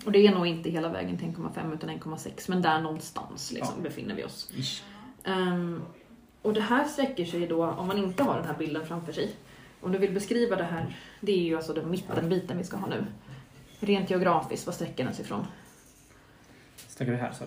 Och 0.07 0.12
det 0.12 0.26
är 0.26 0.34
nog 0.34 0.46
inte 0.46 0.70
hela 0.70 0.88
vägen 0.88 1.18
till 1.18 1.26
1,5 1.28 1.74
utan 1.74 1.90
1,6 1.90 2.44
men 2.48 2.62
där 2.62 2.80
någonstans 2.80 3.52
liksom, 3.52 3.74
Ja. 3.76 3.82
befinner 3.82 4.14
vi 4.14 4.24
oss. 4.24 4.52
Ehm, 5.24 5.82
och 6.42 6.52
det 6.54 6.61
här 6.61 6.84
sträcker 6.84 7.24
sig 7.24 7.46
då, 7.46 7.66
om 7.66 7.86
man 7.86 7.98
inte 7.98 8.22
har 8.22 8.36
den 8.36 8.44
här 8.46 8.57
bilden 8.59 8.86
framför 8.86 9.12
sig. 9.12 9.30
Om 9.80 9.92
du 9.92 9.98
vill 9.98 10.12
beskriva 10.12 10.57
det 10.57 10.64
här, 10.64 10.96
det 11.20 11.32
är 11.32 11.42
ju 11.42 11.57
alltså 11.57 11.72
den 11.72 11.90
mittenbiten 11.90 12.59
vi 12.59 12.64
ska 12.64 12.76
ha 12.76 12.86
nu. 12.88 13.04
Rent 13.80 14.11
geografiskt, 14.11 14.66
vad 14.66 14.74
sträcker 14.74 15.04
den 15.04 15.14
sig 15.14 15.24
ifrån? 15.24 15.46
Snackar 16.88 17.12
vi 17.12 17.18
här 17.18 17.32
så? 17.32 17.44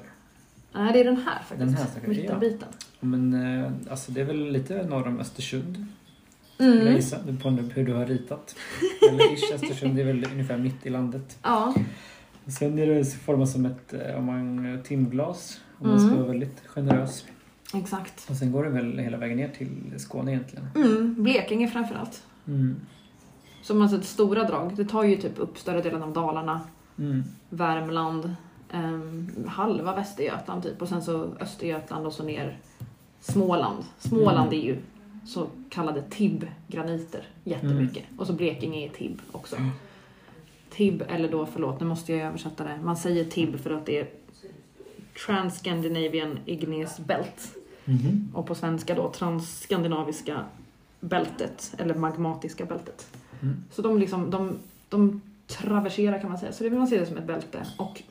Nej, 0.74 0.94
det 0.94 1.00
är 1.00 1.04
den 1.06 1.18
här 1.18 1.40
faktiskt. 1.40 1.60
Den 1.60 1.74
här 1.74 1.88
vi, 2.06 2.14
ja. 2.16 2.22
mittenbiten. 2.22 2.68
Men 3.00 3.34
eh, 3.64 3.72
alltså 3.92 4.12
det 4.12 4.22
är 4.22 4.26
väl 4.26 4.52
lite 4.52 4.84
norr 4.84 5.08
om 5.08 5.20
Östersund. 5.20 5.86
Skulle 6.56 6.70
jag 6.76 6.82
Mm. 6.82 6.96
gissa. 6.96 7.18
På 7.44 7.50
hur 7.50 7.86
du 7.86 7.94
har 7.94 8.06
ritat. 8.06 8.56
Eller 9.10 9.34
ish, 9.34 9.54
Östersund 9.54 9.96
det 9.96 10.02
är 10.02 10.06
väl 10.06 10.26
ungefär 10.32 10.58
mitt 10.58 10.86
i 10.86 10.90
landet. 10.90 11.38
Ja, 11.44 11.74
Sen 12.52 12.80
är 12.80 12.88
det 12.88 13.06
format 13.06 13.50
som 13.50 13.66
ett 13.66 13.94
eh, 13.94 14.16
om 14.18 14.26
man, 14.26 14.80
timglas. 14.84 15.62
Om 15.80 15.88
man 15.90 16.00
ska 16.00 16.08
Mm. 16.08 16.20
vara 16.20 16.28
väldigt 16.32 16.62
generös. 16.68 17.26
exakt. 17.74 18.30
Och 18.30 18.36
sen 18.36 18.52
går 18.52 18.64
det 18.64 18.70
väl 18.70 18.98
hela 19.00 19.18
vägen 19.18 19.38
ner 19.38 19.50
till 19.50 19.94
Skåne 19.98 20.32
egentligen. 20.32 20.68
Mm, 20.76 21.24
Blekinge 21.24 21.68
framförallt. 21.68 22.24
Mm. 22.48 22.76
Som 23.62 23.82
alltså 23.82 23.98
ett 23.98 24.06
stora 24.06 24.44
drag. 24.44 24.76
Det 24.76 24.86
tar 24.86 25.04
ju 25.04 25.16
typ 25.16 25.40
upp 25.40 25.58
större 25.58 25.82
delen 25.82 26.04
av 26.04 26.14
Dalarna, 26.14 26.62
Mm. 27.00 27.24
Värmland, 27.50 28.36
ehm, 28.72 29.30
halva 29.48 29.96
Västergötland 29.96 30.64
typ 30.64 30.82
och 30.82 30.88
sen 30.90 31.02
så 31.02 31.28
Östergötland 31.40 32.06
och 32.06 32.14
så 32.14 32.24
ner 32.24 32.58
Småland. 33.20 33.84
Småland 34.00 34.48
Mm. 34.54 34.60
är 34.60 34.66
ju 34.66 34.78
så 35.26 35.48
kallade 35.70 36.02
TIB-graniter 36.10 37.28
jättemycket. 37.44 38.04
Och 38.18 38.28
så 38.28 38.34
Blekinge 38.34 38.86
är 38.86 38.90
TIB 38.90 39.22
också. 39.32 39.56
Mm. 40.80 41.00
TIB, 41.00 41.04
eller 41.10 41.32
då 41.32 41.46
förlåt, 41.46 41.80
nu 41.80 41.86
måste 41.86 42.14
jag 42.14 42.28
översätta 42.28 42.64
det. 42.64 42.80
Man 42.84 42.98
säger 42.98 43.26
TIB 43.26 43.60
för 43.60 43.72
att 43.72 43.86
det 43.86 44.00
är 44.00 44.08
Trans-Scandinavian 45.26 46.40
Igneous 46.46 47.00
Belt. 47.00 47.56
Mhm. 47.86 48.32
Och 48.34 48.48
på 48.48 48.56
svenska 48.56 48.96
då 48.96 49.12
Transskandinaviska 49.12 50.46
bältet, 51.00 51.76
eller 51.78 51.96
magmatiska 51.96 52.66
bältet. 52.66 53.08
Mm. 53.42 53.64
Så 53.72 53.82
de, 53.82 54.00
liksom, 54.00 54.30
de, 54.30 54.58
de 54.90 55.22
traverserar 55.48 56.20
kan 56.20 56.30
man 56.30 56.40
säga. 56.40 56.52
Så 56.52 56.64
det 56.64 56.70
vill 56.70 56.80
man 56.80 56.88
se 56.88 57.00
det 57.00 57.06
som 57.06 57.18
ett 57.18 57.28
bälte. 57.28 57.66
Och 57.78 58.04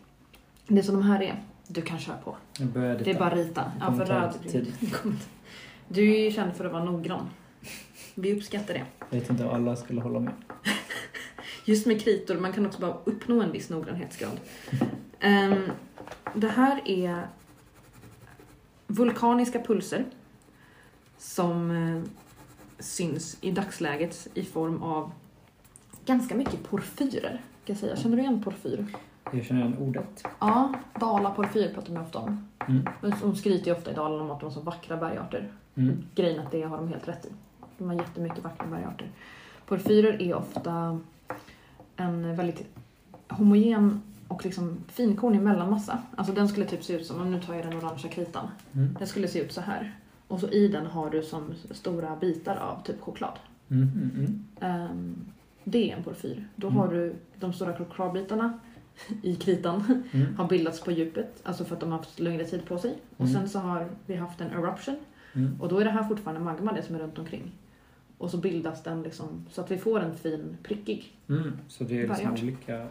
det 0.66 0.82
som 0.82 0.94
de 0.94 1.02
här 1.02 1.22
är, 1.22 1.42
du 1.66 1.82
kan 1.82 1.98
köra 1.98 2.16
på. 2.16 2.36
Det 3.04 3.10
är 3.10 3.18
bara 3.18 3.34
rita. 3.34 3.72
Ja, 3.80 3.92
för 3.92 4.04
röd. 4.04 4.34
Du 5.90 6.14
är 6.14 6.24
ju 6.24 6.30
känd 6.30 6.54
för 6.54 6.64
att 6.64 6.72
vara 6.72 6.84
noggrann. 6.84 7.30
Vi 8.14 8.34
uppskattar 8.34 8.74
det. 8.74 8.84
Jag 9.10 9.20
vet 9.20 9.30
inte 9.30 9.44
om 9.44 9.54
alla 9.54 9.76
skulle 9.76 10.00
hålla 10.00 10.20
med. 10.20 10.32
Just 11.68 11.86
med 11.86 12.00
kritor, 12.00 12.34
man 12.34 12.52
kan 12.52 12.66
också 12.66 12.80
bara 12.80 12.96
uppnå 13.04 13.42
en 13.42 13.52
viss 13.52 13.70
noggrannhetsgrad. 13.70 14.40
Ehm, 15.20 15.70
det 16.34 16.48
här 16.48 16.80
är 16.84 17.26
vulkaniska 18.86 19.60
pulser 19.60 20.04
som 21.18 21.70
eh, 21.70 22.02
syns 22.78 23.38
i 23.40 23.50
dagsläget 23.50 24.28
i 24.34 24.44
form 24.44 24.82
av 24.82 25.12
ganska 26.06 26.34
mycket 26.34 26.70
porfyrer. 26.70 27.30
Kan 27.64 27.74
jag 27.74 27.76
säga. 27.76 27.96
Känner 27.96 28.16
du 28.16 28.22
igen 28.22 28.42
porfyr? 28.42 28.86
Jag 29.32 29.44
känner 29.44 29.60
igen 29.60 29.76
ordet. 29.78 30.24
Ja, 30.38 30.74
Dala-porfyr 31.00 31.74
pratar 31.74 31.92
man 31.92 32.02
ofta 32.02 32.18
om. 32.18 32.48
Mm. 32.68 32.84
De 33.20 33.36
skryter 33.36 33.66
ju 33.66 33.72
ofta 33.72 33.90
i 33.90 33.94
Dalarna 33.94 34.22
om 34.22 34.30
att 34.30 34.40
de 34.40 34.46
har 34.46 34.50
så 34.50 34.60
vackra 34.60 34.96
bergarter. 34.96 35.52
Mm. 35.74 36.04
Grejen 36.14 36.40
att 36.40 36.50
det 36.50 36.62
har 36.62 36.76
de 36.76 36.88
helt 36.88 37.08
rätt 37.08 37.26
i. 37.26 37.28
De 37.78 37.88
har 37.88 37.94
jättemycket 37.94 38.44
vackra 38.44 38.66
bergarter. 38.66 39.10
Porfyrer 39.66 40.22
är 40.22 40.34
ofta 40.34 41.00
en 41.98 42.36
väldigt 42.36 42.66
homogen 43.28 44.02
och 44.28 44.44
liksom 44.44 44.76
finkornig 44.88 45.40
mellanmassa. 45.40 45.98
Alltså 46.16 46.32
den 46.32 46.48
skulle 46.48 46.66
typ 46.66 46.84
se 46.84 46.92
ut 46.92 47.06
som, 47.06 47.20
om 47.20 47.30
nu 47.30 47.40
tar 47.40 47.54
jag 47.54 47.64
den 47.64 47.76
orangea 47.76 48.10
kritan. 48.10 48.48
Mm. 48.72 48.96
Den 48.98 49.06
skulle 49.08 49.28
se 49.28 49.40
ut 49.40 49.52
så 49.52 49.60
här. 49.60 49.96
Och 50.28 50.40
så 50.40 50.48
i 50.48 50.68
den 50.68 50.86
har 50.86 51.10
du 51.10 51.22
som 51.22 51.54
stora 51.70 52.16
bitar 52.16 52.56
av 52.56 52.82
typ 52.82 53.00
choklad. 53.00 53.38
Mm. 53.70 53.88
Mm. 54.14 54.44
Ehm, 54.60 55.16
det 55.64 55.90
är 55.92 55.96
en 55.96 56.02
porfyr. 56.04 56.48
Då 56.56 56.66
Mm. 56.66 56.78
har 56.78 56.88
du 56.88 57.14
de 57.40 57.52
stora 57.52 57.76
chokladbitarna 57.76 58.58
i 59.22 59.34
kritan 59.36 60.04
Mm. 60.12 60.36
har 60.36 60.48
bildats 60.48 60.80
på 60.80 60.90
djupet, 60.90 61.40
alltså 61.42 61.64
för 61.64 61.74
att 61.74 61.80
de 61.80 61.90
har 61.90 61.98
haft 61.98 62.20
längre 62.20 62.44
tid 62.44 62.64
på 62.66 62.78
sig. 62.78 62.94
Och 63.16 63.28
sen 63.28 63.48
så 63.48 63.58
har 63.58 63.88
vi 64.06 64.16
haft 64.16 64.40
en 64.40 64.50
eruption 64.50 64.96
och 65.60 65.68
då 65.68 65.78
är 65.78 65.84
det 65.84 65.90
här 65.90 66.04
fortfarande 66.04 66.40
magma 66.44 66.72
det 66.72 66.82
som 66.82 66.94
är 66.94 66.98
runt 66.98 67.18
omkring. 67.18 67.52
Och 68.18 68.30
så 68.30 68.36
bildas 68.36 68.82
den 68.82 69.02
liksom 69.02 69.46
så 69.50 69.60
att 69.60 69.70
vi 69.70 69.78
får 69.78 70.00
en 70.00 70.16
fin 70.16 70.56
prickig. 70.62 71.12
Mm. 71.28 71.52
Så 71.68 71.84
det 71.84 72.02
är 72.02 72.08
liksom 72.08 72.32
olika 72.32 72.86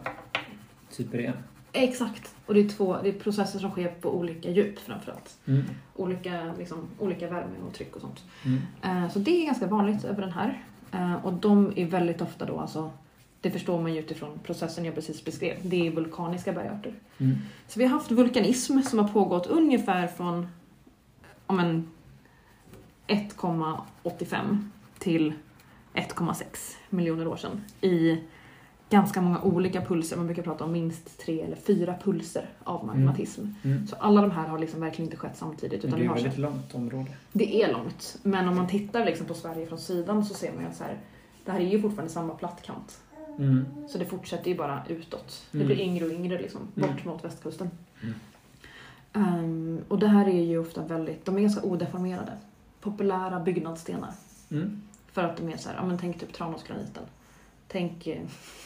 typer 0.90 1.18
igen. 1.18 1.36
Exakt! 1.72 2.34
Och 2.46 2.54
det 2.54 2.60
är, 2.60 2.68
två, 2.68 2.96
det 3.02 3.08
är 3.08 3.12
processer 3.12 3.58
som 3.58 3.70
sker 3.70 3.88
på 3.88 4.16
olika 4.18 4.50
djup 4.50 4.78
framförallt. 4.78 5.38
Mm. 5.46 5.62
Olika, 5.96 6.54
liksom, 6.58 6.88
olika 6.98 7.30
värme 7.30 7.54
och 7.68 7.74
tryck 7.74 7.96
och 7.96 8.00
sånt. 8.00 8.24
Mm. 8.44 9.04
Eh, 9.04 9.10
Så 9.10 9.18
det 9.18 9.42
är 9.42 9.46
ganska 9.46 9.66
vanligt 9.66 10.04
över 10.04 10.22
den 10.22 10.32
här. 10.32 10.64
Eh, 10.92 11.24
Och 11.26 11.32
de 11.32 11.72
är 11.76 11.86
väldigt 11.86 12.20
ofta 12.20 12.44
då 12.44 12.58
alltså, 12.60 12.90
det 13.40 13.50
förstår 13.50 13.82
man 13.82 13.94
ju 13.94 14.00
utifrån 14.00 14.38
processen 14.42 14.84
jag 14.84 14.94
precis 14.94 15.24
beskrev, 15.24 15.56
det 15.62 15.86
är 15.86 15.90
vulkaniska 15.90 16.52
bergarter. 16.52 16.94
Mm. 17.18 17.36
Så 17.68 17.78
vi 17.78 17.84
har 17.86 17.92
haft 17.92 18.10
vulkanism 18.10 18.80
som 18.80 18.98
har 18.98 19.08
pågått 19.08 19.46
ungefär 19.46 20.06
från 20.06 20.46
om 21.46 21.58
en 21.60 21.88
1,85 23.06 24.70
till 24.98 25.32
1,6 25.94 26.76
miljoner 26.90 27.28
år 27.28 27.36
sedan 27.36 27.64
i 27.80 28.20
ganska 28.90 29.20
många 29.20 29.42
olika 29.42 29.80
pulser. 29.80 30.16
Man 30.16 30.26
brukar 30.26 30.42
prata 30.42 30.64
om 30.64 30.72
minst 30.72 31.18
tre 31.20 31.40
eller 31.40 31.56
fyra 31.56 31.94
pulser 32.04 32.48
av 32.64 32.86
magmatism. 32.86 33.46
Mm. 33.64 33.86
Så 33.86 33.96
alla 33.96 34.20
de 34.20 34.30
här 34.30 34.48
har 34.48 34.58
liksom 34.58 34.80
verkligen 34.80 35.06
inte 35.06 35.16
skett 35.16 35.36
samtidigt. 35.36 35.82
Men 35.82 35.88
Utan 35.94 36.00
det 36.00 36.06
är 36.06 36.10
ett 36.16 36.22
väldigt 36.24 36.38
långt 36.38 36.74
område. 36.74 37.10
det 37.32 37.62
är 37.62 37.72
långt, 37.72 38.18
men 38.22 38.48
om 38.48 38.56
man 38.56 38.66
tittar 38.68 39.04
liksom 39.04 39.26
på 39.26 39.34
Sverige 39.34 39.66
från 39.66 39.78
sidan 39.78 40.24
så 40.24 40.34
ser 40.34 40.52
man 40.52 40.62
ju 40.62 40.68
att 40.68 40.76
så 40.76 40.84
här, 40.84 40.98
det 41.44 41.52
här 41.52 41.60
är 41.60 41.64
ju 41.68 41.80
fortfarande 41.82 42.12
samma 42.12 42.34
plattkant. 42.34 43.00
Mm. 43.38 43.64
Så 43.88 43.98
det 43.98 44.04
fortsätter 44.04 44.50
ju 44.50 44.56
bara 44.56 44.82
utåt. 44.88 45.46
Det 45.50 45.58
Mm. 45.58 45.66
blir 45.66 45.80
yngre 45.80 46.04
och 46.04 46.10
yngre 46.12 46.38
liksom, 46.42 46.60
bort 46.74 46.84
Mm. 46.90 47.04
mot 47.04 47.24
västkusten. 47.24 47.70
Mm. 48.02 48.14
Ehm, 49.12 49.80
och 49.88 49.98
det 49.98 50.06
här 50.08 50.28
är 50.28 50.42
ju 50.42 50.58
ofta 50.58 50.82
väldigt, 50.86 51.24
de 51.24 51.36
är 51.36 51.40
ganska 51.40 51.62
odeformerade. 51.62 52.32
Populära 52.80 53.40
byggnadsstenar. 53.40 54.10
Mm. 54.50 54.82
För 55.18 55.24
att 55.24 55.36
de 55.36 55.48
är 55.48 55.56
så 55.56 55.68
här, 55.68 55.76
ja 55.76 55.84
men 55.86 55.98
tänk 55.98 56.20
typ 56.20 56.32
Tranåsgraniten. 56.32 57.02
Tänk, 57.68 58.06
eh, 58.06 58.18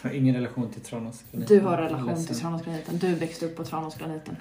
Jag 0.03 0.11
har 0.11 0.17
ingen 0.17 0.35
relation 0.35 0.71
till 0.71 0.81
Tranås. 0.83 1.25
du 1.33 1.61
har 1.61 1.77
relation 1.77 2.07
Ledsen. 2.07 2.27
till 2.27 2.37
Tranåsgraniten, 2.41 2.99
du 2.99 3.15
växte 3.15 3.47
upp 3.47 3.57
på 3.57 3.65
Tranåsgraniten. 3.65 4.37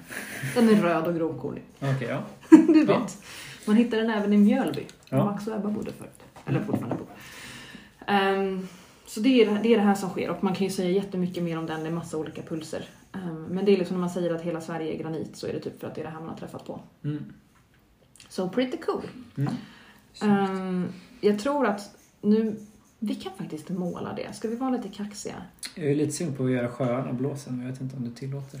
Den 0.54 0.68
är 0.68 0.74
röd 0.74 1.06
och 1.06 1.14
grovkornig. 1.14 1.62
Okej, 1.80 2.08
ja. 2.08 2.22
Du 2.66 2.84
Ja. 2.88 2.98
vet. 2.98 3.22
Man 3.66 3.76
hittar 3.76 3.96
den 3.98 4.10
även 4.10 4.32
i 4.32 4.36
Mjölby. 4.36 4.86
Ja. 5.08 5.24
Max 5.24 5.46
och 5.46 5.56
Ebba 5.56 5.68
bodde 5.68 5.92
förut. 5.92 6.20
Eller 6.46 6.60
fortfarande 6.60 6.94
bor. 6.96 7.06
Ehm, 8.06 8.68
så 9.06 9.20
det 9.20 9.28
är, 9.42 9.58
det- 9.62 9.68
är 9.74 9.76
det 9.76 9.82
här 9.84 9.94
som 9.94 10.10
sker 10.10 10.30
och 10.30 10.44
man 10.44 10.54
kan 10.54 10.66
ju 10.66 10.72
säga 10.72 10.90
jättemycket 10.90 11.42
mer 11.42 11.58
om 11.58 11.66
den, 11.66 11.80
det 11.80 11.86
är 11.88 11.92
massa 11.92 12.16
olika 12.18 12.42
pulser. 12.42 12.84
Ehm, 13.12 13.42
men 13.44 13.64
det 13.64 13.72
är 13.72 13.76
liksom 13.76 13.96
när 13.96 14.00
man 14.00 14.10
säger 14.10 14.34
att 14.34 14.42
hela 14.42 14.60
Sverige 14.60 14.92
är 14.94 14.98
granit 14.98 15.36
så 15.36 15.46
är 15.46 15.52
det 15.52 15.60
typ 15.60 15.80
för 15.80 15.86
att 15.86 15.94
det 15.94 16.00
är 16.00 16.04
det 16.04 16.10
här 16.10 16.20
man 16.20 16.28
har 16.28 16.36
träffat 16.36 16.66
på. 16.66 16.80
Mm. 17.04 17.32
So 18.28 18.48
pretty 18.48 18.76
cool. 18.76 19.02
Mm. 19.36 19.54
Ehm, 20.22 20.92
jag 21.20 21.38
tror 21.38 21.66
att 21.66 21.80
nu, 22.22 22.56
vi 22.98 23.14
kan 23.14 23.32
faktiskt 23.38 23.68
måla 23.68 24.12
det. 24.12 24.32
Ska 24.32 24.48
vi 24.48 24.56
vara 24.56 24.70
lite 24.70 24.88
kaxiga? 24.88 25.34
Jag 25.74 25.86
är 25.86 25.94
lite 25.94 26.12
sugen 26.12 26.34
på 26.34 26.44
att 26.44 26.50
göra 26.50 26.68
sjöarna 26.68 27.12
blå 27.12 27.36
sen, 27.36 27.56
men 27.56 27.66
jag 27.66 27.72
vet 27.72 27.80
inte 27.80 27.96
om 27.96 28.04
du 28.04 28.10
tillåter. 28.10 28.60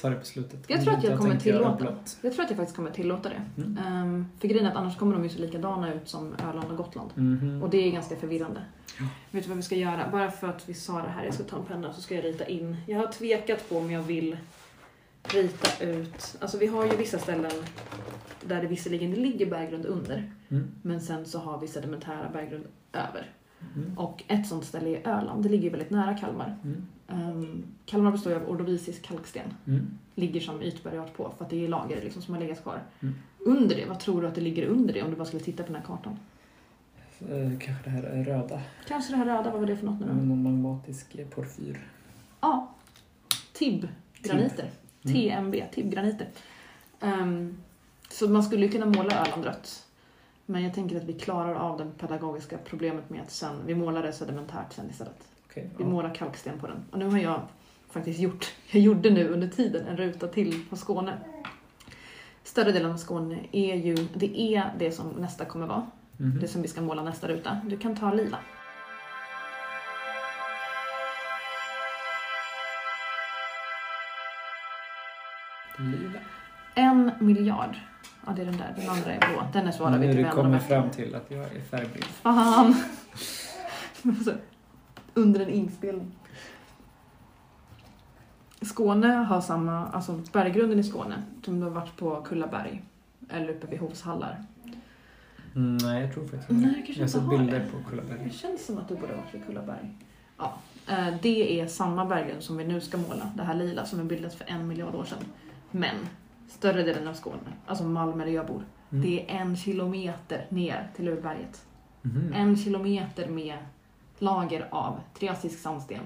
Ta 0.00 0.10
det 0.10 0.16
på 0.16 0.24
slutet. 0.24 0.64
Jag 0.66 0.82
tror 0.82 0.94
att 0.94 1.04
jag 1.04 1.10
har 1.10 1.18
kommer 1.18 1.36
tillåta. 1.36 1.94
Jag 2.20 2.32
tror 2.32 2.44
att 2.44 2.50
jag 2.50 2.56
faktiskt 2.56 2.76
kommer 2.76 2.90
tillåta 2.90 3.28
det. 3.28 3.62
Mm. 3.62 3.78
Ehm, 3.86 4.26
för 4.38 4.48
grejen 4.48 4.66
är 4.66 4.70
att 4.70 4.76
annars 4.76 4.96
kommer 4.96 5.14
de 5.14 5.24
ju 5.24 5.28
se 5.28 5.38
likadana 5.38 5.94
ut 5.94 6.08
som 6.08 6.34
Öland 6.48 6.70
och 6.70 6.76
Gotland. 6.76 7.10
Mhm. 7.14 7.62
Och 7.62 7.70
det 7.70 7.88
är 7.88 7.90
ganska 7.90 8.16
förvirrande. 8.16 8.60
Ja. 8.98 9.04
Vet 9.30 9.44
du 9.44 9.48
vad 9.48 9.56
vi 9.56 9.62
ska 9.62 9.74
göra? 9.74 10.08
Bara 10.12 10.30
för 10.30 10.48
att 10.48 10.68
vi 10.68 10.74
sa 10.74 11.02
det 11.02 11.08
här, 11.08 11.24
jag 11.24 11.34
ska 11.34 11.42
ta 11.44 11.56
en 11.56 11.64
penna 11.64 11.92
så 11.92 12.00
ska 12.00 12.14
jag 12.14 12.24
rita 12.24 12.46
in. 12.46 12.76
Jag 12.86 12.98
har 12.98 13.06
tvekat 13.06 13.68
på 13.68 13.78
om 13.78 13.90
jag 13.90 14.02
vill 14.02 14.36
rita 15.34 15.84
ut, 15.84 16.36
alltså 16.40 16.58
vi 16.58 16.66
har 16.66 16.84
ju 16.86 16.96
vissa 16.96 17.18
ställen 17.18 17.50
där 18.46 18.60
det 18.62 18.66
visserligen 18.68 19.10
ligger 19.14 19.46
berggrund 19.50 19.86
under, 19.86 20.32
Mm. 20.48 20.66
men 20.82 21.00
sen 21.00 21.26
så 21.26 21.38
har 21.38 21.58
vi 21.58 21.68
sedimentära 21.68 22.30
berggrund 22.32 22.64
över. 22.92 23.30
Mm. 23.76 23.98
Och 23.98 24.22
ett 24.28 24.46
sånt 24.46 24.64
ställe 24.64 24.88
är 24.96 25.08
Öland, 25.08 25.42
det 25.42 25.48
ligger 25.48 25.64
ju 25.64 25.70
väldigt 25.70 25.90
nära 25.90 26.14
Kalmar. 26.14 26.56
Mm. 26.64 26.86
Um, 27.30 27.64
Kalmar 27.86 28.10
består 28.12 28.32
ju 28.32 28.38
av 28.38 28.48
ordovisisk 28.48 29.02
kalksten, 29.02 29.54
Mm. 29.66 29.86
ligger 30.14 30.40
som 30.40 30.62
ytbergarт 30.62 31.14
på 31.16 31.32
för 31.38 31.44
att 31.44 31.50
det 31.50 31.64
är 31.64 31.68
lager 31.68 32.02
liksom 32.02 32.22
som 32.22 32.34
har 32.34 32.40
legat 32.40 32.62
kvar. 32.62 32.82
Mm. 33.00 33.14
Under 33.38 33.76
det, 33.76 33.84
vad 33.86 34.00
tror 34.00 34.22
du 34.22 34.28
att 34.28 34.34
det 34.34 34.40
ligger 34.40 34.66
under 34.66 34.94
det 34.94 35.02
om 35.02 35.10
du 35.10 35.16
bara 35.16 35.24
skulle 35.24 35.42
titta 35.42 35.62
på 35.62 35.66
den 35.72 35.76
här 35.82 35.86
kartan? 35.86 36.18
Eh, 37.20 37.58
Kanske 37.60 37.84
det 37.84 37.90
här 37.90 38.02
är 38.02 38.24
röda. 38.24 38.60
Kanske 38.88 39.12
det 39.12 39.16
här 39.16 39.24
röda, 39.26 39.50
vad 39.50 39.60
var 39.60 39.66
det 39.66 39.76
för 39.76 39.86
något 39.86 40.00
nu 40.00 40.06
då? 40.06 40.12
Någon 40.14 40.42
magmatisk 40.42 41.30
porfyr. 41.34 41.88
Ja. 42.40 42.74
TIB-graniter. 43.52 44.62
Mm. 44.62 44.74
TMB, 45.12 45.64
TIB-graniter. 45.74 46.26
Ehm, 47.00 47.56
så 48.10 48.28
man 48.28 48.42
skulle 48.42 48.66
ju 48.66 48.72
kunna 48.72 48.86
måla 48.86 49.26
Öland 49.26 49.44
rött. 49.44 49.86
Men 50.46 50.62
jag 50.62 50.74
tänker 50.74 50.96
att 50.96 51.04
vi 51.04 51.12
klarar 51.12 51.54
av 51.54 51.78
det 51.78 51.86
pedagogiska 51.98 52.58
problemet 52.64 53.10
med 53.10 53.22
att 53.22 53.30
sen, 53.30 53.56
vi 53.66 53.74
målar 53.74 54.02
det 54.02 54.12
sedimentärt 54.12 54.72
sen 54.72 54.90
istället. 54.90 55.28
Vi 55.54 55.62
ja. 55.78 55.86
målar 55.86 56.14
kalksten 56.14 56.58
på 56.58 56.66
den. 56.66 56.84
Och 56.90 56.98
nu 56.98 57.04
har 57.04 57.18
jag 57.18 57.40
faktiskt 57.90 58.20
gjort, 58.20 58.54
jag 58.70 58.82
gjorde 58.82 59.10
nu 59.10 59.28
under 59.28 59.48
tiden 59.48 59.86
en 59.86 59.96
ruta 59.96 60.28
till 60.28 60.64
på 60.70 60.76
Skåne. 60.76 61.18
Större 62.44 62.72
delen 62.72 62.92
av 62.92 62.96
Skåne 62.96 63.38
är 63.52 63.74
ju, 63.74 63.94
det 64.14 64.40
är 64.40 64.72
det 64.78 64.92
som 64.92 65.08
nästa 65.08 65.44
kommer 65.44 65.66
vara. 65.66 65.86
Mhm. 66.16 66.38
Det 66.40 66.48
som 66.48 66.62
vi 66.62 66.68
ska 66.68 66.80
måla 66.80 67.02
nästa 67.02 67.28
ruta. 67.28 67.60
Du 67.64 67.76
kan 67.76 67.96
ta 67.96 68.12
lila. 68.12 68.38
Lila. 75.78 76.18
En 76.74 77.10
miljard. 77.20 77.76
Ja, 78.26 78.32
det 78.36 78.42
är 78.42 78.46
den 78.46 78.56
där. 78.56 78.74
Den 78.76 78.88
andra 78.90 79.12
är 79.14 79.18
blå. 79.18 79.42
Den 79.52 79.66
är 79.66 79.72
svarar 79.72 79.98
vi 79.98 80.06
Nu 80.06 80.22
du 80.22 80.30
kommer 80.30 80.58
fram 80.58 80.90
till 80.90 81.14
att 81.14 81.30
jag 81.30 81.40
är 81.56 81.60
färgblind. 81.60 82.04
Fan! 82.04 82.74
Alltså, 84.04 84.34
Under 85.14 85.40
en 85.40 85.48
inspelning. 85.48 86.12
Skåne 88.62 89.08
har 89.08 89.40
samma, 89.40 89.86
alltså 89.86 90.20
berggrunden 90.32 90.78
i 90.78 90.84
Skåne, 90.84 91.22
som 91.44 91.60
du 91.60 91.66
har 91.66 91.70
varit 91.70 91.96
på 91.96 92.22
Kullaberg 92.22 92.82
eller 93.28 93.48
uppe 93.48 93.66
vid 93.66 93.80
Hovshallar. 93.80 94.44
Mm, 95.56 95.76
nej, 95.76 96.02
jag 96.02 96.14
tror 96.14 96.22
faktiskt 96.26 96.50
Nej, 96.50 96.58
inte 96.58 96.68
jag 96.68 96.86
kanske 96.86 96.92
Jag 97.02 97.08
har 97.08 97.08
sett 97.08 97.28
bilder 97.38 97.60
det. 97.60 97.66
på 97.84 97.90
Kullaberg. 97.90 98.18
Det 98.24 98.30
känns 98.30 98.66
som 98.66 98.78
att 98.78 98.88
du 98.88 98.94
borde 98.94 99.12
ha 99.14 99.20
varit 99.22 99.34
vid 99.34 99.46
Kullaberg. 99.46 99.96
Ja, 100.38 100.54
eh, 100.88 101.14
det 101.22 101.60
är 101.60 101.66
samma 101.66 102.04
berggrund 102.04 102.42
som 102.42 102.56
vi 102.56 102.64
nu 102.64 102.80
ska 102.80 102.96
måla, 102.96 103.30
det 103.36 103.42
här 103.42 103.54
lila 103.54 103.84
som 103.86 104.00
är 104.00 104.04
bildat 104.04 104.34
för 104.34 104.44
en 104.50 104.68
miljard 104.68 104.94
år 104.94 105.04
sedan. 105.04 105.18
Men 105.70 105.94
större 106.48 106.82
delen 106.82 107.08
av 107.08 107.14
Skåne, 107.14 107.36
alltså 107.66 107.84
Malmö 107.84 108.24
där 108.24 108.32
jag 108.32 108.46
bor, 108.46 108.62
Mm. 108.92 109.04
det 109.04 109.30
är 109.30 109.36
en 109.40 109.56
kilometer 109.56 110.46
ner 110.48 110.88
till 110.96 111.08
urberget. 111.08 111.64
Mhm. 112.02 112.32
En 112.34 112.56
kilometer 112.56 113.28
med 113.28 113.56
lager 114.18 114.68
av 114.70 115.00
triassisk 115.18 115.58
sandsten, 115.58 116.00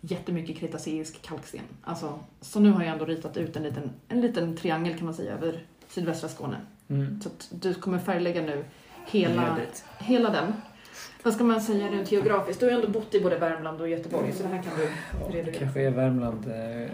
jättemycket 0.00 0.56
kretaceisk 0.58 1.22
kalksten. 1.22 1.60
Alltså, 1.84 2.18
så 2.40 2.60
nu 2.60 2.70
har 2.70 2.82
jag 2.82 2.92
ändå 2.92 3.04
ritat 3.04 3.36
ut 3.36 3.56
en 3.56 3.62
liten, 3.62 3.90
en 4.08 4.20
liten 4.20 4.56
triangel 4.56 4.96
kan 4.96 5.04
man 5.04 5.14
säga 5.14 5.32
över 5.34 5.62
sydvästra 5.88 6.28
Skåne. 6.28 6.56
Mm. 6.88 7.20
Så 7.20 7.28
att 7.28 7.48
du 7.50 7.74
kommer 7.74 7.98
färglägga 7.98 8.42
nu 8.42 8.64
hela, 9.06 9.56
hela 9.98 10.30
den. 10.30 10.52
Vad 11.22 11.34
ska 11.34 11.44
man 11.44 11.60
säga 11.60 11.88
rent 11.90 12.12
geografiskt? 12.12 12.60
Du 12.60 12.66
har 12.66 12.70
ju 12.72 12.76
ändå 12.76 12.88
bott 12.88 13.14
i 13.14 13.20
både 13.20 13.38
Värmland 13.38 13.80
och 13.80 13.88
Göteborg 13.88 14.32
så 14.32 14.42
det 14.42 14.48
här 14.48 14.62
kan 14.62 14.72
du 14.78 14.82
Ja, 15.20 15.26
redogöra 15.36 15.58
kanske 15.60 15.80
är 15.80 15.90
Värmland. 15.90 16.46
eh, 16.46 16.90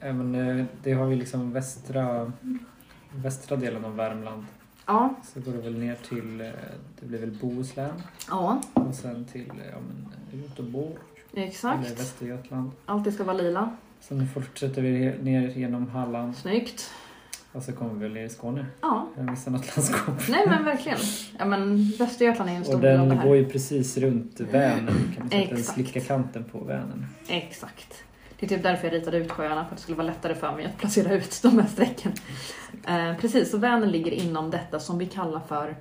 Även, 0.00 0.34
eh, 0.58 0.64
det 0.82 0.92
har 0.92 1.06
ju 1.06 1.16
liksom 1.16 1.52
västra, 1.52 2.32
västra 3.14 3.56
delen 3.56 3.84
av 3.84 3.96
Värmland. 3.96 4.44
Ja, 4.86 5.14
Så 5.34 5.40
går 5.40 5.52
det 5.52 5.58
väl 5.58 5.78
ner 5.78 5.96
till, 6.08 6.40
eh, 6.40 6.46
det 7.00 7.06
blir 7.06 7.18
väl 7.18 7.30
Bohuslän 7.40 8.02
ja 8.28 8.60
och 8.74 8.94
sen 8.94 9.24
till 9.24 9.50
eh, 9.50 9.66
ja, 9.72 9.76
men, 9.88 10.40
Göteborg 10.42 10.94
eller 11.32 11.46
exakt. 11.46 11.90
Västergötland. 12.00 12.70
Allt 12.86 13.04
det 13.04 13.12
ska 13.12 13.24
vara 13.24 13.36
lila. 13.36 13.76
Sen 14.00 14.28
fortsätter 14.28 14.82
vi 14.82 15.14
ner 15.22 15.48
genom 15.48 15.88
Halland 15.88 16.36
Snyggt. 16.36 16.90
och 17.52 17.62
så 17.62 17.72
kommer 17.72 17.94
vi 17.94 18.00
väl 18.00 18.12
ner 18.12 18.24
i 18.24 18.28
Skåne. 18.28 18.66
Ja, 18.80 19.08
Jag 19.16 19.30
missar 19.30 19.50
något 19.50 19.76
landskap. 19.76 20.14
nej 20.28 20.44
men 20.48 20.64
verkligen. 20.64 20.98
Ja 21.38 21.44
men 21.44 21.90
Västergötland 21.98 22.50
är 22.50 22.54
en 22.54 22.60
Och 22.60 22.66
stor 22.66 22.80
del 22.80 23.00
av 23.00 23.06
det 23.06 23.08
den 23.14 23.18
här. 23.18 23.26
går 23.28 23.36
ju 23.36 23.44
precis 23.48 23.96
runt 23.98 24.40
Vänern 24.40 24.86
kan 24.86 24.94
man 25.18 25.28
säga. 25.30 25.42
att 25.44 25.48
Den 25.50 25.58
Exakt. 25.58 25.74
slickar 25.74 26.00
kanten 26.00 26.44
på 26.44 26.58
Vänern. 26.58 27.06
Exakt. 27.28 27.94
Det 28.40 28.46
är 28.46 28.48
typ 28.48 28.62
därför 28.62 28.84
jag 28.86 28.94
ritade 28.94 29.16
ut 29.16 29.30
sjöarna, 29.30 29.64
för 29.64 29.70
att 29.70 29.76
det 29.76 29.82
skulle 29.82 29.96
vara 29.96 30.06
lättare 30.06 30.34
för 30.34 30.52
mig 30.56 30.64
att 30.64 30.78
placera 30.78 31.14
ut 31.14 31.40
de 31.42 31.58
här 31.58 31.66
strecken. 31.66 32.12
Eh, 32.86 33.16
precis, 33.20 33.50
så 33.50 33.58
Vänern 33.58 33.90
ligger 33.90 34.12
inom 34.12 34.50
detta 34.50 34.80
som 34.80 34.98
vi 34.98 35.06
kallar 35.06 35.40
för 35.40 35.76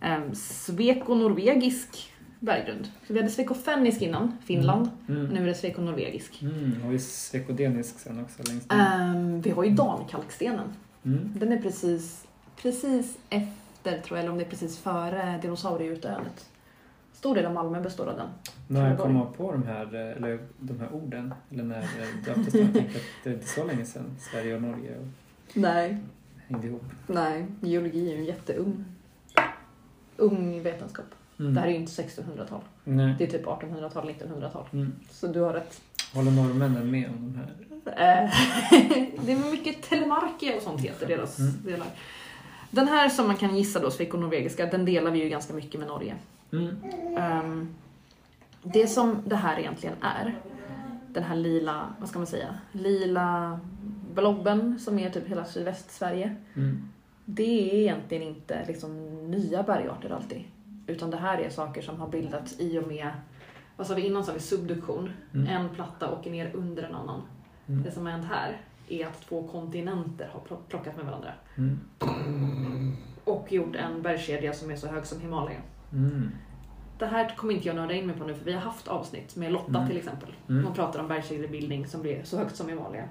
eh, 0.00 0.32
svekonorvegisk 0.32 2.12
berggrund. 2.40 2.88
Så 3.06 3.12
vi 3.12 3.18
hade 3.18 3.30
svekofennisk 3.30 4.02
innan, 4.02 4.38
Finland. 4.44 4.90
Mm. 5.08 5.26
Nu 5.26 5.42
är 5.42 5.46
det 5.46 5.54
svekonorvegisk. 5.54 6.42
Mm. 6.42 6.84
Och 6.84 6.92
vi 6.92 6.98
svekodenisk 6.98 7.98
sen 7.98 8.20
också 8.20 8.42
längst 8.42 8.70
ner. 8.70 8.78
Eh, 8.78 9.42
vi 9.42 9.50
har 9.50 9.64
ju 9.64 9.70
dankalkstenen. 9.70 10.68
Mm. 11.04 11.32
Den 11.36 11.52
är 11.52 11.58
precis, 11.58 12.24
precis 12.62 13.18
efter, 13.30 13.98
tror 13.98 14.18
jag, 14.18 14.18
eller 14.18 14.32
om 14.32 14.38
det 14.38 14.44
är 14.44 14.50
precis 14.50 14.78
före 14.78 15.38
dinosaurieutdöendet. 15.42 16.49
Stor 17.20 17.34
del 17.34 17.46
av 17.46 17.52
Malmö 17.54 17.80
består 17.80 18.06
av 18.06 18.16
den. 18.16 18.28
När 18.68 18.96
Trelleborg. 18.96 19.24
kom 19.24 19.32
på 19.32 19.52
de 19.52 19.62
här, 19.62 19.94
eh, 19.94 20.16
eller 20.16 20.38
de 20.58 20.80
här 20.80 20.92
orden? 20.92 21.34
Eller 21.50 21.64
när 21.64 21.78
eh, 21.82 22.24
döptes 22.26 22.52
de? 22.52 22.62
Att 22.62 22.74
det 23.24 23.30
är 23.30 23.34
inte 23.34 23.46
så 23.48 23.64
länge 23.64 23.84
sedan 23.84 24.16
Sverige 24.20 24.54
och 24.54 24.62
Norge 24.62 24.96
Nej. 25.54 25.98
hängde 26.48 26.66
ihop. 26.66 26.84
Nej, 27.06 27.46
geologi 27.60 28.10
är 28.10 28.14
ju 28.14 28.18
en 28.18 28.24
jätteung 28.24 28.84
ung 30.16 30.62
vetenskap. 30.62 31.04
Mm. 31.38 31.54
Det 31.54 31.60
här 31.60 31.66
är 31.68 31.72
ju 31.72 31.76
inte 31.78 31.92
1600-tal. 32.02 32.60
Nej. 32.84 33.14
Det 33.18 33.24
är 33.24 33.30
typ 33.30 33.46
1800-tal, 33.46 34.08
1900-tal. 34.10 34.64
Mm. 34.72 34.92
Så 35.10 35.26
du 35.26 35.40
har 35.40 35.52
rätt. 35.52 35.80
Håller 36.14 36.30
norrmännen 36.30 36.90
med 36.90 37.08
om 37.08 37.16
de 37.32 37.38
här? 37.38 38.24
Eh, 38.24 38.30
det 39.26 39.32
är 39.32 39.50
mycket 39.50 39.82
telemarkia 39.82 40.56
och 40.56 40.62
sånt 40.62 40.80
heter 40.80 41.06
deras 41.06 41.38
Mm. 41.38 41.52
delar. 41.64 41.86
Den 42.70 42.88
här 42.88 43.08
som 43.08 43.26
man 43.26 43.36
kan 43.36 43.56
gissa 43.56 43.80
då, 43.80 43.90
sveko-norvegiska, 43.90 44.66
den 44.66 44.84
delar 44.84 45.10
vi 45.10 45.22
ju 45.22 45.28
ganska 45.28 45.54
mycket 45.54 45.80
med 45.80 45.88
Norge. 45.88 46.14
Mm. 46.52 46.76
Ehm, 47.16 47.74
det 48.62 48.86
som 48.86 49.22
det 49.26 49.36
här 49.36 49.58
egentligen 49.58 49.96
är, 50.00 50.38
den 51.08 51.24
här 51.24 51.36
lila, 51.36 51.86
vad 52.00 52.08
ska 52.08 52.18
man 52.18 52.26
säga, 52.26 52.54
lila 52.72 53.60
blobben 54.14 54.78
som 54.78 54.98
är 54.98 55.10
typ 55.10 55.28
hela 55.28 55.44
sydvästsverige. 55.44 56.36
Mm. 56.56 56.88
Det 57.24 57.70
är 57.72 57.74
egentligen 57.74 58.22
inte 58.22 58.64
liksom 58.66 59.06
nya 59.30 59.62
bergarter 59.62 60.10
alltid. 60.10 60.42
Utan 60.86 61.10
det 61.10 61.16
här 61.16 61.38
är 61.38 61.50
saker 61.50 61.82
som 61.82 62.00
har 62.00 62.08
bildats 62.08 62.60
i 62.60 62.78
och 62.78 62.88
med, 62.88 63.10
vad 63.76 63.86
sa 63.86 63.94
vi 63.94 64.06
innan 64.06 64.24
sa 64.24 64.32
vi 64.32 64.40
subduktion. 64.40 65.10
Mm. 65.34 65.46
En 65.46 65.68
platta 65.68 66.12
åker 66.12 66.30
ner 66.30 66.50
under 66.54 66.82
en 66.82 66.94
annan. 66.94 67.22
Mm. 67.68 67.82
Det 67.82 67.90
som 67.90 68.06
har 68.06 68.12
hänt 68.12 68.26
här 68.30 68.60
är 68.88 69.06
att 69.06 69.20
två 69.20 69.48
kontinenter 69.48 70.30
har 70.32 70.40
plock- 70.40 70.68
plockat 70.68 70.96
med 70.96 71.06
varandra. 71.06 71.32
Mm. 71.56 71.78
Och 73.24 73.52
gjort 73.52 73.76
en 73.76 74.02
bergskedja 74.02 74.52
som 74.52 74.70
är 74.70 74.76
så 74.76 74.86
hög 74.88 75.06
som 75.06 75.20
Himalaya. 75.20 75.60
Mm. 75.92 76.30
Det 76.98 77.06
här 77.06 77.36
kommer 77.36 77.54
inte 77.54 77.66
jag 77.68 77.76
nörda 77.76 77.94
in 77.94 78.06
mig 78.06 78.16
på 78.16 78.24
nu 78.24 78.34
för 78.34 78.44
vi 78.44 78.52
har 78.52 78.60
haft 78.60 78.88
avsnitt 78.88 79.36
med 79.36 79.52
Lotta 79.52 79.76
Mm. 79.78 79.88
till 79.88 79.96
exempel. 79.96 80.28
Mm. 80.48 80.64
Hon 80.64 80.74
pratar 80.74 81.00
om 81.00 81.08
bergskedjebildning 81.08 81.86
som 81.86 82.02
blir 82.02 82.22
så 82.24 82.38
högt 82.38 82.56
som 82.56 82.68
Himalaya. 82.68 83.08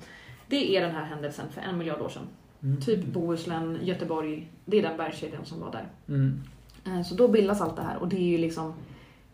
Det 0.47 0.77
är 0.77 0.81
den 0.81 0.95
här 0.95 1.03
händelsen 1.03 1.45
för 1.51 1.61
en 1.61 1.77
miljard 1.77 2.01
år 2.01 2.09
sedan. 2.09 2.27
Mm. 2.63 2.81
Typ 2.81 3.05
Bohuslän, 3.05 3.79
Göteborg, 3.81 4.51
det 4.65 4.77
är 4.77 4.81
den 4.81 4.97
bergskedjan 4.97 5.45
som 5.45 5.59
var 5.59 5.71
där. 5.71 5.87
Mm. 6.07 6.41
Eh, 6.85 7.01
Så 7.03 7.15
då 7.15 7.27
bildas 7.27 7.61
allt 7.61 7.75
det 7.75 7.81
här 7.81 7.97
och 7.97 8.07
det 8.07 8.17
är 8.17 8.27
ju 8.27 8.37
liksom 8.37 8.73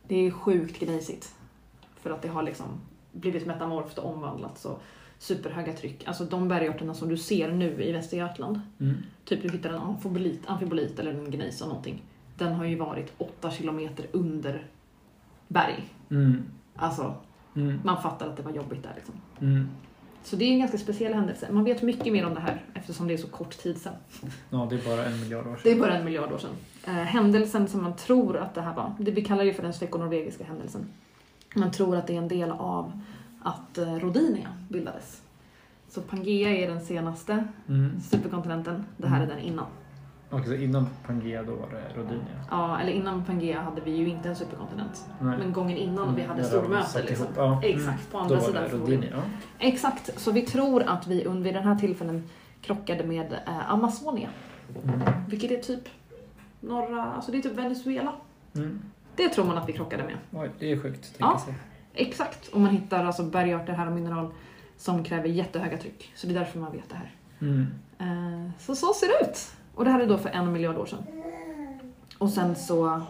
Det 0.07 0.15
är 0.27 0.31
sjukt 0.31 0.79
gnejsigt. 0.79 1.35
För 1.95 2.11
att 2.11 2.21
det 2.21 2.27
har 2.27 2.43
liksom 2.43 2.65
blivit 3.11 3.45
metamorft 3.45 3.97
och 3.97 4.13
omvandlats 4.13 4.65
och 4.65 4.81
superhöga 5.17 5.73
tryck. 5.73 6.03
Alltså 6.07 6.23
de 6.25 6.47
bergarterna 6.47 6.93
som 6.93 7.09
du 7.09 7.17
ser 7.17 7.51
nu 7.51 7.83
i 7.83 7.91
Västergötland. 7.91 8.59
Mm. 8.79 8.95
Typ 9.25 9.41
du 9.41 9.49
hittar 9.49 9.69
en 9.69 9.75
amfibolit, 9.75 10.41
amfibolit 10.45 10.99
eller 10.99 11.13
en 11.13 11.31
gnejs 11.31 11.61
av 11.61 11.67
någonting. 11.67 12.01
Den 12.37 12.53
har 12.53 12.65
ju 12.65 12.75
varit 12.75 13.13
8 13.17 13.51
kilometer 13.51 14.05
under 14.11 14.67
berg. 15.47 15.89
Mm. 16.11 16.43
Alltså 16.75 17.15
Mm. 17.55 17.79
man 17.83 18.01
fattar 18.01 18.27
att 18.29 18.37
det 18.37 18.43
var 18.43 18.51
jobbigt 18.51 18.83
där 18.83 18.91
liksom. 18.95 19.15
Mm. 19.41 19.69
Så 20.23 20.35
det 20.35 20.45
är 20.45 20.51
en 20.53 20.59
ganska 20.59 20.77
speciell 20.77 21.13
händelse. 21.13 21.47
Man 21.51 21.63
vet 21.63 21.81
mycket 21.81 22.13
mer 22.13 22.25
om 22.25 22.33
det 22.33 22.39
här 22.39 22.61
eftersom 22.73 23.07
det 23.07 23.13
är 23.13 23.17
så 23.17 23.27
kort 23.27 23.57
tid 23.57 23.81
sedan. 23.81 23.93
Ja, 24.49 24.67
det 24.69 24.75
är 24.75 24.85
bara 24.97 25.05
en 25.05 25.19
miljard 25.19 25.47
år 25.47 25.51
Det 25.55 25.59
sedan. 25.61 25.71
är 25.71 25.79
bara 25.79 25.97
en 25.97 26.05
miljard 26.05 26.31
år 26.31 26.37
sedan. 26.37 26.49
Eh, 26.87 26.93
händelsen 26.93 27.67
som 27.67 27.83
man 27.83 27.95
tror 27.95 28.37
att 28.37 28.55
det 28.55 28.61
här 28.61 28.73
var, 28.75 28.93
det 28.99 29.11
vi 29.11 29.21
kallar 29.21 29.43
ju 29.43 29.53
för 29.53 29.63
den 29.63 29.73
sveko-norvegiska 29.73 30.43
händelsen. 30.43 30.85
Man 31.55 31.71
tror 31.71 31.95
att 31.95 32.07
det 32.07 32.13
är 32.13 32.17
en 32.17 32.27
del 32.27 32.51
av 32.51 33.01
att 33.41 33.77
eh, 33.77 33.95
Rodinia 33.95 34.47
bildades. 34.69 35.21
Så 35.89 36.01
Pangea 36.01 36.49
är 36.49 36.67
den 36.69 36.85
senaste 36.85 37.47
Mm. 37.69 37.99
superkontinenten. 38.01 38.85
Det 38.97 39.07
här 39.07 39.21
är 39.23 39.27
den 39.27 39.39
innan. 39.39 39.65
Okej, 40.35 40.47
så 40.47 40.53
innan 40.63 40.87
Pangea 41.07 41.43
då 41.43 41.55
var 41.55 41.67
det 41.69 41.99
Rodinia? 42.01 42.23
Ja, 42.51 42.79
eller 42.79 42.91
innan 42.91 43.25
Pangea 43.25 43.61
hade 43.61 43.81
vi 43.81 43.91
ju 43.91 44.07
inte 44.09 44.29
en 44.29 44.35
superkontinent. 44.35 45.05
Nej. 45.21 45.37
Men 45.37 45.53
gången 45.53 45.77
innan 45.77 46.15
vi 46.15 46.21
hade 46.21 46.43
stormöte 46.43 47.03
liksom. 47.03 47.27
Ja. 47.35 47.61
Exakt, 47.63 48.11
på 48.11 48.17
Mm. 48.17 48.31
andra 48.31 48.41
sidan. 48.45 48.63
Rodinia. 48.69 49.09
Ja. 49.11 49.21
Exakt, 49.59 50.19
så 50.19 50.31
vi 50.31 50.41
tror 50.41 50.83
att 50.83 51.07
vi 51.07 51.25
under 51.25 51.53
den 51.53 51.63
här 51.63 51.75
tillfällen 51.75 52.23
krockade 52.61 53.03
med 53.03 53.33
eh, 53.47 53.71
Amazonia. 53.73 54.29
Mm. 54.83 54.99
Vilket 55.27 55.51
är 55.51 55.57
typ 55.57 55.89
norra, 56.59 57.03
alltså 57.03 57.31
det 57.31 57.37
är 57.37 57.41
typ 57.41 57.57
Venezuela. 57.57 58.13
Mm. 58.55 58.81
Det 59.15 59.29
tror 59.29 59.45
man 59.45 59.57
att 59.57 59.69
vi 59.69 59.73
krockade 59.73 60.03
med. 60.03 60.15
Oj, 60.31 60.49
det 60.59 60.71
är 60.71 60.79
sjukt 60.79 61.13
Ja. 61.17 61.41
sig. 61.45 61.53
Exakt, 61.93 62.47
och 62.47 62.59
man 62.61 62.69
hittar 62.69 63.05
alltså 63.05 63.23
bergarter 63.23 63.73
här 63.73 63.87
och 63.87 63.93
mineral 63.93 64.33
som 64.77 65.03
kräver 65.03 65.27
jättehöga 65.29 65.77
tryck. 65.77 66.11
Så 66.15 66.27
det 66.27 66.33
är 66.33 66.39
därför 66.39 66.59
man 66.59 66.71
vet 66.71 66.89
det 66.89 66.95
här. 66.95 67.11
Mm. 67.41 67.65
Eh, 67.99 68.51
så 68.59 68.75
så 68.75 68.93
ser 68.93 69.07
det 69.07 69.29
ut. 69.29 69.51
Och 69.75 69.85
det 69.85 69.91
här 69.91 69.99
är 69.99 70.07
då 70.07 70.17
för 70.17 70.29
en 70.29 70.53
miljard 70.53 70.77
år 70.77 70.85
sedan. 70.85 71.03
Och 72.17 72.29
sen 72.29 72.55
så... 72.55 73.01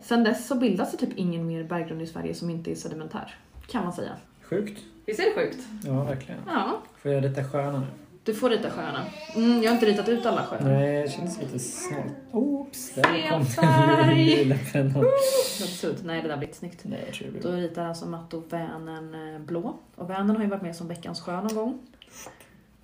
Sen 0.00 0.24
dess 0.24 0.46
så 0.46 0.54
bildas 0.54 0.92
det 0.92 0.96
typ 0.96 1.16
ingen 1.16 1.46
mer 1.46 1.64
berggrund 1.64 2.02
i 2.02 2.06
Sverige 2.06 2.34
som 2.34 2.50
inte 2.50 2.70
är 2.70 2.74
sedimentär. 2.74 3.34
Kan 3.66 3.84
man 3.84 3.92
säga. 3.92 4.12
Sjukt. 4.42 4.82
Visst 5.06 5.20
är 5.20 5.24
det 5.24 5.34
sjukt? 5.34 5.58
Ja, 5.84 6.04
verkligen. 6.04 6.40
Ja. 6.46 6.78
Får 6.96 7.10
jag 7.10 7.24
rita 7.24 7.44
sjöarna 7.44 7.80
nu? 7.80 7.86
Du 8.24 8.34
får 8.34 8.50
rita 8.50 8.70
sjöarna. 8.70 9.04
Mm, 9.36 9.62
jag 9.62 9.70
har 9.70 9.74
inte 9.74 9.86
ritat 9.86 10.08
ut 10.08 10.26
alla 10.26 10.42
sjöar. 10.42 10.60
Nej, 10.62 11.02
det 11.02 11.08
kändes 11.08 11.38
lite 11.40 11.58
snålt. 11.58 12.12
Oops, 12.32 12.94
där 12.94 13.28
kom 13.30 14.48
den 14.48 14.58
pennan. 14.72 15.04
Absurt. 15.62 15.96
Nej, 16.04 16.22
det 16.22 16.28
där 16.28 16.36
blir 16.36 16.48
inte 16.48 16.58
snyggt. 16.58 16.80
Nej, 16.84 17.02
jag 17.06 17.14
tror 17.14 17.28
det 17.32 17.40
Då 17.40 17.52
blir... 17.52 17.62
ritar 17.62 17.84
alltså 17.84 18.06
Matto 18.06 18.42
Vänern 18.48 19.34
eh, 19.34 19.40
blå. 19.40 19.78
Och 19.94 20.10
Vänern 20.10 20.36
har 20.36 20.42
ju 20.42 20.50
varit 20.50 20.62
med 20.62 20.76
som 20.76 20.88
veckans 20.88 21.20
sjö 21.20 21.40
någon 21.40 21.54
gång. 21.54 21.78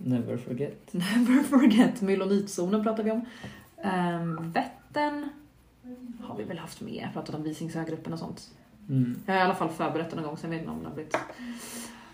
Never 0.04 0.36
forget. 0.36 0.92
Never 0.92 1.42
forget. 1.42 2.00
Mylonitzonen 2.00 2.82
pratar 2.82 3.02
vi 3.02 3.10
om. 3.10 3.24
Um, 3.84 4.52
Vättern 4.52 5.28
har 6.20 6.36
vi 6.36 6.44
väl 6.44 6.58
haft 6.58 6.80
med. 6.80 6.94
Jag 6.94 7.12
pratat 7.12 7.34
om 7.34 7.42
Visingsögruppen 7.42 8.12
och 8.12 8.18
sånt. 8.18 8.50
Mm. 8.88 9.18
Jag 9.26 9.34
har 9.34 9.40
i 9.40 9.44
alla 9.44 9.54
fall 9.54 9.68
förberett 9.68 10.10
det 10.10 10.16
någon 10.16 10.24
gång, 10.24 10.36
sen 10.36 10.50
vet 10.50 10.56
jag 10.56 10.62
inte 10.62 10.72
om 10.72 10.82
det 10.82 10.88
har 10.88 10.94
blivit... 10.94 11.16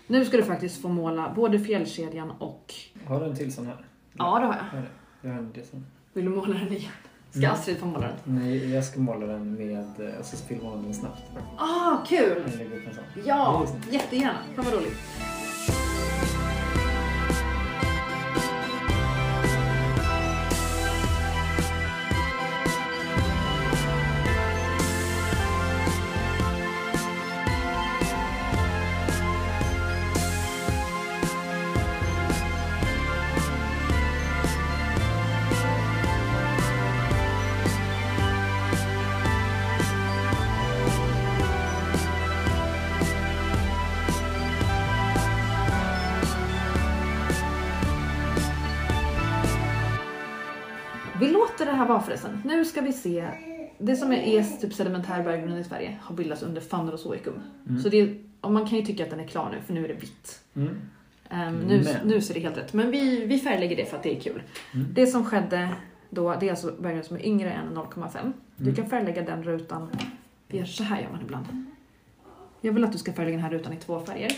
Nu 0.07 0.25
ska 0.25 0.37
du 0.37 0.43
faktiskt 0.43 0.81
få 0.81 0.89
måla 0.89 1.33
både 1.35 1.59
fjällkedjan 1.59 2.31
och... 2.31 2.73
Har 3.05 3.19
du 3.19 3.25
en 3.25 3.35
till 3.35 3.53
sån 3.53 3.65
här? 3.65 3.85
Ja, 4.13 4.39
det 4.39 4.45
har 4.45 4.55
jag. 4.73 4.83
Jag 5.21 5.31
har 5.31 5.39
en 5.39 5.51
till 5.51 5.65
sån. 5.67 5.85
Vill 6.13 6.25
du 6.25 6.31
måla 6.31 6.53
den 6.53 6.73
igen? 6.73 6.91
Ska 7.29 7.39
Mm. 7.39 7.51
Astrid 7.51 7.77
få 7.77 7.85
måla 7.85 8.07
den? 8.07 8.35
Nej, 8.35 8.73
jag 8.73 8.83
ska 8.83 8.99
måla 8.99 9.25
den 9.25 9.53
med... 9.53 9.85
så 10.21 10.37
filmar 10.37 10.69
man 10.69 10.83
den 10.83 10.93
snabbt. 10.93 11.23
Ah, 11.57 11.97
kul! 12.07 12.43
Jag. 13.15 13.25
Ja, 13.25 13.65
snyggt. 13.67 13.93
jättegärna. 13.93 14.37
Fan 14.55 14.65
vad 14.65 14.73
roligt. 14.73 14.97
Ska 52.69 52.81
vi 52.81 52.93
se. 52.93 53.27
Det 53.77 53.95
som 53.95 54.11
är, 54.13 54.43
typ 54.61 54.73
sedimentär 54.73 55.23
berggrund 55.23 55.59
i 55.59 55.63
Sverige 55.63 55.97
har 56.01 56.15
bildats 56.15 56.43
under 56.43 56.61
Phanerozoikum. 56.61 57.33
Mm. 57.69 57.81
Så 57.81 57.89
det, 57.89 58.17
och 58.41 58.51
man 58.51 58.67
kan 58.67 58.77
ju 58.79 58.85
tycka 58.85 59.03
att 59.03 59.09
den 59.09 59.19
är 59.19 59.27
klar 59.27 59.49
nu, 59.51 59.61
för 59.65 59.73
nu 59.73 59.83
är 59.83 59.87
det 59.87 59.93
vitt. 59.93 60.41
Mm. 60.55 60.75
Ehm, 61.29 61.55
nu, 61.59 61.83
Men- 61.83 62.07
nu 62.07 62.21
ser 62.21 62.33
det 62.33 62.39
helt 62.39 62.57
rätt. 62.57 62.73
Men 62.73 62.91
vi, 62.91 63.25
vi 63.25 63.39
färglägger 63.39 63.75
det 63.75 63.85
för 63.85 63.97
att 63.97 64.03
det 64.03 64.17
är 64.17 64.19
kul. 64.19 64.41
Mm. 64.73 64.87
Det 64.93 65.07
som 65.07 65.25
skedde 65.25 65.69
då, 66.09 66.35
det 66.39 66.45
är 66.45 66.49
alltså 66.51 66.73
berggrund 66.79 67.05
som 67.05 67.15
är 67.17 67.25
yngre 67.25 67.51
än 67.51 67.73
0,5. 67.77 68.33
Du 68.55 68.63
Mm. 68.63 68.75
kan 68.75 68.89
färglägga 68.89 69.21
den 69.21 69.43
rutan. 69.43 69.89
Vi 70.47 70.57
gör 70.57 70.65
så 70.65 70.83
här 70.83 71.01
gör 71.01 71.09
man 71.11 71.21
ibland. 71.21 71.45
Jag 72.61 72.73
vill 72.73 72.83
att 72.83 72.91
du 72.91 72.97
ska 72.97 73.13
färglägga 73.13 73.37
den 73.37 73.43
här 73.43 73.51
rutan 73.51 73.73
i 73.73 73.75
två 73.77 73.99
färger. 73.99 74.31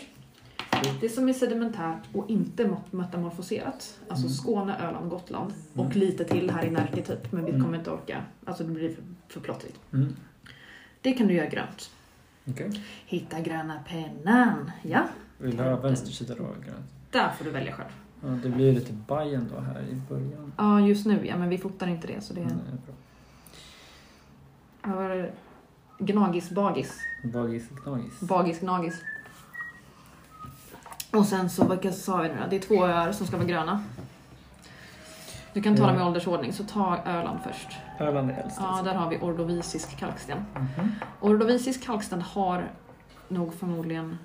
Det 1.01 1.09
som 1.09 1.29
är 1.29 1.33
sedimentärt 1.33 1.99
och 2.13 2.29
inte 2.29 2.77
metamorfoserat, 2.91 3.99
alltså 4.09 4.25
Mm. 4.25 4.35
Skåne, 4.35 4.77
Öland, 4.79 5.09
Gotland 5.09 5.53
och 5.73 5.85
Mm. 5.85 5.97
lite 5.99 6.23
till 6.23 6.49
här 6.51 6.65
i 6.65 6.69
Närke 6.71 7.01
typ, 7.01 7.31
men 7.31 7.45
vi 7.45 7.51
Mm. 7.51 7.63
kommer 7.63 7.77
inte 7.77 7.91
orka. 7.91 8.23
Alltså 8.45 8.63
det 8.63 8.69
blir 8.73 8.89
för, 8.95 9.03
för 9.27 9.39
plottrigt. 9.39 9.79
Det 11.01 11.11
kan 11.13 11.27
du 11.27 11.33
göra 11.33 11.47
grönt. 11.49 11.91
Okej. 12.49 12.71
Hitta 13.05 13.39
gröna 13.39 13.79
pennan. 13.87 14.71
Ja, 14.83 15.03
Vill 15.37 15.57
du 15.57 15.63
ha 15.63 15.75
vänster 15.75 16.11
sida 16.11 16.35
då? 16.37 16.43
grönt? 16.43 16.85
där 17.11 17.29
får 17.37 17.45
du 17.45 17.51
välja 17.51 17.73
själv. 17.73 17.89
Ja, 18.23 18.27
det 18.29 18.49
blir 18.49 18.73
lite 18.73 18.93
Bajen 18.93 19.47
då 19.55 19.59
här 19.61 19.81
i 19.81 19.95
början. 20.09 20.53
Ja, 20.57 20.79
just 20.79 21.05
nu 21.05 21.25
ja, 21.27 21.37
men 21.37 21.49
vi 21.49 21.57
fotar 21.57 21.87
inte 21.87 22.07
det 22.07 22.21
så 22.21 22.33
det 22.33 22.41
är... 22.41 22.45
är 22.45 22.49
bra. 22.49 22.95
Vad 24.83 24.95
var 24.95 25.09
det? 25.15 25.31
Gnagis, 25.99 26.49
bagis. 26.49 26.93
Bagis, 27.33 27.63
knagis. 27.83 28.19
Bagis, 28.19 28.59
gnagis. 28.59 29.01
Och 31.11 31.25
sen 31.25 31.49
så, 31.49 31.67
vilka 31.67 31.91
sa 31.91 32.17
vi 32.17 32.27
nu 32.27 32.35
då? 32.43 32.49
Det 32.49 32.55
är 32.55 32.59
två 32.59 32.85
öar 32.85 33.11
som 33.11 33.27
ska 33.27 33.37
vara 33.37 33.47
gröna. 33.47 33.83
Du 35.53 35.61
kan 35.61 35.75
ta 35.75 35.87
dem 35.87 35.99
i 35.99 36.03
åldersordning, 36.03 36.53
så 36.53 36.63
ta 36.63 36.97
Öland 37.05 37.39
först. 37.43 37.67
Öland 37.99 38.31
är 38.31 38.43
äldst. 38.43 38.57
Ja, 38.59 38.67
alltså. 38.67 38.85
där 38.85 38.93
har 38.93 39.09
vi 39.09 39.17
ordovisisk 39.17 39.97
kalksten. 39.97 40.45
Mhm. 40.55 40.91
Ordovisisk 41.19 41.85
kalksten 41.85 42.21
har 42.21 42.71
nog 43.27 43.53
förmodligen... 43.53 44.17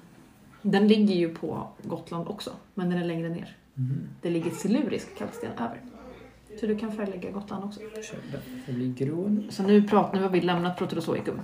Den 0.62 0.88
ligger 0.88 1.14
ju 1.14 1.34
på 1.34 1.68
Gotland 1.82 2.28
också, 2.28 2.50
men 2.74 2.90
den 2.90 2.98
är 2.98 3.04
längre 3.04 3.28
ner. 3.28 3.56
Mhm. 3.74 4.08
Det 4.22 4.30
ligger 4.30 4.50
silurisk 4.50 5.18
kalksten 5.18 5.50
över. 5.52 5.80
Så 6.60 6.66
du 6.66 6.78
kan 6.78 6.92
förlägga 6.92 7.30
Gotland 7.30 7.64
också. 7.64 7.80
Det 8.66 8.72
blir 8.72 8.94
grån. 8.94 9.46
Så 9.50 9.62
nu, 9.62 9.88
pratar, 9.88 10.16
nu 10.16 10.22
har 10.22 10.30
vi 10.30 10.40
lämnat 10.40 10.78
Proterozoikum. 10.78 11.40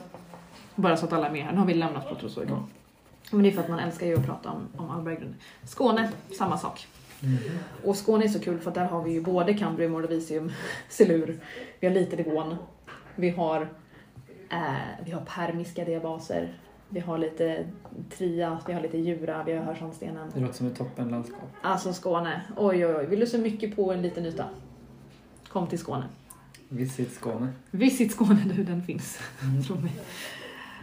Bara 0.75 0.97
så 0.97 1.07
att 1.07 1.13
alla 1.13 1.27
är 1.27 1.33
med 1.33 1.45
här. 1.45 1.53
Nu 1.53 1.59
har 1.59 1.67
vi 1.67 1.75
lämnat 1.75 2.09
Proterozoikum. 2.09 2.57
Ja. 2.57 2.82
Men 3.31 3.43
det 3.43 3.49
är 3.49 3.53
för 3.53 3.63
att 3.63 3.69
man 3.69 3.79
älskar 3.79 4.07
ju 4.07 4.19
att 4.19 4.27
prata 4.27 4.51
om, 4.51 4.69
om 4.77 4.91
allberggrund. 4.91 5.35
Skåne, 5.65 6.11
samma 6.39 6.59
sak. 6.59 6.87
Mhm. 7.21 7.39
Och 7.85 7.97
Skåne 7.97 8.25
är 8.25 8.29
så 8.29 8.41
kul 8.41 8.59
för 8.59 8.71
att 8.71 8.75
där 8.75 8.85
har 8.85 9.03
vi 9.03 9.13
ju 9.13 9.21
både 9.21 9.55
Cambrium, 9.55 9.95
Ordovisium, 9.95 10.53
Silur, 10.89 11.41
vi 11.81 11.87
har 11.87 11.95
lite 11.95 12.17
Devon, 12.17 12.57
vi 13.17 13.31
har, 13.31 13.69
eh, 14.51 15.05
vi 15.05 15.11
har 15.11 15.21
permiska 15.21 15.85
diabaser, 15.85 16.59
vi 16.89 17.01
har 17.01 17.19
lite 17.19 17.67
Tria, 18.17 18.59
vi 18.67 18.73
har 18.73 18.81
lite 18.81 18.99
Djura, 18.99 19.43
vi 19.47 19.53
har 19.53 19.65
Hörsandstenen. 19.65 20.31
Det 20.35 20.41
låter 20.41 20.55
som 20.55 20.67
ett 20.67 20.77
toppenlandskap. 20.77 21.51
Alltså 21.63 21.93
Skåne, 21.93 22.43
oj 22.57 22.87
oj 22.87 22.95
oj, 22.95 23.07
vill 23.07 23.21
du 23.21 23.27
se 23.27 23.39
mycket 23.39 23.77
på 23.77 23.93
en 23.93 24.03
liten 24.03 24.27
yta? 24.27 24.45
Kom 25.49 25.67
till 25.67 25.79
Skåne. 25.79 26.05
Visit 26.69 27.13
Skåne. 27.13 27.49
Visit 27.71 28.13
Skåne 28.13 28.45
nu, 28.57 28.65
den 28.65 28.83
finns. 28.83 29.19
Mm. 29.43 29.83
Mig. 29.83 29.93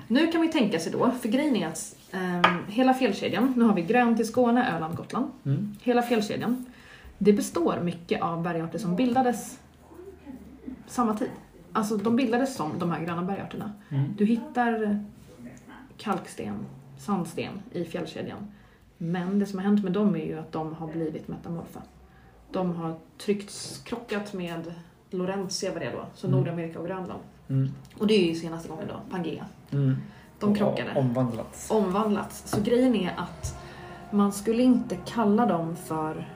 Nu 0.07 0.31
kan 0.31 0.41
vi 0.41 0.47
tänka 0.47 0.79
sig 0.79 0.91
då, 0.91 1.11
för 1.21 1.29
grejen 1.29 1.55
är 1.55 1.67
att 1.67 1.95
ehm, 2.11 2.65
hela 2.67 2.93
fjällkedjan, 2.93 3.53
nu 3.57 3.63
har 3.63 3.73
vi 3.73 3.81
grönt 3.81 4.19
i 4.19 4.25
Skåne, 4.25 4.75
Öland, 4.75 4.95
Gotland. 4.95 5.31
Mm. 5.45 5.75
Hela 5.81 6.01
fjällkedjan, 6.01 6.65
det 7.17 7.33
består 7.33 7.79
mycket 7.83 8.21
av 8.21 8.43
bergarter 8.43 8.79
som 8.79 8.95
bildades 8.95 9.59
samma 10.87 11.13
tid. 11.17 11.29
Alltså 11.73 11.97
de 11.97 12.15
bildades 12.15 12.55
som 12.55 12.79
de 12.79 12.91
här 12.91 13.05
gröna 13.05 13.23
bergarterna. 13.23 13.71
Mm. 13.89 14.15
Du 14.17 14.25
hittar 14.25 15.05
kalksten, 15.97 16.65
sandsten 16.97 17.61
i 17.71 17.85
fjällkedjan. 17.85 18.51
Men 18.97 19.39
det 19.39 19.45
som 19.45 19.59
har 19.59 19.65
hänt 19.65 19.83
med 19.83 19.91
dem 19.91 20.15
är 20.15 20.25
ju 20.25 20.39
att 20.39 20.51
de 20.51 20.73
har 20.73 20.87
blivit 20.87 21.27
metamorfa. 21.27 21.81
De 22.51 22.75
har 22.75 22.95
tryckts, 23.17 23.81
krockat 23.85 24.33
med 24.33 24.73
Laurentia 25.09 25.73
var 25.73 25.79
det 25.79 25.91
då, 25.91 26.05
så 26.15 26.27
Mm. 26.27 26.39
Nordamerika 26.39 26.79
och 26.79 26.87
Grönland. 26.87 27.21
Mm. 27.47 27.69
Och 27.97 28.07
det 28.07 28.13
är 28.13 28.27
ju 28.27 28.35
senaste 28.35 28.69
gången 28.69 28.87
då, 28.87 29.01
Pangea. 29.11 29.45
De 30.39 30.55
krockade 30.55 30.95
Omvandlats. 30.95 31.71
omvandlats. 31.71 32.43
Så 32.45 32.61
grejen 32.61 32.95
är 32.95 33.13
att 33.17 33.57
man 34.11 34.33
skulle 34.33 34.63
inte 34.63 34.95
kalla 34.95 35.45
dem 35.45 35.75
för 35.75 36.27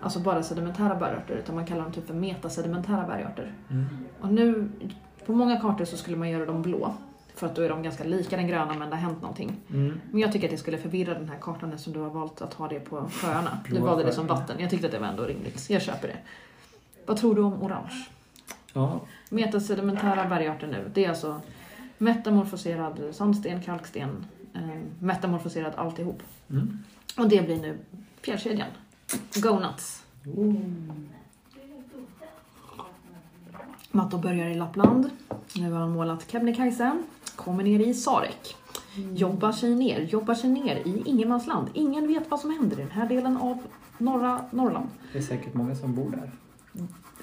alltså 0.00 0.20
bara 0.20 0.42
sedimentära 0.42 0.94
bergarter 0.94 1.34
utan 1.34 1.54
man 1.54 1.66
kallar 1.66 1.82
dem 1.82 1.92
typ 1.92 2.06
för 2.06 2.14
metasedimentära 2.14 3.06
bergarter. 3.06 3.52
Mm. 3.70 3.86
Och 4.20 4.32
nu, 4.32 4.68
på 5.26 5.32
många 5.32 5.60
kartor 5.60 5.84
så 5.84 5.96
skulle 5.96 6.16
man 6.16 6.30
göra 6.30 6.46
dem 6.46 6.62
blå 6.62 6.94
för 7.34 7.46
att 7.46 7.56
då 7.56 7.62
är 7.62 7.68
de 7.68 7.82
ganska 7.82 8.04
lika 8.04 8.36
den 8.36 8.46
gröna 8.46 8.74
men 8.74 8.90
det 8.90 8.96
har 8.96 9.02
hänt 9.02 9.20
någonting. 9.20 9.56
Mm. 9.70 10.00
Men 10.10 10.20
jag 10.20 10.32
tycker 10.32 10.46
att 10.46 10.50
det 10.50 10.58
skulle 10.58 10.78
förvirra 10.78 11.14
den 11.14 11.28
här 11.28 11.38
kartan 11.40 11.72
eftersom 11.72 11.92
du 11.92 12.00
har 12.00 12.10
valt 12.10 12.42
att 12.42 12.54
ha 12.54 12.68
det 12.68 12.80
på 12.80 13.08
sjöarna. 13.10 13.58
Du 13.68 13.78
valde 13.78 14.04
det 14.04 14.12
som 14.12 14.26
vatten. 14.26 14.56
Jag 14.60 14.70
tyckte 14.70 14.86
att 14.86 14.92
det 14.92 14.98
var 14.98 15.06
ändå 15.06 15.24
rimligt. 15.24 15.70
Jag 15.70 15.82
köper 15.82 16.08
det. 16.08 16.16
Vad 17.06 17.16
tror 17.16 17.34
du 17.34 17.42
om 17.42 17.62
orange? 17.62 18.06
Ja. 18.72 19.00
Metasedimentära 19.28 20.28
bergarter 20.28 20.66
nu, 20.66 20.90
det 20.94 21.04
är 21.04 21.08
alltså 21.08 21.40
metamorfoserad 22.02 23.00
sandsten, 23.12 23.62
kalksten, 23.62 24.26
eh, 24.54 24.60
metamorfoserad 24.98 25.74
alltihop. 25.74 26.22
Mm. 26.50 26.78
Och 27.16 27.28
det 27.28 27.42
blir 27.42 27.56
nu 27.56 27.78
fjällkedjan. 28.20 28.68
Go 29.34 29.58
nuts! 29.58 30.02
Matto 33.90 34.18
börjar 34.18 34.46
i 34.46 34.54
Lappland. 34.54 35.10
Nu 35.56 35.72
har 35.72 35.80
han 35.80 35.90
målat 35.90 36.30
Kebnekaise. 36.30 37.02
Kommer 37.36 37.64
ner 37.64 37.80
i 37.80 37.94
Sarek. 37.94 38.56
Jobbar 39.14 39.52
sig 39.52 39.74
ner, 39.74 40.00
jobbar 40.00 40.34
sig 40.34 40.50
ner 40.50 40.76
i 40.76 41.02
ingenmansland. 41.06 41.68
Ingen 41.74 42.08
vet 42.08 42.30
vad 42.30 42.40
som 42.40 42.50
händer 42.50 42.80
i 42.80 42.82
den 42.82 42.90
här 42.90 43.08
delen 43.08 43.36
av 43.36 43.58
norra 43.98 44.44
Norrland. 44.50 44.88
Det 45.12 45.18
är 45.18 45.22
säkert 45.22 45.54
många 45.54 45.74
som 45.74 45.94
bor 45.94 46.10
där. 46.10 46.30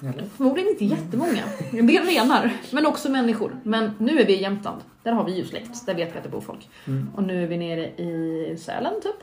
Eller? 0.00 0.24
Förmodligen 0.36 0.70
inte 0.70 0.84
jättemånga. 0.84 1.42
En 1.72 1.86
del 1.86 2.04
renar, 2.06 2.52
men 2.72 2.86
också 2.86 3.10
människor. 3.10 3.60
Men 3.62 3.90
nu 3.98 4.18
är 4.20 4.26
vi 4.26 4.38
i 4.38 4.42
Jämtland. 4.42 4.80
Där 5.02 5.12
har 5.12 5.24
vi 5.24 5.36
ju 5.36 5.44
släkt. 5.44 5.86
Där 5.86 5.94
vet 5.94 6.14
vi 6.14 6.18
att 6.18 6.24
det 6.24 6.30
bor 6.30 6.40
folk. 6.40 6.68
Mm. 6.86 7.10
Och 7.14 7.22
nu 7.22 7.42
är 7.42 7.46
vi 7.46 7.56
nere 7.56 7.86
i 7.88 8.56
Sälen, 8.60 8.92
typ. 9.02 9.16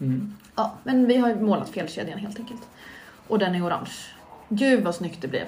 Mm. 0.00 0.34
Ja, 0.56 0.74
men 0.84 1.06
vi 1.06 1.16
har 1.16 1.34
målat 1.34 1.68
fjällkedjan 1.68 2.18
helt 2.18 2.38
enkelt. 2.38 2.68
Och 3.28 3.38
den 3.38 3.54
är 3.54 3.66
orange. 3.66 3.90
Gud 4.48 4.84
vad 4.84 4.94
snyggt 4.94 5.22
det 5.22 5.28
blev. 5.28 5.44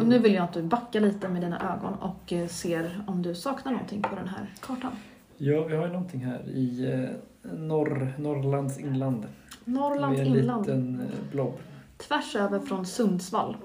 Och 0.00 0.06
nu 0.06 0.18
vill 0.18 0.34
jag 0.34 0.44
att 0.44 0.52
du 0.52 0.62
backar 0.62 1.00
lite 1.00 1.28
med 1.28 1.42
dina 1.42 1.74
ögon 1.74 1.94
och 1.94 2.32
eh, 2.32 2.48
ser 2.48 3.04
om 3.06 3.22
du 3.22 3.34
saknar 3.34 3.72
någonting 3.72 4.02
på 4.02 4.14
den 4.14 4.28
här 4.28 4.50
kartan. 4.60 4.92
Ja, 5.36 5.64
vi 5.64 5.76
har 5.76 5.86
ju 5.86 5.92
någonting 5.92 6.24
här 6.24 6.48
i 6.48 6.92
eh, 6.92 7.50
norr, 7.52 8.14
Norrlands 8.18 8.78
inland. 8.78 9.26
Norrlands 9.64 10.20
Vi 10.20 10.24
har 10.24 10.36
en 10.36 10.42
inland. 10.42 10.66
liten 10.66 11.00
eh, 11.00 11.30
blob. 11.32 11.58
Tvärs 11.96 12.36
över 12.36 12.58
från 12.60 12.86
Sundsvall 12.86 13.56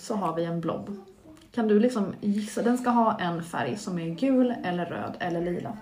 så 0.00 0.14
har 0.14 0.36
vi 0.36 0.44
en 0.44 0.60
blob. 0.60 0.96
Kan 1.52 1.68
du 1.68 1.80
liksom 1.80 2.14
gissa? 2.20 2.62
Den 2.62 2.78
ska 2.78 2.90
ha 2.90 3.20
en 3.20 3.44
färg 3.44 3.76
som 3.76 3.98
är 3.98 4.08
gul 4.14 4.54
eller 4.64 4.86
röd 4.86 5.16
eller 5.18 5.40
lila. 5.40 5.76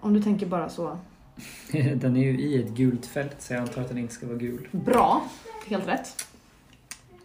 Om 0.00 0.14
du 0.14 0.22
tänker 0.22 0.46
bara 0.46 0.68
så. 0.68 0.98
Den 1.94 2.16
är 2.16 2.24
ju 2.24 2.40
i 2.40 2.62
ett 2.62 2.68
gult 2.70 3.06
fält 3.06 3.36
så 3.42 3.52
jag 3.52 3.60
antar 3.60 3.82
att 3.82 3.88
den 3.88 3.98
inte 3.98 4.14
ska 4.14 4.26
vara 4.26 4.36
gul. 4.36 4.68
Bra, 4.72 5.24
helt 5.66 5.88
rätt. 5.88 6.26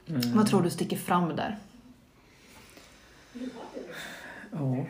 Mm. 0.07 0.21
Vad 0.37 0.47
tror 0.47 0.61
du 0.61 0.69
sticker 0.69 0.97
fram 0.97 1.35
där? 1.35 1.57
Ja. 4.51 4.85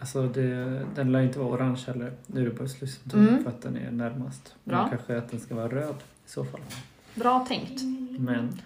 Alltså 0.00 0.26
det, 0.28 0.86
den 0.94 1.12
lär 1.12 1.20
inte 1.20 1.38
vara 1.38 1.48
orange 1.48 1.82
heller. 1.86 2.12
Nu 2.26 2.40
är 2.40 2.44
det 2.44 2.50
på 2.50 2.62
östlysen 2.62 3.02
Mm. 3.14 3.42
för 3.42 3.50
att 3.50 3.62
den 3.62 3.76
är 3.76 3.90
närmast. 3.90 4.54
Bra. 4.64 4.80
Men 4.80 4.90
kanske 4.90 5.18
att 5.18 5.30
den 5.30 5.40
ska 5.40 5.54
vara 5.54 5.68
röd 5.68 5.94
i 6.26 6.30
så 6.30 6.44
fall. 6.44 6.60
Bra 7.14 7.44
tänkt. 7.48 7.82
Men 8.18 8.58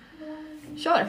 Kör! 0.77 1.07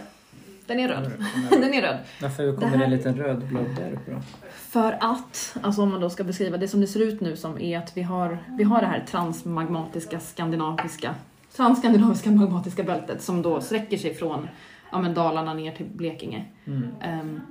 Den 0.66 0.80
är 0.80 0.88
röd. 0.88 1.12
Den 1.50 1.74
är 1.74 1.82
röd. 1.82 1.98
Varför 2.22 2.56
kommer 2.56 2.72
Det 2.72 2.78
här- 2.78 2.84
en 2.86 2.92
liten 2.92 3.16
röd 3.16 3.46
blob 3.48 3.76
där 3.76 3.92
uppe 3.92 4.12
då? 4.12 4.22
För 4.54 4.98
att, 5.02 5.58
alltså 5.62 5.82
om 5.82 5.90
man 5.90 6.02
då 6.02 6.10
ska 6.10 6.24
beskriva 6.24 6.58
det 6.58 6.68
som 6.68 6.82
det 6.82 6.88
ser 6.88 7.00
ut 7.00 7.22
nu 7.22 7.36
som 7.38 7.60
är 7.62 7.78
att 7.78 7.98
vi 7.98 8.02
har, 8.02 8.38
vi 8.58 8.64
har 8.64 8.82
det 8.82 8.88
här 8.88 9.04
transmagmatiska 9.08 10.20
skandinaviska, 10.20 11.16
transskandinaviska 11.56 12.32
magmatiska 12.32 12.84
bältet 12.84 13.22
som 13.22 13.42
då 13.42 13.62
sträcker 13.62 13.98
sig 13.98 14.14
från 14.14 14.48
ja, 14.92 15.02
men 15.02 15.14
Dalarna 15.14 15.54
ner 15.54 15.72
till 15.72 15.86
Blekinge. 15.86 16.46
Mm. 16.66 16.88
Ehm, 17.02 17.42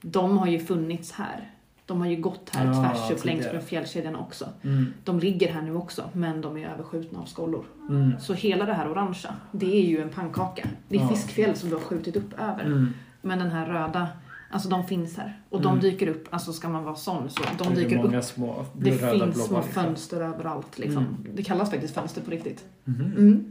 de 0.00 0.38
har 0.38 0.46
ju 0.46 0.58
funnits 0.60 1.12
här. 1.12 1.50
De 1.86 2.00
har 2.00 2.06
ju 2.08 2.16
gått 2.16 2.50
här 2.52 2.66
Ja, 2.66 2.72
tvärs 2.74 3.10
upp 3.10 3.24
längs 3.24 3.44
med 3.52 3.62
fjällkedjan 3.64 4.16
också. 4.16 4.48
Mm. 4.62 4.86
De 5.04 5.18
ligger 5.20 5.52
här 5.52 5.62
nu 5.62 5.74
också, 5.74 6.04
men 6.12 6.40
de 6.40 6.56
är 6.56 6.68
överskjutna 6.68 7.18
av 7.20 7.24
skollor. 7.24 7.64
Mm. 7.88 8.12
Så 8.20 8.32
hela 8.34 8.64
det 8.64 8.74
här 8.74 8.90
orangea, 8.90 9.34
det 9.52 9.76
är 9.82 9.86
ju 9.88 10.02
en 10.02 10.08
pannkaka. 10.08 10.68
Det 10.88 10.96
är 10.96 11.00
Ja. 11.00 11.08
fiskfjäll 11.08 11.56
som 11.56 11.68
du 11.68 11.74
har 11.74 11.82
skjutit 11.82 12.16
upp 12.16 12.32
över. 12.40 12.64
Mm. 12.64 12.88
Men 13.22 13.38
den 13.38 13.50
här 13.50 13.66
röda, 13.66 14.08
alltså 14.50 14.68
de 14.68 14.84
finns 14.86 15.16
här. 15.16 15.40
Och 15.48 15.60
de 15.62 15.68
Mm. 15.68 15.80
dyker 15.80 16.06
upp, 16.06 16.26
alltså 16.30 16.52
ska 16.52 16.68
man 16.68 16.84
vara 16.84 16.94
sån 16.94 17.30
så 17.30 17.42
de 17.58 17.68
det 17.68 17.74
dyker 17.80 17.96
upp. 17.98 18.04
många 18.04 18.22
små 18.22 18.64
Det 18.72 18.92
finns 18.92 19.00
små 19.46 19.58
liksom. 19.58 19.62
fönster 19.62 20.20
överallt 20.20 20.78
liksom. 20.78 20.98
Mm. 21.06 21.26
Det 21.34 21.42
kallas 21.42 21.70
faktiskt 21.70 21.94
fönster 21.94 22.20
på 22.22 22.30
riktigt. 22.30 22.64
Mhm. 22.84 23.44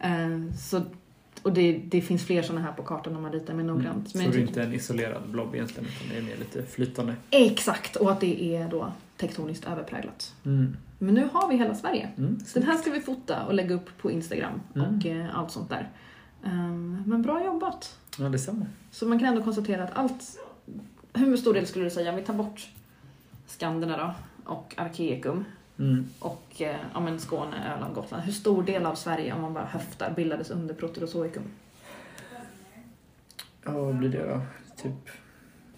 Mm. 0.00 0.46
Eh, 0.48 0.54
så, 0.56 0.82
och 1.46 1.52
det, 1.52 1.72
det 1.72 2.00
finns 2.00 2.24
fler 2.24 2.42
sådana 2.42 2.64
här 2.64 2.72
på 2.72 2.82
kartan 2.82 3.16
om 3.16 3.22
man 3.22 3.32
ritar 3.32 3.54
mer 3.54 3.64
noggrant. 3.64 4.10
Så 4.10 4.18
Men 4.18 4.30
det 4.30 4.36
är 4.36 4.40
jag 4.40 4.48
inte 4.48 4.62
en 4.62 4.72
isolerad 4.72 5.28
blob 5.28 5.54
egentligen 5.54 5.88
utan 5.88 6.08
det 6.08 6.18
är 6.18 6.22
mer 6.22 6.36
lite 6.36 6.62
flytande. 6.62 7.14
Exakt, 7.30 7.96
och 7.96 8.12
att 8.12 8.20
det 8.20 8.56
är 8.56 8.68
då 8.68 8.92
tektoniskt 9.16 9.66
överpräglat. 9.66 10.34
Mm. 10.44 10.76
Men 10.98 11.14
nu 11.14 11.28
har 11.32 11.48
vi 11.48 11.56
hela 11.56 11.74
Sverige. 11.74 12.08
Mm. 12.18 12.40
Så 12.46 12.58
den 12.58 12.68
här 12.68 12.76
ska 12.76 12.90
vi 12.90 13.00
fota 13.00 13.44
och 13.46 13.54
lägga 13.54 13.74
upp 13.74 13.98
på 13.98 14.10
Instagram 14.10 14.60
Mm. 14.74 14.96
och 14.96 15.06
eh, 15.06 15.38
allt 15.38 15.50
sånt 15.50 15.68
där. 15.70 15.88
Ehm, 16.44 17.02
men 17.06 17.22
bra 17.22 17.44
jobbat! 17.44 17.98
Ja, 18.18 18.28
detsamma. 18.28 18.66
Så 18.90 19.06
man 19.06 19.18
kan 19.18 19.28
ändå 19.28 19.42
konstatera 19.42 19.84
att 19.84 19.96
allt... 19.96 20.38
Hur 21.12 21.36
stor 21.36 21.54
del 21.54 21.66
skulle 21.66 21.84
du 21.84 21.90
säga, 21.90 22.10
om 22.10 22.16
vi 22.16 22.22
tar 22.22 22.34
bort 22.34 22.68
Skanderna 23.46 23.96
då 23.96 24.14
och 24.52 24.74
Arkeicum 24.76 25.44
Mm. 25.78 26.06
och 26.18 26.62
eh, 26.62 26.76
ja, 26.94 27.00
men 27.00 27.18
Skåne, 27.20 27.74
Öland, 27.76 27.94
Gotland. 27.94 28.22
Hur 28.24 28.32
stor 28.32 28.62
del 28.62 28.86
av 28.86 28.94
Sverige, 28.94 29.34
om 29.34 29.42
man 29.42 29.54
bara 29.54 29.64
höftar, 29.64 30.10
bildades 30.16 30.50
under 30.50 30.74
Proterozoikum? 30.74 31.42
Ja, 33.64 33.72
vad 33.72 33.96
blir 33.98 34.08
det 34.08 34.26
då? 34.26 34.40
Typ, 34.82 35.10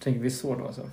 tänker 0.00 0.20
vi 0.20 0.30
så 0.30 0.54
då 0.54 0.66
alltså? 0.66 0.90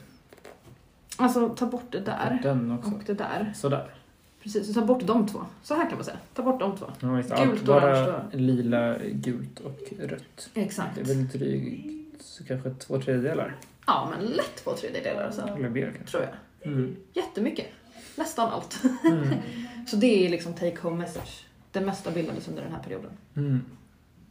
Alltså 1.17 1.49
ta 1.49 1.65
bort 1.65 1.91
det 1.91 1.99
där 1.99 2.39
Den 2.43 2.71
också. 2.71 2.91
och 2.91 3.01
det 3.05 3.13
där. 3.13 3.53
Sådär. 3.55 3.95
Precis, 4.43 4.67
så 4.67 4.73
ta 4.73 4.85
bort 4.85 5.07
de 5.07 5.27
två. 5.27 5.39
Så 5.63 5.73
här 5.75 5.89
kan 5.89 5.97
man 5.97 6.05
säga. 6.05 6.17
Ta 6.33 6.43
bort 6.43 6.59
de 6.59 6.77
två. 6.77 6.85
Ja. 6.99 7.43
Gult, 7.45 7.65
bara 7.65 8.03
orange 8.05 8.37
lila, 8.37 8.97
gult 9.11 9.59
och 9.59 9.79
rött. 9.99 10.49
Exakt. 10.53 10.95
Det 10.95 11.01
är 11.01 11.05
väl 11.05 11.27
drygt 11.27 12.21
så 12.21 12.43
kanske 12.43 12.69
två 12.69 13.01
tredjedelar. 13.01 13.55
Ja, 13.87 14.11
men 14.11 14.25
lätt 14.27 14.55
två 14.55 14.71
tredjedelar 14.71 15.23
alltså. 15.23 15.41
Eller 15.41 15.69
mer 15.69 15.93
kanske. 15.95 16.17
Tror 16.17 16.23
jag. 16.23 16.71
Mm. 16.71 16.95
Jättemycket. 17.13 17.67
Nästan 18.15 18.49
allt. 18.51 18.81
Mm. 19.03 19.27
Så 19.87 19.95
det 19.95 20.25
är 20.25 20.29
liksom 20.29 20.53
take 20.53 20.77
home 20.81 20.97
message. 20.97 21.45
Det 21.71 21.81
mesta 21.81 22.11
bildades 22.11 22.47
under 22.47 22.63
den 22.63 22.71
här 22.71 22.83
perioden. 22.83 23.11
Mm. 23.35 23.61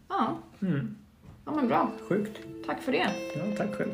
Ja, 0.09 0.39
Mm. 0.61 0.97
ja 1.45 1.53
men 1.55 1.69
bra. 1.69 1.91
Sjukt. 2.09 2.41
Tack 2.67 2.83
för 2.83 2.93
det. 2.93 3.11
Ja, 3.37 3.57
tack 3.57 3.75
själv. 3.75 3.91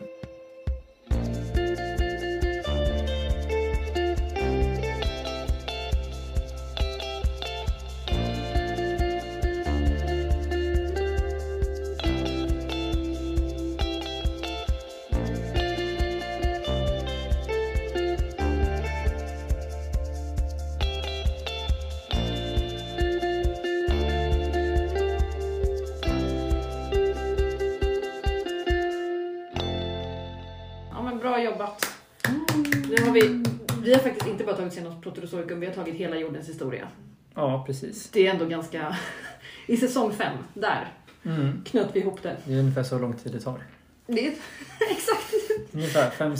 Proterozoikum, 35.30 35.60
vi 35.60 35.66
har 35.66 35.74
tagit 35.74 35.94
hela 35.94 36.16
jordens 36.16 36.48
historia. 36.48 36.88
Ja, 37.34 37.64
precis. 37.66 38.10
Det 38.10 38.26
är 38.26 38.30
ändå 38.32 38.44
ganska... 38.46 38.96
I 39.66 39.76
säsong 39.76 40.12
fem, 40.12 40.36
där 40.54 40.88
Mm. 41.24 41.62
knöt 41.64 41.88
vi 41.92 42.00
ihop 42.00 42.22
det. 42.22 42.36
Det 42.44 42.54
är 42.54 42.58
ungefär 42.58 42.82
så 42.82 42.98
lång 42.98 43.12
tid 43.12 43.32
det 43.32 43.40
tar. 43.40 43.62
det 44.06 44.26
är, 44.26 44.30
exakt. 44.90 45.34
Ungefär 45.72 46.10
fem, 46.10 46.36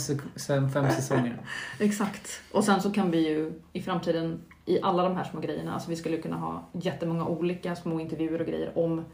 fem, 0.47 0.69
fem 0.71 0.89
säsonger. 0.91 1.37
Exakt. 1.79 2.41
Och 2.51 2.63
sen 2.63 2.81
så 2.81 2.91
kan 2.91 3.11
vi 3.11 3.27
ju 3.29 3.51
i 3.73 3.81
framtiden 3.81 4.41
i 4.65 4.81
alla 4.81 5.03
de 5.03 5.15
här 5.15 5.23
små 5.23 5.39
grejerna, 5.39 5.73
alltså 5.73 5.89
vi 5.89 5.95
skulle 5.95 6.17
kunna 6.17 6.35
ha 6.35 6.69
jättemånga 6.73 7.25
olika 7.25 7.75
små 7.75 7.99
intervjuer 7.99 8.41
och 8.41 8.47
grejer 8.47 8.77
om 8.77 9.05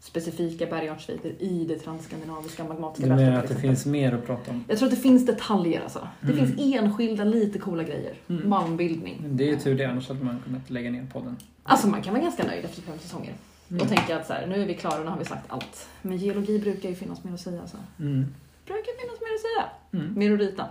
specifika 0.00 0.66
bergartssviter 0.66 1.28
i 1.42 1.64
det 1.68 1.78
transskandinaviska 1.78 2.64
magmatiska 2.64 3.08
Du 3.08 3.14
menar 3.16 3.38
att 3.38 3.48
det 3.48 3.54
finns 3.54 3.86
mer 3.86 4.12
att 4.12 4.26
prata 4.26 4.50
om? 4.50 4.64
Jag 4.68 4.78
tror 4.78 4.88
att 4.88 4.94
det 4.94 5.00
finns 5.00 5.26
detaljer 5.26 5.80
alltså. 5.82 6.08
Det 6.20 6.32
Mm. 6.32 6.46
finns 6.46 6.74
enskilda 6.74 7.24
lite 7.24 7.58
coola 7.58 7.82
grejer. 7.82 8.14
Mm. 8.28 8.48
Malmbildning. 8.48 9.22
Det 9.30 9.44
är 9.44 9.48
ju 9.48 9.56
tur 9.58 9.74
det, 9.78 9.84
annars 9.84 10.08
hade 10.08 10.24
man 10.24 10.40
kunnat 10.44 10.70
lägga 10.70 10.90
ner 10.90 11.06
podden. 11.12 11.36
Alltså 11.62 11.88
man 11.88 12.02
kan 12.02 12.14
vara 12.14 12.22
ganska 12.24 12.44
nöjd 12.46 12.64
efter 12.64 12.82
fem 12.82 12.98
säsonger. 12.98 13.34
Mm. 13.70 13.82
Och 13.82 13.88
tänka 13.88 14.16
att 14.16 14.26
så 14.26 14.32
här, 14.32 14.46
nu 14.46 14.62
är 14.62 14.66
vi 14.66 14.74
klara 14.74 14.98
och 14.98 15.04
nu 15.04 15.10
har 15.10 15.18
vi 15.18 15.24
sagt 15.24 15.44
allt. 15.48 15.88
Men 16.02 16.16
geologi 16.16 16.58
brukar 16.58 16.88
ju 16.88 16.94
finnas 16.94 17.24
mer 17.24 17.34
att 17.34 17.40
säga. 17.40 17.60
Alltså. 17.60 17.76
Mm. 18.00 18.26
Brukar 18.66 19.00
finnas 19.00 19.20
mer 19.20 19.34
att 19.34 19.40
säga. 19.40 20.02
Mm. 20.04 20.18
Mer 20.18 20.32
att 20.34 20.38
rita. 20.40 20.66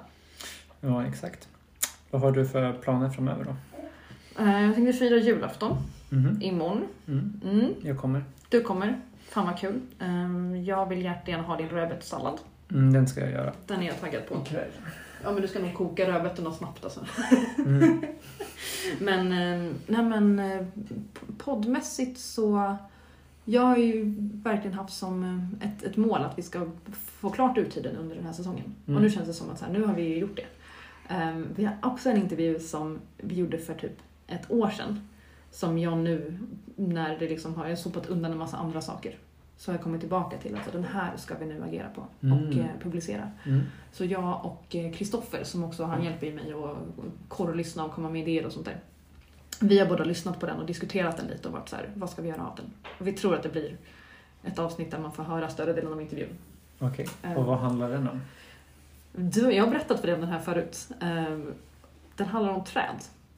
Ja, 0.81 1.05
exakt. 1.07 1.47
Vad 2.11 2.21
har 2.21 2.31
du 2.31 2.45
för 2.45 2.73
planer 2.73 3.09
framöver 3.09 3.43
då? 3.43 3.55
Eh, 4.43 4.61
Jag 4.61 4.75
tänkte 4.75 4.93
fira 4.93 5.17
julafton 5.17 5.77
Mhm. 6.09 6.41
imorgon. 6.41 6.83
Mm. 7.07 7.41
Mm. 7.45 7.73
Jag 7.81 7.97
kommer. 7.97 8.23
Du 8.49 8.61
kommer. 8.61 9.01
Fan 9.29 9.45
vad 9.45 9.59
kul. 9.59 9.81
Ehm, 9.99 10.63
Jag 10.65 10.89
vill 10.89 11.01
jättegärna 11.03 11.43
ha 11.43 11.57
din 11.57 11.69
rödbetssallad. 11.69 12.39
Mm, 12.71 12.93
den 12.93 13.07
ska 13.07 13.19
jag 13.21 13.31
göra. 13.31 13.53
Den 13.67 13.81
är 13.81 13.87
jag 13.87 13.99
taggad 14.01 14.27
på. 14.27 14.35
Ikväll. 14.45 14.69
Ja 15.23 15.31
men 15.31 15.41
du 15.41 15.47
ska 15.47 15.59
nog 15.59 15.73
koka 15.73 16.07
rödbetorna 16.07 16.51
snabbt 16.53 16.83
alltså. 16.83 17.05
Mm. 17.57 18.01
Men, 18.99 19.31
eh, 19.31 19.71
nej 19.87 20.03
men 20.03 20.39
eh, 20.39 20.65
poddmässigt 21.37 22.19
så 22.19 22.75
jag 23.45 23.61
har 23.61 23.77
ju 23.77 24.13
verkligen 24.43 24.73
haft 24.77 24.93
som 24.93 25.23
eh, 25.61 25.69
ett, 25.69 25.83
ett 25.83 25.97
mål 25.97 26.21
att 26.21 26.37
vi 26.37 26.41
ska 26.41 26.67
få 26.95 27.29
klart 27.29 27.57
uttiden 27.57 27.95
under 27.97 28.15
den 28.15 28.25
här 28.25 28.33
säsongen. 28.33 28.75
Mm. 28.87 28.95
Och 28.97 29.01
nu 29.03 29.09
känns 29.09 29.27
det 29.27 29.33
som 29.33 29.49
att 29.49 29.59
så 29.59 29.65
här, 29.65 29.73
nu 29.73 29.83
har 29.83 29.93
vi 29.93 30.17
gjort 30.17 30.35
det. 30.35 30.45
Ehm, 31.13 31.47
vi 31.55 31.65
har 31.65 31.75
också 31.83 32.09
en 32.09 32.17
intervju 32.17 32.59
som 32.59 32.99
vi 33.17 33.35
gjorde 33.35 33.57
för 33.57 33.73
typ 33.73 33.97
ett 34.27 34.51
år 34.51 34.69
sedan. 34.69 35.07
Som 35.51 35.77
jag 35.77 35.97
nu, 35.97 36.37
när 36.75 37.19
det 37.19 37.29
liksom 37.29 37.55
har 37.55 37.75
sopat 37.75 38.05
undan 38.07 38.31
en 38.31 38.37
massa 38.37 38.57
andra 38.57 38.81
saker, 38.81 39.17
så 39.57 39.71
har 39.71 39.75
jag 39.77 39.83
kommit 39.83 40.01
tillbaka 40.01 40.37
till 40.37 40.55
att 40.55 40.71
den 40.71 40.83
här 40.83 41.17
ska 41.17 41.35
vi 41.37 41.45
nu 41.45 41.63
agera 41.63 41.89
på 41.95 42.01
och 42.01 42.07
Mm. 42.23 42.59
eh, 42.59 42.65
publicera. 42.83 43.31
Mm. 43.45 43.61
Så 43.91 44.05
jag 44.05 44.45
och 44.45 44.65
Kristoffer, 44.69 45.43
som 45.43 45.63
också 45.63 45.83
han 45.83 46.03
hjälper 46.03 46.27
ju 46.27 46.33
mig 46.35 46.53
att 46.53 46.77
korrlyssna 47.27 47.85
och 47.85 47.91
komma 47.91 48.09
med 48.09 48.21
idéer 48.21 48.45
och 48.45 48.51
sånt 48.51 48.65
där. 48.65 48.79
Vi 49.61 49.79
har 49.79 49.87
båda 49.87 50.03
lyssnat 50.03 50.39
på 50.39 50.45
den 50.45 50.57
och 50.59 50.65
diskuterat 50.65 51.17
den 51.17 51.27
lite 51.27 51.47
och 51.47 51.53
varit 51.53 51.69
så 51.69 51.75
här, 51.75 51.89
vad 51.95 52.09
ska 52.09 52.21
vi 52.21 52.29
göra 52.29 52.41
av 52.47 52.55
den? 52.55 52.65
Och 52.99 53.07
vi 53.07 53.13
tror 53.13 53.35
att 53.35 53.43
det 53.43 53.49
blir 53.49 53.77
ett 54.43 54.59
avsnitt 54.59 54.91
där 54.91 54.99
man 54.99 55.11
får 55.11 55.23
höra 55.23 55.49
större 55.49 55.73
delen 55.73 55.93
av 55.93 56.01
intervjun. 56.01 56.29
Okej, 56.79 57.07
Eh. 57.23 57.33
och 57.33 57.45
vad 57.45 57.57
handlar 57.59 57.89
den 57.89 58.09
om? 58.09 58.21
Du, 59.11 59.51
jag 59.51 59.63
har 59.63 59.71
berättat 59.71 59.99
för 59.99 60.07
dig 60.07 60.15
om 60.15 60.21
den 60.21 60.29
här 60.29 60.39
förut. 60.39 60.87
Den 62.15 62.27
handlar 62.27 62.53
om 62.53 62.63
träd. 62.63 62.95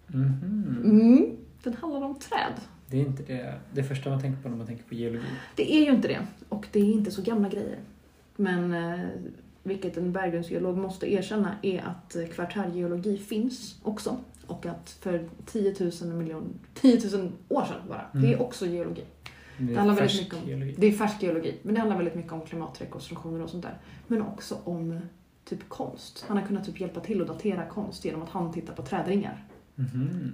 Mhm. 0.07 0.81
Mm, 0.83 1.38
den 1.63 1.73
handlar 1.73 2.01
om 2.01 2.19
träd. 2.19 2.53
Det 2.89 2.97
är 2.97 3.01
inte 3.05 3.23
det, 3.23 3.53
det 3.73 3.83
första 3.83 4.09
man 4.09 4.21
tänker 4.21 4.41
på 4.43 4.49
när 4.49 4.57
man 4.57 4.67
tänker 4.67 4.83
på 4.83 4.95
geologi. 4.95 5.25
Det 5.55 5.73
är 5.75 5.85
ju 5.85 5.91
inte 5.91 6.07
det. 6.07 6.19
Och 6.49 6.67
det 6.71 6.79
är 6.79 6.83
inte 6.93 7.11
så 7.11 7.21
gamla 7.21 7.49
grejer. 7.49 7.77
Men 8.35 8.73
eh, 8.73 9.05
vilket 9.63 9.97
en 9.97 10.11
berggrundsgeolog 10.13 10.77
måste 10.77 11.13
erkänna 11.13 11.55
är 11.61 11.79
att 11.81 12.15
eh, 12.15 12.25
kvartärgeologi 12.27 13.17
finns 13.17 13.79
också. 13.83 14.17
Och 14.47 14.65
att 14.65 14.89
för 15.01 15.29
10 15.45 15.75
000, 16.01 16.13
miljon, 16.13 16.59
10 16.73 16.99
000 17.17 17.31
år 17.49 17.65
sedan 17.65 17.81
bara, 17.89 18.05
det 18.13 18.19
är 18.19 18.33
Mm. 18.33 18.41
också 18.41 18.65
geologi. 18.65 19.03
Det 19.57 19.75
handlar 19.75 19.95
är 19.95 19.99
väldigt 19.99 20.21
mycket 20.21 20.43
om- 20.43 20.49
geologi. 20.49 20.75
Det 20.77 20.88
är 20.88 20.91
färsk 20.91 21.23
geologi, 21.23 21.55
men 21.63 21.73
det 21.73 21.79
handlar 21.79 21.97
väldigt 21.97 22.15
mycket 22.15 22.31
om 22.31 22.41
klimatrekonstruktioner 22.41 23.41
och 23.43 23.49
sånt 23.49 23.63
där. 23.63 23.77
Men 24.07 24.21
också 24.21 24.57
om 24.63 24.91
eh, 24.91 24.97
typ 25.45 25.69
konst. 25.69 26.25
Han 26.27 26.38
har 26.38 26.45
kunnat 26.45 26.65
typ 26.65 26.79
hjälpa 26.81 26.99
till 26.99 27.21
att 27.21 27.27
datera 27.27 27.65
konst 27.65 28.05
genom 28.05 28.21
att 28.21 28.29
han 28.29 28.53
tittar 28.53 28.73
på 28.73 28.81
trädringar. 28.81 29.43
Mhm. 29.75 30.31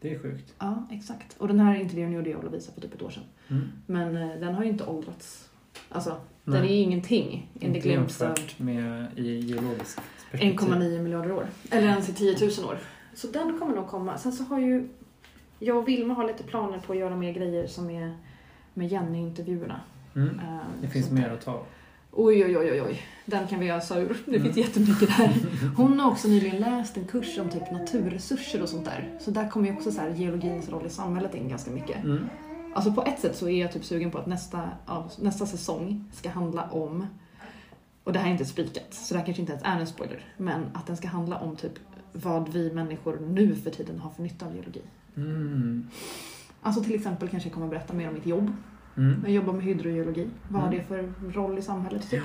Det 0.00 0.14
är 0.14 0.18
sjukt. 0.18 0.54
Ja, 0.58 0.86
exakt. 0.90 1.36
Och 1.38 1.48
den 1.48 1.60
här 1.60 1.80
intervjun 1.80 2.12
gjorde 2.12 2.30
jag 2.30 2.38
och 2.38 2.44
Lovisa 2.44 2.72
för 2.72 2.80
typ 2.80 2.94
ett 2.94 3.02
år 3.02 3.10
sedan. 3.10 3.22
Mm. 3.48 3.68
Men 3.86 4.16
eh, 4.16 4.40
den 4.40 4.54
har 4.54 4.64
ju 4.64 4.70
inte 4.70 4.84
åldrats. 4.84 5.50
Alltså, 5.88 6.20
den 6.44 6.54
är 6.54 6.60
Nej, 6.60 6.72
ju 6.72 6.76
ingenting 6.76 7.50
inte 7.60 7.88
jämfört 7.88 8.58
med 8.58 9.06
i 9.16 9.38
geologiskt 9.38 10.00
perspektiv. 10.30 10.68
1,9 10.68 11.02
miljarder 11.02 11.32
år. 11.32 11.46
Eller 11.70 11.86
ens 11.88 12.08
i 12.08 12.12
10 12.12 12.36
000 12.58 12.70
år. 12.70 12.78
Så 13.14 13.26
den 13.26 13.58
kommer 13.58 13.76
nog 13.76 13.88
komma. 13.88 14.18
Sen 14.18 14.32
så 14.32 14.44
har 14.44 14.58
ju 14.60 14.88
jag 15.58 15.76
och 15.76 15.88
Vilma 15.88 16.14
har 16.14 16.26
lite 16.26 16.42
planer 16.42 16.78
på 16.78 16.92
att 16.92 16.98
göra 16.98 17.16
mer 17.16 17.32
grejer 17.32 17.66
som 17.66 17.90
är 17.90 18.14
med 18.74 18.88
Jenny-intervjuerna. 18.88 19.80
Mm. 20.16 20.38
Eh, 20.38 20.58
Det 20.82 20.88
finns 20.88 21.10
mer 21.10 21.30
att 21.30 21.40
ta. 21.40 21.62
Oj, 22.12 22.44
oj, 22.44 22.58
oj, 22.58 22.70
oj, 22.72 22.82
oj. 22.82 23.02
Den 23.26 23.48
kan 23.48 23.60
vi 23.60 23.70
ösa 23.70 23.98
ur. 24.00 24.08
Det 24.26 24.40
finns 24.40 24.56
Mm. 24.56 24.58
jättemycket 24.68 25.16
där. 25.16 25.30
Hon 25.76 26.00
har 26.00 26.10
också 26.10 26.28
nyligen 26.28 26.56
läst 26.60 26.96
en 26.96 27.04
kurs 27.04 27.38
om 27.38 27.48
typ 27.48 27.70
naturresurser 27.70 28.62
och 28.62 28.68
sånt 28.68 28.84
där. 28.84 29.18
Så 29.20 29.30
där 29.30 29.48
kommer 29.48 29.68
ju 29.68 29.74
också 29.74 29.92
så 29.92 30.00
här 30.00 30.10
geologins 30.10 30.68
roll 30.68 30.86
i 30.86 30.90
samhället 30.90 31.34
in 31.34 31.48
ganska 31.48 31.70
mycket. 31.70 32.04
Mm. 32.04 32.24
Alltså 32.74 32.92
på 32.92 33.02
ett 33.02 33.20
sätt 33.20 33.36
så 33.36 33.48
är 33.48 33.60
jag 33.60 33.72
typ 33.72 33.84
sugen 33.84 34.10
på 34.10 34.18
att 34.18 34.26
nästa, 34.26 34.68
nästa 35.18 35.46
säsong 35.46 36.04
ska 36.12 36.30
handla 36.30 36.62
om, 36.70 37.06
och 38.04 38.12
det 38.12 38.18
här 38.18 38.26
är 38.28 38.32
inte 38.32 38.44
spikat, 38.44 38.94
så 38.94 39.14
det 39.14 39.18
här 39.18 39.26
kanske 39.26 39.40
inte 39.40 39.52
ens 39.52 39.64
är 39.64 39.80
en 39.80 39.86
spoiler, 39.86 40.24
men 40.36 40.64
att 40.74 40.86
den 40.86 40.96
ska 40.96 41.08
handla 41.08 41.38
om 41.38 41.56
typ 41.56 41.72
vad 42.12 42.48
vi 42.48 42.72
människor 42.72 43.18
nu 43.30 43.54
för 43.54 43.70
tiden 43.70 43.98
har 43.98 44.10
för 44.10 44.22
nytta 44.22 44.46
av 44.46 44.54
geologi. 44.54 44.82
Mm. 45.16 45.86
Alltså 46.62 46.82
till 46.82 46.94
exempel 46.94 47.28
kanske 47.28 47.48
jag 47.48 47.54
kommer 47.54 47.68
berätta 47.68 47.92
mer 47.94 48.08
om 48.08 48.14
mitt 48.14 48.26
jobb. 48.26 48.52
Mm. 49.00 49.20
Jag 49.24 49.32
jobbar 49.32 49.52
med 49.52 49.62
hydrogeologi. 49.64 50.28
Vad 50.48 50.62
har 50.62 50.68
Mm. 50.68 50.78
det 50.80 50.84
för 50.84 51.32
roll 51.32 51.58
i 51.58 51.62
samhället? 51.62 52.10
Typ? 52.10 52.22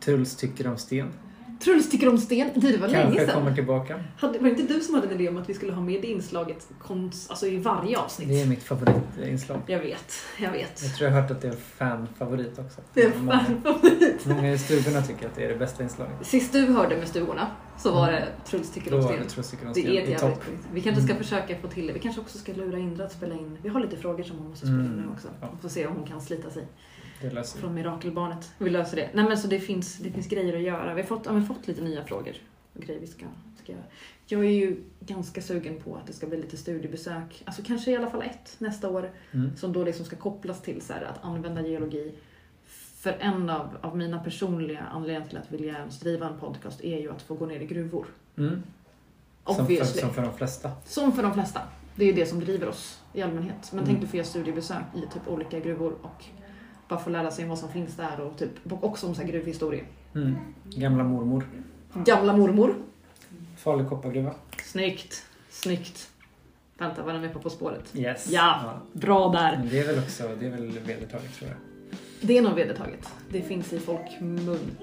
Truls 0.00 0.36
tycker 0.36 0.66
om 0.66 0.76
sten. 0.76 1.08
Truls 1.64 1.90
tycker 1.90 2.08
om 2.08 2.18
sten. 2.18 2.50
Det 2.54 2.76
var 2.76 2.88
länge 2.88 3.02
Kanske 3.02 3.26
sedan. 3.26 3.34
kommer 3.34 3.54
tillbaka. 3.54 4.04
Hade, 4.16 4.38
var 4.38 4.44
det 4.44 4.60
inte 4.60 4.74
du 4.74 4.80
som 4.80 4.94
hade 4.94 5.06
en 5.06 5.14
idé 5.14 5.28
om 5.28 5.36
att 5.36 5.48
vi 5.48 5.54
skulle 5.54 5.72
ha 5.72 5.82
med 5.82 6.02
det 6.02 6.08
inslaget 6.08 6.68
konst, 6.78 7.30
alltså 7.30 7.46
i 7.46 7.58
varje 7.58 7.98
avsnitt? 7.98 8.28
Det 8.28 8.40
är 8.42 8.46
mitt 8.46 8.62
favoritinslag. 8.62 9.60
Jag 9.66 9.78
vet, 9.78 10.12
jag 10.38 10.52
vet. 10.52 10.82
Jag 10.82 10.94
tror 10.96 11.08
jag 11.10 11.14
har 11.16 11.22
hört 11.22 11.30
att 11.30 11.40
det 11.42 11.48
är 11.48 11.52
en 11.52 11.58
fanfavorit 11.58 12.58
också. 12.58 12.80
Det 12.94 13.02
är 13.02 13.12
Många, 13.18 13.38
fan 13.44 13.62
favorit. 13.62 14.26
många 14.26 14.52
i 14.52 14.58
stugorna 14.58 15.02
tycker 15.02 15.26
att 15.26 15.34
det 15.34 15.44
är 15.44 15.48
det 15.48 15.56
bästa 15.58 15.82
inslaget. 15.82 16.14
Sist 16.22 16.52
du 16.52 16.60
hörde 16.66 16.96
med 16.96 17.08
stugorna 17.08 17.46
så 17.78 17.92
var 17.92 18.12
det 18.12 18.28
Truls 18.46 18.70
tycker 18.72 18.90
Då 18.90 18.96
om 18.96 19.02
var 19.02 19.08
sten. 19.12 19.22
det 19.22 19.28
Truls 19.30 19.50
tycker 19.50 19.66
om 19.66 19.72
Det 19.72 19.80
sten 19.80 19.92
är 19.96 20.02
ett 20.02 20.08
jävligt 20.08 20.38
sjukt. 20.44 20.58
Vi 20.72 20.80
kanske 20.80 21.02
ska 21.02 21.10
Mm. 21.12 21.22
försöka 21.24 21.56
få 21.58 21.68
till 21.68 21.86
det. 21.86 21.92
Vi 21.92 21.98
kanske 22.00 22.20
också 22.20 22.38
ska 22.38 22.52
lura 22.52 22.78
Indra 22.78 23.04
att 23.04 23.12
spela 23.12 23.34
in. 23.34 23.58
Vi 23.62 23.68
har 23.68 23.80
lite 23.80 23.96
frågor 23.96 24.22
som 24.22 24.38
hon 24.38 24.48
måste 24.48 24.66
spela 24.66 24.80
in 24.80 24.86
Mm, 24.86 25.00
nu 25.00 25.08
också. 25.14 25.28
ja. 25.40 25.48
Vi 25.54 25.60
får 25.62 25.68
se 25.68 25.86
om 25.86 25.96
hon 25.96 26.06
kan 26.06 26.20
slita 26.20 26.50
sig 26.50 26.62
Det. 26.62 26.68
Från 27.60 27.74
mirakelbarnet. 27.74 28.52
Vi 28.58 28.70
löser 28.70 28.96
det. 28.96 29.10
Nej 29.14 29.24
men 29.24 29.38
så 29.38 29.48
det 29.48 29.60
finns, 29.60 29.98
det 29.98 30.10
finns 30.10 30.26
grejer 30.28 30.56
att 30.56 30.62
göra. 30.62 30.94
Vi 30.94 31.00
har 31.00 31.08
fått, 31.08 31.26
ja, 31.26 31.32
vi 31.32 31.40
har 31.40 31.46
fått 31.46 31.66
lite 31.68 31.82
nya 31.82 32.04
frågor 32.04 32.34
och 32.74 32.82
grejer 32.82 33.00
vi 33.00 33.06
ska, 33.06 33.26
ska 33.62 33.72
göra. 33.72 33.82
Jag 34.26 34.44
är 34.44 34.50
ju 34.50 34.76
ganska 35.00 35.42
sugen 35.42 35.80
på 35.80 35.96
att 35.96 36.06
det 36.06 36.12
ska 36.12 36.26
bli 36.26 36.36
lite 36.36 36.56
studiebesök. 36.56 37.42
Alltså 37.44 37.62
kanske 37.66 37.90
i 37.90 37.96
alla 37.96 38.10
fall 38.10 38.22
ett 38.22 38.54
nästa 38.58 38.88
år. 38.90 39.10
Mm. 39.32 39.56
Som 39.56 39.72
då 39.72 39.84
liksom 39.84 40.06
ska 40.06 40.16
kopplas 40.16 40.62
till 40.62 40.80
så 40.82 40.92
här, 40.92 41.02
att 41.02 41.24
använda 41.24 41.66
geologi. 41.66 42.12
För 43.00 43.16
en 43.20 43.50
av, 43.50 43.76
av 43.80 43.96
mina 43.96 44.18
personliga 44.18 44.80
anledningar 44.80 45.28
till 45.28 45.38
att 45.38 45.52
vilja 45.52 45.76
driva 46.00 46.26
en 46.28 46.38
podcast 46.38 46.80
är 46.80 46.98
ju 47.00 47.10
att 47.12 47.22
få 47.22 47.34
gå 47.34 47.46
ner 47.46 47.60
i 47.60 47.66
gruvor. 47.66 48.06
Mm. 48.38 48.62
Som 49.46 49.66
för, 49.66 49.84
som 49.84 50.14
för 50.14 50.22
de 50.22 50.34
flesta. 50.34 50.72
Som 50.84 51.12
för 51.12 51.22
de 51.22 51.34
flesta. 51.34 51.60
Det 51.94 52.04
är 52.04 52.12
det 52.12 52.26
som 52.26 52.40
driver 52.40 52.68
oss 52.68 53.00
i 53.12 53.22
allmänhet. 53.22 53.72
Men 53.72 53.78
Mm. 53.78 53.86
tänk 53.86 54.00
dig 54.00 54.08
få 54.08 54.16
göra 54.16 54.26
studiebesök 54.26 54.82
i 54.94 55.00
typ 55.00 55.28
olika 55.28 55.60
gruvor 55.60 55.94
och 56.02 56.24
bara 56.90 57.00
få 57.00 57.10
lära 57.10 57.30
sig 57.30 57.44
om 57.44 57.48
vad 57.48 57.58
som 57.58 57.68
finns 57.72 57.96
där 57.96 58.20
och 58.20 58.38
typ 58.38 58.72
och 58.72 58.84
också 58.84 59.06
om 59.06 59.14
så 59.14 59.22
här 59.22 59.28
gruvhistoria. 59.28 59.84
Mm. 60.14 60.36
Gamla 60.64 61.04
mormor. 61.04 61.44
Gamla 61.94 62.36
mormor. 62.36 62.74
Farlig 63.56 63.88
koppargruva. 63.88 64.34
Snyggt. 64.64 65.26
Snyggt. 65.50 66.10
Vänta, 66.78 67.02
var 67.02 67.12
den 67.12 67.22
med 67.22 67.32
på 67.32 67.38
På 67.38 67.50
spåret? 67.50 67.96
Yes. 67.96 68.26
Ja. 68.30 68.80
Bra 68.92 69.28
där! 69.28 69.56
Men 69.56 69.68
det 69.68 69.78
är 69.78 69.86
väl 69.86 69.98
också, 69.98 70.36
det 70.40 70.46
är 70.46 70.50
väl 70.50 70.78
vedertaget 70.78 71.34
tror 71.34 71.50
jag. 71.50 71.58
Det 72.20 72.38
är 72.38 72.42
nog 72.42 72.54
vedertaget. 72.54 73.08
Det 73.28 73.42
finns 73.42 73.72
i 73.72 73.78
folkmun. 73.78 74.76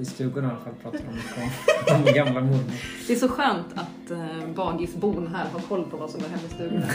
I 0.00 0.04
stugorna 0.04 0.48
i 0.48 0.50
alla 0.50 0.60
fall 0.60 0.74
pratar 0.82 0.98
de 0.98 1.92
om, 1.94 2.06
om 2.06 2.14
gamla 2.14 2.40
mormor. 2.40 2.60
Det 3.06 3.12
är 3.12 3.16
så 3.16 3.28
skönt 3.28 3.66
att 3.74 4.10
eh, 4.10 4.54
bagisbon 4.54 5.34
här 5.34 5.46
har 5.52 5.60
koll 5.60 5.84
på 5.90 5.96
vad 5.96 6.10
som 6.10 6.20
är 6.20 6.28
hemma 6.28 6.42
i 6.50 6.54
stugorna. 6.54 6.86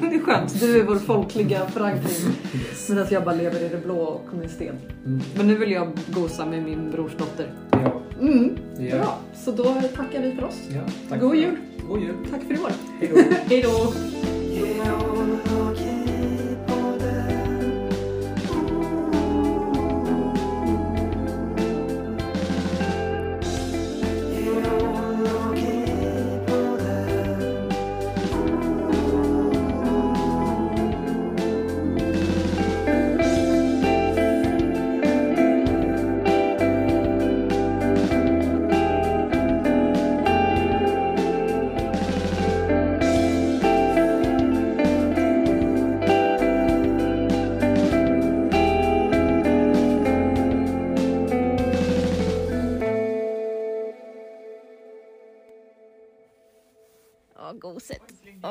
det 0.10 0.16
är 0.16 0.20
skönt. 0.20 0.60
Du 0.60 0.80
är 0.80 0.84
vår 0.84 0.96
folkliga 0.96 1.66
förankring. 1.66 2.32
Yes. 2.54 2.88
Medan 2.88 3.06
jag 3.10 3.24
bara 3.24 3.34
lever 3.34 3.64
i 3.64 3.68
det 3.68 3.84
blå 3.84 3.98
och 4.00 4.30
kommer 4.30 4.44
i 4.44 4.48
sten. 4.48 4.76
Mm. 5.06 5.20
Men 5.36 5.46
nu 5.46 5.54
vill 5.54 5.70
jag 5.70 5.98
gosa 6.08 6.46
med 6.46 6.62
min 6.62 6.90
brors 6.90 7.12
dotter. 7.16 7.52
Ja, 7.70 8.00
Mm, 8.20 8.58
gör 8.78 8.98
bra. 8.98 9.18
Så 9.34 9.52
då 9.52 9.64
tackar 9.96 10.22
vi 10.22 10.34
för 10.34 10.44
oss. 10.44 10.60
Ja, 10.74 10.80
tack 11.08 11.20
God 11.20 11.30
för 11.30 11.36
jul. 11.36 11.56
God 11.88 12.00
jul. 12.00 12.14
Tack 12.30 12.42
för 12.42 12.54
i 12.54 12.58
år. 12.58 12.72
Hej 13.48 13.62
då. 13.62 13.92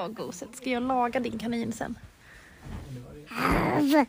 Åh, 0.09 0.15
goset. 0.15 0.55
Ska 0.55 0.69
jag 0.69 0.83
laga 0.83 1.19
din 1.19 1.37
kanin 1.39 1.71
sen? 1.71 1.97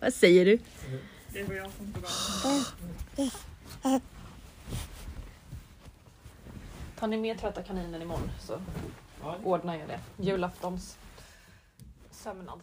Vad 0.00 0.14
säger 0.14 0.44
du? 0.44 0.58
Tar 6.98 7.06
ni 7.06 7.16
med 7.16 7.38
trötta 7.40 7.62
kaninen 7.62 8.02
imorgon 8.02 8.30
så 8.40 8.60
ordnar 9.44 9.74
jag 9.74 9.88
det. 9.88 10.00
Julaftons 10.16 10.98
sömnad. 12.10 12.60